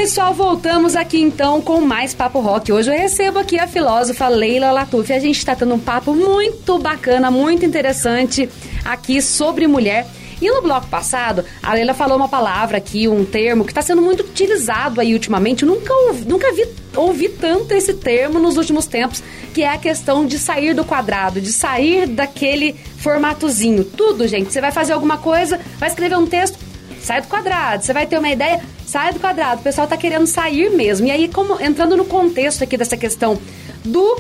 Pessoal, 0.03 0.35
voltamos 0.35 0.97
aqui 0.97 1.21
então 1.21 1.63
com 1.63 1.81
mais 1.81 2.13
Papo 2.13 2.41
Rock. 2.41 2.73
Hoje 2.73 2.91
eu 2.91 2.99
recebo 2.99 3.39
aqui 3.39 3.57
a 3.57 3.69
filósofa 3.69 4.27
Leila 4.27 4.73
Latuf. 4.73 5.13
A 5.13 5.21
gente 5.21 5.39
está 5.39 5.55
tendo 5.55 5.73
um 5.75 5.79
papo 5.79 6.13
muito 6.13 6.77
bacana, 6.77 7.31
muito 7.31 7.65
interessante 7.65 8.51
aqui 8.85 9.23
sobre 9.23 9.69
mulher. 9.69 10.05
E 10.41 10.51
no 10.51 10.61
bloco 10.61 10.89
passado, 10.89 11.45
a 11.63 11.73
Leila 11.73 11.95
falou 11.95 12.17
uma 12.17 12.29
palavra 12.29 12.79
aqui, 12.79 13.07
um 13.07 13.25
termo 13.25 13.65
que 13.65 13.71
está 13.71 13.81
sendo 13.81 14.03
muito 14.03 14.25
utilizado 14.25 15.01
aí 15.01 15.15
ultimamente. 15.15 15.63
Eu 15.63 15.69
nunca 15.69 15.95
ouvi, 15.95 16.25
nunca 16.25 16.53
vi, 16.53 16.67
ouvi 16.97 17.29
tanto 17.29 17.73
esse 17.73 17.95
termo 17.95 18.41
nos 18.41 18.57
últimos 18.57 18.87
tempos, 18.87 19.23
que 19.55 19.63
é 19.63 19.69
a 19.69 19.79
questão 19.79 20.27
de 20.27 20.37
sair 20.37 20.75
do 20.75 20.85
quadrado, 20.85 21.41
de 21.41 21.53
sair 21.53 22.09
daquele 22.09 22.75
formatozinho. 22.99 23.85
Tudo, 23.85 24.27
gente. 24.27 24.53
Você 24.53 24.61
vai 24.61 24.73
fazer 24.73 24.95
alguma 24.95 25.19
coisa, 25.19 25.61
vai 25.79 25.89
escrever 25.89 26.19
um 26.19 26.27
texto, 26.27 26.59
sai 27.03 27.21
do 27.21 27.29
quadrado. 27.29 27.85
Você 27.85 27.93
vai 27.93 28.07
ter 28.07 28.19
uma 28.19 28.31
ideia, 28.31 28.61
sai 28.87 29.13
do 29.13 29.21
quadrado. 29.21 29.61
O 29.61 29.65
pessoal 29.65 29.87
tá 29.87 29.97
querendo 29.97 30.27
sair 30.27 30.71
mesmo. 30.71 31.07
E 31.07 31.11
aí, 31.11 31.29
como 31.29 31.61
entrando 31.61 31.97
no 31.97 32.05
contexto 32.05 32.65
aqui 32.65 32.77
dessa 32.77 32.97
questão 32.97 33.39
do 33.85 34.17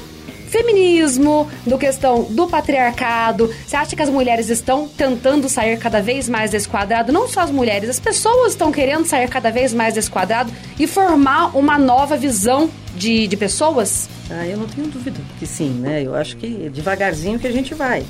feminismo, 0.52 1.48
do 1.66 1.78
questão 1.78 2.24
do 2.24 2.46
patriarcado. 2.46 3.50
Você 3.66 3.74
acha 3.74 3.96
que 3.96 4.02
as 4.02 4.10
mulheres 4.10 4.50
estão 4.50 4.86
tentando 4.86 5.48
sair 5.48 5.78
cada 5.78 6.02
vez 6.02 6.28
mais 6.28 6.50
desse 6.50 6.68
quadrado? 6.68 7.10
Não 7.10 7.26
só 7.26 7.40
as 7.40 7.50
mulheres, 7.50 7.88
as 7.88 7.98
pessoas 7.98 8.52
estão 8.52 8.70
querendo 8.70 9.06
sair 9.06 9.28
cada 9.30 9.50
vez 9.50 9.72
mais 9.72 9.94
desse 9.94 10.10
quadrado 10.10 10.52
e 10.78 10.86
formar 10.86 11.56
uma 11.56 11.78
nova 11.78 12.18
visão 12.18 12.68
de, 12.94 13.26
de 13.26 13.36
pessoas? 13.36 14.10
Ah, 14.30 14.46
eu 14.46 14.58
não 14.58 14.66
tenho 14.66 14.88
dúvida 14.88 15.18
que 15.38 15.46
sim, 15.46 15.70
né? 15.70 16.02
Eu 16.02 16.14
acho 16.14 16.36
que 16.36 16.68
devagarzinho 16.68 17.38
que 17.38 17.46
a 17.46 17.52
gente 17.52 17.72
vai. 17.72 18.04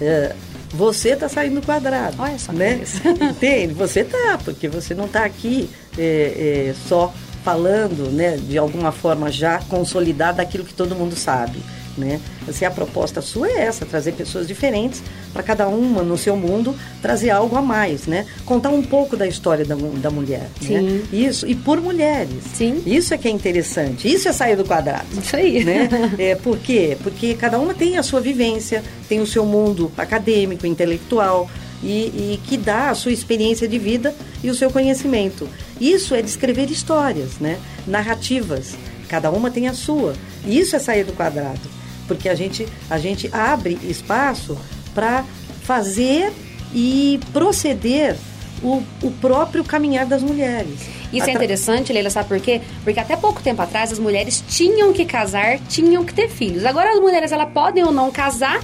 É, 0.00 0.32
você 0.70 1.10
está 1.10 1.28
saindo 1.28 1.60
do 1.60 1.66
quadrado. 1.66 2.16
Olha 2.18 2.38
só 2.38 2.52
né? 2.52 2.80
Entende? 3.30 3.74
Você 3.74 4.04
tá, 4.04 4.38
porque 4.44 4.68
você 4.68 4.94
não 4.94 5.06
está 5.06 5.24
aqui 5.24 5.68
é, 5.96 6.70
é, 6.70 6.74
só 6.88 7.12
falando, 7.44 8.10
né, 8.10 8.36
de 8.36 8.58
alguma 8.58 8.92
forma 8.92 9.30
já 9.30 9.58
consolidada 9.68 10.42
aquilo 10.42 10.64
que 10.64 10.74
todo 10.74 10.94
mundo 10.94 11.16
sabe. 11.16 11.62
Né? 11.98 12.20
Assim, 12.46 12.64
a 12.64 12.70
proposta 12.70 13.20
sua 13.20 13.48
é 13.48 13.62
essa, 13.62 13.84
trazer 13.84 14.12
pessoas 14.12 14.46
diferentes 14.46 15.02
para 15.32 15.42
cada 15.42 15.68
uma 15.68 16.02
no 16.02 16.16
seu 16.16 16.36
mundo 16.36 16.74
trazer 17.02 17.30
algo 17.30 17.56
a 17.56 17.62
mais, 17.62 18.06
né? 18.06 18.26
Contar 18.44 18.70
um 18.70 18.82
pouco 18.82 19.16
da 19.16 19.26
história 19.26 19.64
da, 19.64 19.74
da 19.74 20.10
mulher, 20.10 20.48
né? 20.62 20.80
Sim. 20.80 21.02
Isso 21.12 21.46
e 21.46 21.54
por 21.54 21.80
mulheres. 21.80 22.42
Sim. 22.54 22.82
Isso 22.86 23.12
é 23.12 23.18
que 23.18 23.28
é 23.28 23.30
interessante. 23.30 24.08
Isso 24.08 24.28
é 24.28 24.32
sair 24.32 24.56
do 24.56 24.64
quadrado. 24.64 25.06
Isso 25.22 25.36
aí. 25.36 25.64
Né? 25.64 25.88
É, 26.18 26.34
por 26.34 26.58
quê? 26.58 26.96
Porque 27.02 27.34
cada 27.34 27.58
uma 27.58 27.74
tem 27.74 27.96
a 27.96 28.02
sua 28.02 28.20
vivência, 28.20 28.82
tem 29.08 29.20
o 29.20 29.26
seu 29.26 29.44
mundo 29.44 29.90
acadêmico, 29.96 30.66
intelectual 30.66 31.48
e, 31.82 31.88
e 32.34 32.40
que 32.46 32.56
dá 32.56 32.90
a 32.90 32.94
sua 32.94 33.12
experiência 33.12 33.68
de 33.68 33.78
vida 33.78 34.14
e 34.42 34.50
o 34.50 34.54
seu 34.54 34.70
conhecimento. 34.70 35.48
Isso 35.80 36.14
é 36.14 36.22
descrever 36.22 36.70
histórias, 36.70 37.38
né? 37.38 37.58
Narrativas. 37.86 38.76
Cada 39.08 39.30
uma 39.30 39.50
tem 39.50 39.68
a 39.68 39.74
sua. 39.74 40.14
Isso 40.46 40.76
é 40.76 40.78
sair 40.78 41.04
do 41.04 41.12
quadrado, 41.12 41.60
porque 42.08 42.28
a 42.28 42.34
gente 42.34 42.66
a 42.90 42.98
gente 42.98 43.28
abre 43.32 43.78
espaço 43.84 44.58
para 44.94 45.24
fazer 45.62 46.32
e 46.74 47.20
proceder 47.32 48.16
o, 48.62 48.82
o 49.02 49.10
próprio 49.20 49.62
caminhar 49.62 50.06
das 50.06 50.22
mulheres. 50.22 50.80
Isso 51.12 51.20
é 51.26 51.30
Atra- 51.30 51.32
interessante, 51.34 51.92
Leila, 51.92 52.10
sabe 52.10 52.28
por 52.28 52.40
quê? 52.40 52.60
Porque 52.84 52.98
até 52.98 53.16
pouco 53.16 53.40
tempo 53.40 53.62
atrás 53.62 53.92
as 53.92 53.98
mulheres 53.98 54.42
tinham 54.48 54.92
que 54.92 55.04
casar, 55.04 55.58
tinham 55.68 56.04
que 56.04 56.12
ter 56.12 56.28
filhos. 56.28 56.64
Agora 56.64 56.92
as 56.92 57.00
mulheres 57.00 57.30
elas 57.32 57.50
podem 57.52 57.84
ou 57.84 57.92
não 57.92 58.10
casar. 58.10 58.60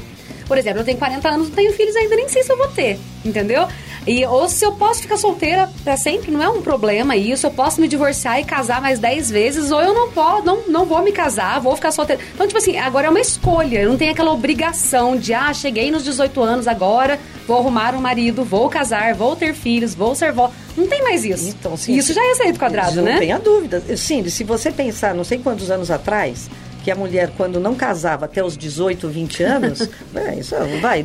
Por 0.47 0.59
exemplo, 0.59 0.81
eu 0.81 0.85
tenho 0.85 0.99
40 0.99 1.29
anos, 1.29 1.49
não 1.49 1.55
tenho 1.55 1.73
filhos 1.73 1.97
ainda, 1.97 2.17
nem 2.17 2.29
sei 2.29 2.43
se 2.43 2.53
eu 2.53 2.57
vou 2.57 2.69
ter, 2.69 2.99
entendeu? 3.25 3.67
E, 4.07 4.25
ou 4.27 4.49
se 4.49 4.65
eu 4.65 4.73
posso 4.73 5.01
ficar 5.01 5.17
solteira 5.17 5.71
pra 5.83 5.97
sempre, 5.97 6.31
não 6.31 6.43
é 6.43 6.49
um 6.49 6.61
problema 6.61 7.17
isso. 7.17 7.47
Eu 7.47 7.51
posso 7.51 7.81
me 7.81 7.89
divorciar 7.89 8.39
e 8.39 8.45
casar 8.45 8.81
mais 8.81 8.99
10 8.99 9.31
vezes, 9.31 9.71
ou 9.71 9.81
eu 9.81 9.95
não 9.95 10.11
posso, 10.11 10.45
não, 10.45 10.69
não 10.69 10.85
vou 10.85 11.03
me 11.03 11.11
casar, 11.11 11.59
vou 11.61 11.75
ficar 11.75 11.91
solteira. 11.91 12.21
Então, 12.35 12.47
tipo 12.47 12.59
assim, 12.59 12.77
agora 12.77 13.07
é 13.07 13.11
uma 13.11 13.21
escolha. 13.21 13.89
Não 13.89 13.97
tenho 13.97 14.13
aquela 14.13 14.33
obrigação 14.33 15.17
de, 15.17 15.33
ah, 15.33 15.53
cheguei 15.55 15.91
nos 15.91 16.05
18 16.05 16.43
anos 16.43 16.69
agora, 16.69 17.19
vou 17.47 17.59
arrumar 17.59 17.95
um 17.95 18.01
marido, 18.01 18.45
vou 18.45 18.69
casar, 18.69 19.15
vou 19.15 19.35
ter 19.35 19.55
filhos, 19.55 19.95
vou 19.95 20.15
ser 20.15 20.33
vó. 20.33 20.51
Não 20.77 20.87
tem 20.87 21.03
mais 21.03 21.25
isso. 21.25 21.49
Então, 21.49 21.77
sim, 21.77 21.95
isso 21.95 22.13
já 22.13 22.23
é 22.23 22.35
sair 22.35 22.53
do 22.53 22.59
quadrado, 22.59 22.97
não 22.97 23.05
né? 23.05 23.19
tenha 23.19 23.39
dúvida. 23.39 23.83
Cindy, 23.97 24.31
se 24.31 24.45
você 24.45 24.71
pensar, 24.71 25.15
não 25.15 25.25
sei 25.25 25.39
quantos 25.39 25.71
anos 25.71 25.91
atrás, 25.91 26.51
que 26.85 26.91
a 26.91 26.95
mulher, 26.95 27.31
quando 27.37 27.59
não 27.59 27.75
casava 27.75 28.27
até 28.27 28.45
os 28.45 28.57
18, 28.57 29.09
20 29.09 29.43
anos, 29.43 29.89
é, 30.15 30.35
isso 30.37 30.55
vai. 30.81 31.05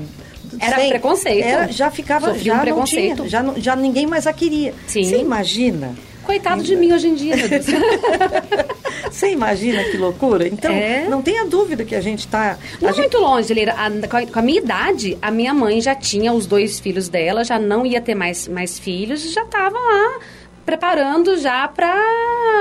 Era 0.60 0.76
sem- 0.78 0.90
preconceito. 0.90 1.46
era- 1.46 1.72
já 1.72 1.90
ficava, 1.90 2.28
Sofria 2.28 2.44
já 2.46 2.54
um 2.54 2.56
não 2.58 2.64
preconceito. 2.64 3.16
tinha, 3.18 3.30
já, 3.30 3.42
não- 3.44 3.60
já 3.60 3.76
ninguém 3.76 4.06
mais 4.06 4.28
a 4.28 4.34
queria. 4.34 4.74
Sim. 4.88 5.04
Você 5.04 5.18
imagina? 5.18 5.96
Coitado 6.24 6.62
de 6.62 6.76
mim 6.76 6.92
hoje 6.94 7.08
em 7.08 7.16
dia, 7.16 7.36
meu 7.36 7.48
Deus. 7.50 7.66
Você 9.10 9.32
imagina 9.32 9.84
que 9.86 9.98
loucura? 9.98 10.48
Então, 10.48 10.72
É. 10.72 11.08
não 11.10 11.22
tenha 11.22 11.46
dúvida 11.46 11.84
que 11.84 11.96
a 11.96 12.02
gente 12.02 12.20
está. 12.20 12.58
Não 12.80 12.90
é 12.90 12.94
muito 12.94 13.18
longe, 13.18 13.52
Leira. 13.54 13.74
A- 13.74 13.90
com, 14.32 14.40
a, 14.40 14.42
minha 14.42 14.60
idade, 14.60 15.18
a 15.22 15.32
minha 15.32 15.54
mãe 15.54 15.82
já 15.82 15.96
tinha 15.96 16.32
os 16.32 16.46
dois 16.46 16.80
filhos 16.80 17.10
dela, 17.10 17.44
já 17.44 17.58
não 17.58 17.86
ia 17.86 18.00
ter 18.02 18.14
mais, 18.16 18.48
mais 18.48 18.78
filhos, 18.78 19.26
e 19.26 19.30
já 19.30 19.44
estava 19.44 19.76
lá 19.78 20.20
preparando 20.70 21.36
já 21.38 21.68
pra, 21.68 21.96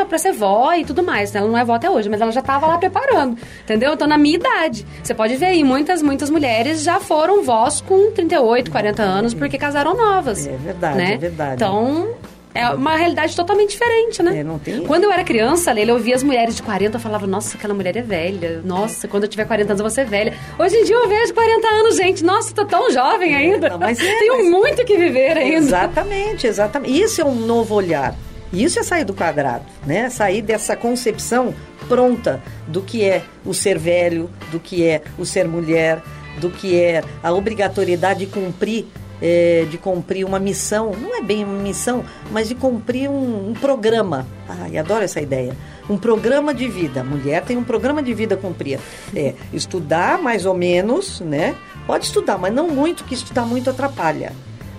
pra 0.09 0.17
ser 0.17 0.33
vó 0.33 0.73
e 0.73 0.83
tudo 0.83 1.03
mais. 1.03 1.35
Ela 1.35 1.47
não 1.47 1.59
é 1.59 1.65
vó 1.65 1.75
até 1.75 1.91
hoje, 1.91 2.09
mas 2.09 2.23
ela 2.23 2.33
já 2.33 2.41
estava 2.41 2.67
lá 2.67 2.79
preparando, 2.79 3.37
entendeu? 3.63 3.93
Então, 3.93 4.09
na 4.09 4.17
minha 4.17 4.37
idade, 4.37 4.87
você 5.03 5.13
pode 5.13 5.37
ver 5.37 5.47
aí, 5.47 5.63
muitas, 5.63 6.01
muitas 6.01 6.31
mulheres 6.31 6.83
já 6.83 6.99
foram 6.99 7.45
vós 7.45 7.83
com 7.83 8.11
38, 8.13 8.71
40 8.71 9.03
anos, 9.03 9.35
porque 9.35 9.59
casaram 9.59 9.95
novas. 9.95 10.47
É 10.47 10.53
verdade, 10.53 10.97
né? 10.97 11.13
é 11.13 11.17
verdade. 11.19 11.55
Então... 11.57 12.09
É 12.55 12.69
uma 12.71 12.97
realidade 12.97 13.37
totalmente 13.37 13.71
diferente, 13.71 14.23
né? 14.23 14.39
É, 14.39 14.43
não 14.45 14.59
tem- 14.59 14.83
Quando 14.85 15.05
eu 15.05 15.13
era 15.13 15.23
criança, 15.23 15.71
Leila, 15.71 15.93
eu 15.93 15.99
via 15.99 16.15
as 16.17 16.23
mulheres 16.23 16.57
de 16.57 16.63
40, 16.63 16.97
eu 16.97 17.01
falava, 17.01 17.27
nossa, 17.27 17.57
aquela 17.57 17.75
mulher 17.75 17.97
é 17.97 18.03
velha. 18.03 18.63
Nossa, 18.65 19.07
quando 19.07 19.25
eu 19.25 19.29
tiver 19.29 19.45
40 19.45 19.71
anos 19.73 19.81
eu 19.81 19.85
vou 19.85 19.91
ser 19.91 20.07
velha. 20.07 20.35
Hoje 20.59 20.77
em 20.77 20.85
dia 20.85 20.97
eu 20.97 21.09
vejo 21.09 21.35
40 21.35 21.67
anos, 21.69 21.97
gente. 21.97 22.25
Nossa, 22.25 22.53
tô 22.55 22.65
tão 22.65 22.91
jovem 22.91 23.35
ainda. 23.35 23.69
não, 23.69 23.79
mas 23.79 24.01
é, 24.01 24.19
Tenho 24.19 24.39
mas- 24.39 24.51
muito 24.51 24.85
que 24.85 24.97
viver 24.97 25.37
ainda. 25.37 25.57
Exatamente, 25.57 26.47
exatamente. 26.47 27.01
Isso 27.01 27.21
é 27.21 27.25
um 27.25 27.35
novo 27.35 27.75
olhar. 27.75 28.15
Isso 28.53 28.79
é 28.81 28.83
sair 28.83 29.05
do 29.05 29.13
quadrado, 29.13 29.65
né? 29.87 30.09
Sair 30.09 30.41
dessa 30.41 30.75
concepção 30.75 31.55
pronta 31.87 32.43
do 32.67 32.81
que 32.83 33.05
é 33.05 33.23
o 33.45 33.53
ser 33.53 33.79
velho, 33.79 34.31
do 34.51 34.59
que 34.59 34.85
é 34.85 35.03
o 35.19 35.25
ser 35.27 35.47
mulher, 35.47 36.01
do 36.41 36.49
que 36.51 36.79
é 36.81 37.03
a 37.23 37.33
obrigatoriedade 37.33 38.21
de 38.21 38.27
cumprir 38.27 38.87
eh, 39.23 39.67
de 39.71 39.79
cumprir 39.79 40.25
uma 40.25 40.39
missão, 40.39 40.93
não 41.01 41.17
é 41.17 41.23
bem 41.23 41.45
uma 41.45 41.63
missão, 41.63 42.05
mas 42.31 42.49
de 42.49 42.55
cumprir 42.55 43.09
um, 43.09 43.51
um 43.51 43.55
programa. 43.55 44.27
Ai, 44.49 44.77
adoro 44.79 45.05
essa 45.05 45.21
ideia. 45.21 45.57
Um 45.89 45.97
programa 45.97 46.53
de 46.53 46.69
vida. 46.69 47.01
A 47.01 47.05
mulher 47.05 47.43
tem 47.45 47.57
um 47.57 47.65
programa 47.65 48.03
de 48.03 48.13
vida 48.13 48.35
a 48.35 48.39
cumprir. 48.39 48.79
É 49.15 49.35
estudar 49.53 50.19
mais 50.19 50.45
ou 50.47 50.55
menos, 50.55 51.21
né? 51.21 51.55
Pode 51.87 52.05
estudar, 52.05 52.37
mas 52.39 52.53
não 52.53 52.69
muito, 52.69 53.05
que 53.05 53.15
estudar 53.15 53.47
muito 53.47 53.71
atrapalha. 53.71 54.33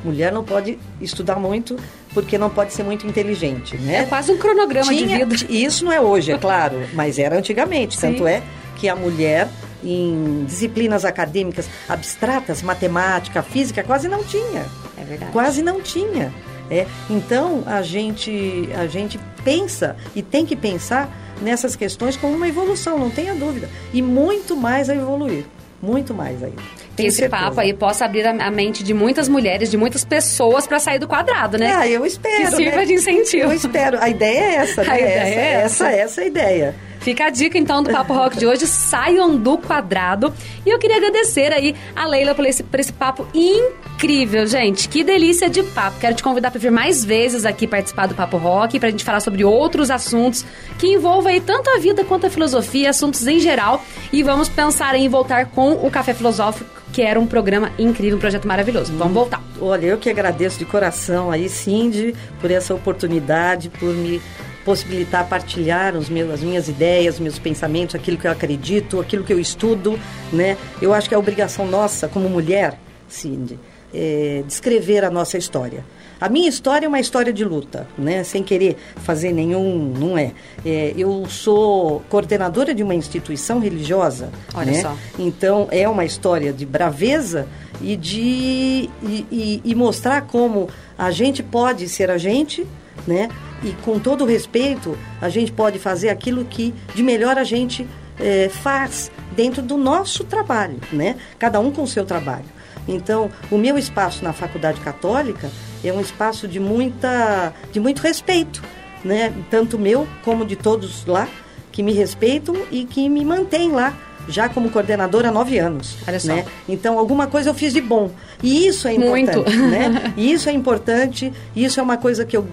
Mulher 0.04 0.32
não 0.32 0.44
pode 0.44 0.78
estudar 1.02 1.36
muito 1.38 1.76
porque 2.14 2.38
não 2.38 2.50
pode 2.50 2.74
ser 2.74 2.84
muito 2.84 3.06
inteligente, 3.06 3.76
né? 3.78 3.98
É 3.98 4.04
quase 4.06 4.32
um 4.32 4.38
cronograma 4.38 4.94
de 4.94 5.00
Tinha- 5.06 5.26
vida. 5.26 5.46
e 5.50 5.66
Isso 5.66 5.84
não 5.84 5.92
é 5.92 6.00
hoje, 6.00 6.32
é 6.32 6.38
claro, 6.38 6.80
mas 6.94 7.20
era 7.20 7.38
antigamente. 7.38 7.96
Sim. 7.96 8.12
Tanto 8.14 8.28
é 8.28 8.42
que 8.78 8.88
a 8.88 8.96
mulher, 8.96 9.50
em 9.84 10.46
disciplinas 10.46 11.06
acadêmicas 11.06 11.70
abstratas, 11.88 12.62
matemática, 12.62 13.42
física, 13.42 13.84
quase 13.84 14.08
não 14.08 14.24
tinha. 14.24 14.66
É 14.98 15.04
verdade. 15.04 15.32
Quase 15.32 15.62
não 15.62 15.82
tinha. 15.82 16.34
É, 16.70 16.86
então 17.10 17.64
a 17.66 17.82
gente, 17.82 18.70
a 18.78 18.86
gente 18.86 19.20
pensa 19.44 19.96
e 20.16 20.22
tem 20.22 20.46
que 20.46 20.56
pensar 20.56 21.10
nessas 21.42 21.76
questões 21.76 22.16
como 22.16 22.36
uma 22.36 22.48
evolução, 22.48 23.00
não 23.00 23.10
tenha 23.10 23.34
dúvida. 23.34 23.70
E 23.94 24.02
muito 24.02 24.56
mais 24.56 24.90
a 24.90 24.96
evoluir. 24.96 25.46
Muito 25.82 26.14
mais 26.14 26.44
aí. 26.44 26.54
Que 26.96 27.08
esse 27.08 27.30
papo 27.30 27.62
aí 27.62 27.74
possa 27.74 28.04
abrir 28.04 28.28
a, 28.28 28.52
mente 28.52 28.84
de 28.84 28.94
muitas 28.94 29.30
mulheres, 29.30 29.72
de 29.72 29.78
muitas 29.78 30.04
pessoas 30.04 30.68
pra 30.68 30.78
sair 30.78 31.00
do 31.00 31.08
quadrado, 31.08 31.58
né? 31.58 31.74
Ah, 31.74 31.88
eu 31.88 32.06
espero. 32.06 32.50
Que 32.50 32.56
sirva 32.58 32.78
né? 32.78 32.86
de 32.86 32.94
incentivo. 32.94 33.44
Eu 33.44 33.54
espero. 33.54 33.98
A 34.02 34.10
ideia 34.10 34.40
é 34.40 34.56
essa, 34.56 34.84
né? 34.84 34.92
A 34.92 34.98
ideia 34.98 35.14
essa, 35.14 35.30
é 35.30 35.54
essa. 35.54 35.86
essa, 35.86 35.92
essa 35.92 36.22
é 36.22 36.24
a 36.26 36.28
ideia. 36.28 36.76
Fica 37.00 37.26
a 37.26 37.30
dica 37.30 37.58
então 37.58 37.82
do 37.82 37.90
Papo 37.92 38.14
Rock 38.14 38.38
de 38.38 38.46
hoje, 38.46 38.68
saiam 38.68 39.38
do 39.38 39.58
quadrado. 39.58 40.34
E 40.66 40.70
eu 40.70 40.78
queria 40.78 40.98
agradecer 40.98 41.54
aí 41.54 41.76
a 41.96 42.06
Leila 42.06 42.36
por 42.36 42.46
esse, 42.46 42.62
por 42.62 42.80
esse 42.80 42.92
papo 42.92 43.26
incrível, 43.34 44.46
gente. 44.46 44.90
Que 44.90 45.04
delícia 45.04 45.50
de 45.50 45.64
papo. 45.64 46.00
Quero 46.00 46.16
te 46.16 46.24
convidar 46.24 46.52
para 46.52 46.60
vir 46.60 46.72
mais 46.72 47.04
vezes 47.04 47.46
aqui 47.46 47.66
participar 47.68 48.08
do 48.08 48.16
Papo 48.16 48.38
Rock, 48.38 48.80
pra 48.80 48.90
gente 48.90 49.04
falar 49.04 49.22
sobre 49.22 49.46
outros 49.46 49.90
assuntos 49.90 50.46
que 50.78 50.88
envolvam 50.88 51.32
aí 51.32 51.40
tanto 51.40 51.70
a 51.70 51.78
vida 51.78 52.04
quanto 52.04 52.28
a 52.28 52.30
filosofia, 52.30 52.90
assuntos 52.90 53.26
em 53.26 53.40
geral. 53.40 53.84
E 54.12 54.22
vamos 54.22 54.50
pensar 54.50 54.96
em 54.96 55.08
voltar 55.08 55.46
com 55.48 55.72
o 55.72 55.90
Café 55.90 56.14
Filosófico, 56.14 56.70
que 56.92 57.02
era 57.02 57.20
um 57.20 57.26
programa 57.26 57.72
incrível, 57.80 58.18
um 58.18 58.22
projeto 58.22 58.48
maravilhoso. 58.48 58.92
Vamos 58.98 59.14
voltar. 59.14 59.42
Olha, 59.62 59.86
eu 59.86 59.98
que 59.98 60.10
agradeço 60.10 60.60
de 60.60 60.66
coração 60.66 61.32
aí, 61.32 61.48
Cindy, 61.48 62.14
por 62.42 62.52
essa 62.52 62.74
oportunidade, 62.74 63.70
por 63.70 63.94
me 63.94 64.22
possibilitar 64.70 65.28
partilhar 65.28 65.96
os 65.98 66.10
meus, 66.10 66.30
as 66.30 66.42
minhas 66.42 66.68
ideias, 66.68 67.20
meus 67.20 67.40
pensamentos, 67.40 67.96
aquilo 67.96 68.18
que 68.20 68.28
eu 68.28 68.32
acredito, 68.32 69.00
aquilo 69.00 69.24
que 69.24 69.34
eu 69.34 69.40
estudo, 69.40 70.00
né? 70.32 70.58
Eu 70.80 70.94
acho 70.94 71.10
que 71.10 71.16
é 71.16 71.18
obrigação 71.18 71.66
nossa, 71.66 72.08
como 72.08 72.30
mulher, 72.30 72.78
Cindy, 73.08 73.58
é, 73.92 74.44
descrever 74.46 75.04
a 75.04 75.10
nossa 75.10 75.40
história. 75.40 75.84
A 76.22 76.30
minha 76.30 76.48
história 76.48 76.86
é 76.86 76.88
uma 76.88 77.00
história 77.00 77.34
de 77.34 77.44
luta, 77.44 77.88
né? 77.98 78.24
Sem 78.24 78.44
querer 78.44 78.78
fazer 78.98 79.32
nenhum, 79.34 79.92
não 79.98 80.16
é. 80.16 80.34
É, 80.64 80.94
eu 80.96 81.26
sou 81.28 82.04
coordenadora 82.08 82.72
de 82.76 82.84
uma 82.84 82.94
instituição 82.94 83.58
religiosa, 83.60 84.30
Olha 84.54 84.72
né? 84.72 84.82
só. 84.84 84.96
Então 85.18 85.68
é 85.72 85.90
uma 85.90 86.06
história 86.06 86.54
de 86.54 86.64
braveza 86.64 87.48
e 87.82 87.96
de 87.96 88.88
e, 89.02 89.26
e- 89.32 89.62
e 89.66 89.74
mostrar 89.74 90.22
como 90.28 90.70
a 90.96 91.10
gente 91.10 91.42
pode 91.42 91.90
ser 91.90 92.12
a 92.12 92.20
gente, 92.20 92.68
né? 93.08 93.30
E 93.64 93.72
com 93.84 94.00
todo 94.00 94.24
o 94.24 94.28
respeito 94.28 94.98
a 95.22 95.30
gente 95.30 95.52
pode 95.52 95.80
fazer 95.80 96.10
aquilo 96.10 96.46
que 96.46 96.74
de 96.94 97.04
melhor 97.04 97.38
a 97.38 97.44
gente 97.44 97.88
eh, 98.20 98.50
faz 98.50 99.12
dentro 99.36 99.62
do 99.62 99.78
nosso 99.78 100.24
trabalho, 100.24 100.78
né? 100.92 101.16
Cada 101.38 101.60
um 101.60 101.72
com 101.72 101.84
o 101.84 101.88
seu 101.88 102.06
trabalho. 102.06 102.46
Então 102.88 103.30
o 103.52 103.58
meu 103.58 103.78
espaço 103.78 104.24
na 104.24 104.34
Faculdade 104.34 104.80
Católica 104.82 105.50
é 105.84 105.92
um 105.92 106.02
espaço 106.02 106.48
de 106.48 106.60
muita 106.60 107.54
de 107.72 107.80
muito 107.80 108.02
respeito, 108.02 108.64
né? 109.04 109.34
Tanto 109.50 109.78
meu 109.78 110.08
como 110.24 110.46
de 110.46 110.56
todos 110.56 111.06
lá 111.06 111.28
que 111.72 111.84
me 111.84 111.94
respeitam 111.94 112.56
e 112.72 112.86
que 112.86 113.08
me 113.08 113.24
mantêm 113.24 113.72
lá 113.72 113.96
já 114.30 114.48
como 114.48 114.70
coordenadora 114.70 115.30
há 115.30 115.32
nove 115.32 115.58
anos. 115.58 115.98
Olha 116.08 116.20
só. 116.20 116.34
Né? 116.34 116.46
Então, 116.68 116.98
alguma 116.98 117.28
coisa 117.28 117.50
eu 117.50 117.54
fiz 117.54 117.74
de 117.74 117.82
bom. 117.82 118.12
E 118.42 118.68
isso 118.68 118.88
é 118.88 118.94
importante. 118.94 119.36
Muito. 119.36 119.68
Né? 119.70 120.14
E 120.18 120.32
isso 120.32 120.50
é 120.50 120.52
importante. 120.52 121.34
Isso 121.56 121.80
é 121.80 121.84
uma 121.84 121.98
coisa 121.98 122.26
que 122.26 122.38
eu. 122.38 122.48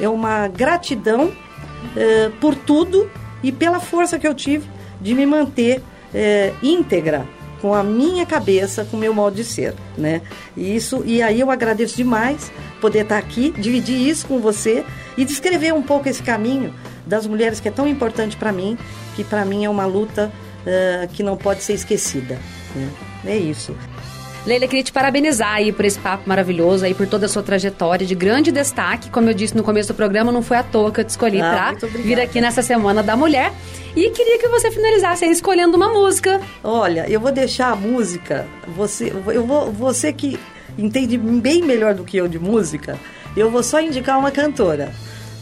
É 0.00 0.08
uma 0.08 0.48
gratidão 0.48 1.32
eh, 1.96 2.30
por 2.40 2.54
tudo 2.54 3.10
e 3.42 3.52
pela 3.52 3.80
força 3.80 4.18
que 4.18 4.26
eu 4.26 4.34
tive 4.34 4.68
de 5.00 5.14
me 5.14 5.26
manter 5.26 5.82
eh, 6.14 6.52
íntegra 6.62 7.26
com 7.60 7.74
a 7.74 7.82
minha 7.82 8.24
cabeça, 8.24 8.86
com 8.90 8.96
o 8.96 9.00
meu 9.00 9.12
modo 9.12 9.36
de 9.36 9.44
ser, 9.44 9.74
né? 9.96 10.22
E 10.56 10.74
isso 10.74 11.02
e 11.04 11.22
aí 11.22 11.40
eu 11.40 11.50
agradeço 11.50 11.96
demais 11.96 12.50
poder 12.80 13.02
estar 13.02 13.18
aqui, 13.18 13.52
dividir 13.58 14.08
isso 14.08 14.26
com 14.26 14.40
você 14.40 14.84
e 15.16 15.24
descrever 15.24 15.74
um 15.74 15.82
pouco 15.82 16.08
esse 16.08 16.22
caminho 16.22 16.72
das 17.06 17.26
mulheres 17.26 17.60
que 17.60 17.68
é 17.68 17.70
tão 17.70 17.86
importante 17.86 18.36
para 18.36 18.50
mim, 18.50 18.78
que 19.14 19.22
para 19.22 19.44
mim 19.44 19.64
é 19.64 19.68
uma 19.68 19.84
luta 19.84 20.32
ah, 20.66 21.06
que 21.12 21.22
não 21.22 21.36
pode 21.36 21.62
ser 21.62 21.74
esquecida. 21.74 22.38
né? 22.74 22.90
É 23.24 23.36
isso. 23.36 23.74
Leila, 24.46 24.66
queria 24.66 24.82
te 24.82 24.90
parabenizar 24.90 25.52
aí 25.54 25.70
por 25.70 25.84
esse 25.84 25.98
papo 25.98 26.26
maravilhoso, 26.26 26.84
aí 26.84 26.94
por 26.94 27.06
toda 27.06 27.26
a 27.26 27.28
sua 27.28 27.42
trajetória 27.42 28.06
de 28.06 28.14
grande 28.14 28.50
destaque. 28.50 29.10
Como 29.10 29.28
eu 29.28 29.34
disse 29.34 29.54
no 29.54 29.62
começo 29.62 29.92
do 29.92 29.94
programa, 29.94 30.32
não 30.32 30.40
foi 30.42 30.56
à 30.56 30.62
toa 30.62 30.90
que 30.90 31.00
eu 31.00 31.04
te 31.04 31.10
escolhi 31.10 31.40
Ah, 31.42 31.74
pra 31.78 31.88
vir 31.88 32.18
aqui 32.18 32.40
nessa 32.40 32.62
Semana 32.62 33.02
da 33.02 33.14
Mulher. 33.16 33.52
E 33.94 34.08
queria 34.10 34.38
que 34.38 34.48
você 34.48 34.70
finalizasse 34.70 35.26
aí 35.26 35.30
escolhendo 35.30 35.76
uma 35.76 35.90
música. 35.92 36.40
Olha, 36.64 37.06
eu 37.08 37.20
vou 37.20 37.30
deixar 37.30 37.70
a 37.72 37.76
música. 37.76 38.46
Você, 38.76 39.12
eu 39.26 39.44
vou, 39.46 39.70
você 39.70 40.10
que 40.10 40.38
entende 40.78 41.18
bem 41.18 41.62
melhor 41.62 41.94
do 41.94 42.02
que 42.02 42.16
eu 42.16 42.26
de 42.26 42.38
música, 42.38 42.98
eu 43.36 43.50
vou 43.50 43.62
só 43.62 43.78
indicar 43.80 44.18
uma 44.18 44.30
cantora. 44.30 44.90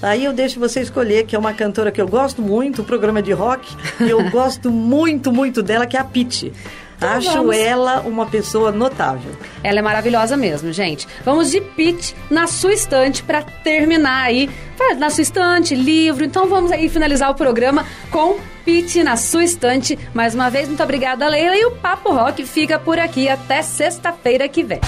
Aí 0.02 0.24
eu 0.24 0.32
deixo 0.32 0.58
você 0.58 0.80
escolher, 0.80 1.24
que 1.24 1.36
é 1.36 1.38
uma 1.38 1.52
cantora 1.52 1.90
que 1.92 2.00
eu 2.00 2.06
gosto 2.08 2.42
muito, 2.42 2.82
o 2.82 2.84
programa 2.84 3.22
de 3.22 3.32
rock, 3.32 3.68
e 4.00 4.10
eu 4.10 4.22
gosto 4.30 4.70
muito, 4.70 5.32
muito 5.32 5.62
dela, 5.62 5.86
que 5.86 5.96
é 5.96 6.00
a 6.00 6.04
Pitty. 6.04 6.52
Acho 7.00 7.32
vamos. 7.32 7.56
ela 7.56 8.00
uma 8.00 8.26
pessoa 8.26 8.72
notável. 8.72 9.30
Ela 9.62 9.78
é 9.78 9.82
maravilhosa 9.82 10.36
mesmo, 10.36 10.72
gente. 10.72 11.06
Vamos 11.24 11.50
de 11.50 11.60
Pitch 11.60 12.12
na 12.28 12.46
sua 12.46 12.72
estante 12.72 13.22
pra 13.22 13.42
terminar 13.42 14.24
aí. 14.24 14.50
Na 14.98 15.10
sua 15.10 15.22
estante, 15.22 15.74
livro. 15.74 16.24
Então 16.24 16.48
vamos 16.48 16.72
aí 16.72 16.88
finalizar 16.88 17.30
o 17.30 17.34
programa 17.34 17.84
com 18.10 18.38
Pitch 18.64 18.96
na 18.96 19.16
sua 19.16 19.44
estante. 19.44 19.98
Mais 20.12 20.34
uma 20.34 20.50
vez, 20.50 20.68
muito 20.68 20.82
obrigada, 20.82 21.28
Leila. 21.28 21.56
E 21.56 21.64
o 21.64 21.72
Papo 21.72 22.12
Rock 22.12 22.44
fica 22.44 22.78
por 22.78 22.98
aqui 22.98 23.28
até 23.28 23.62
sexta-feira 23.62 24.48
que 24.48 24.62
vem. 24.64 24.80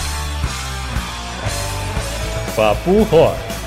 Papo 2.57 3.03
Rock. 3.05 3.60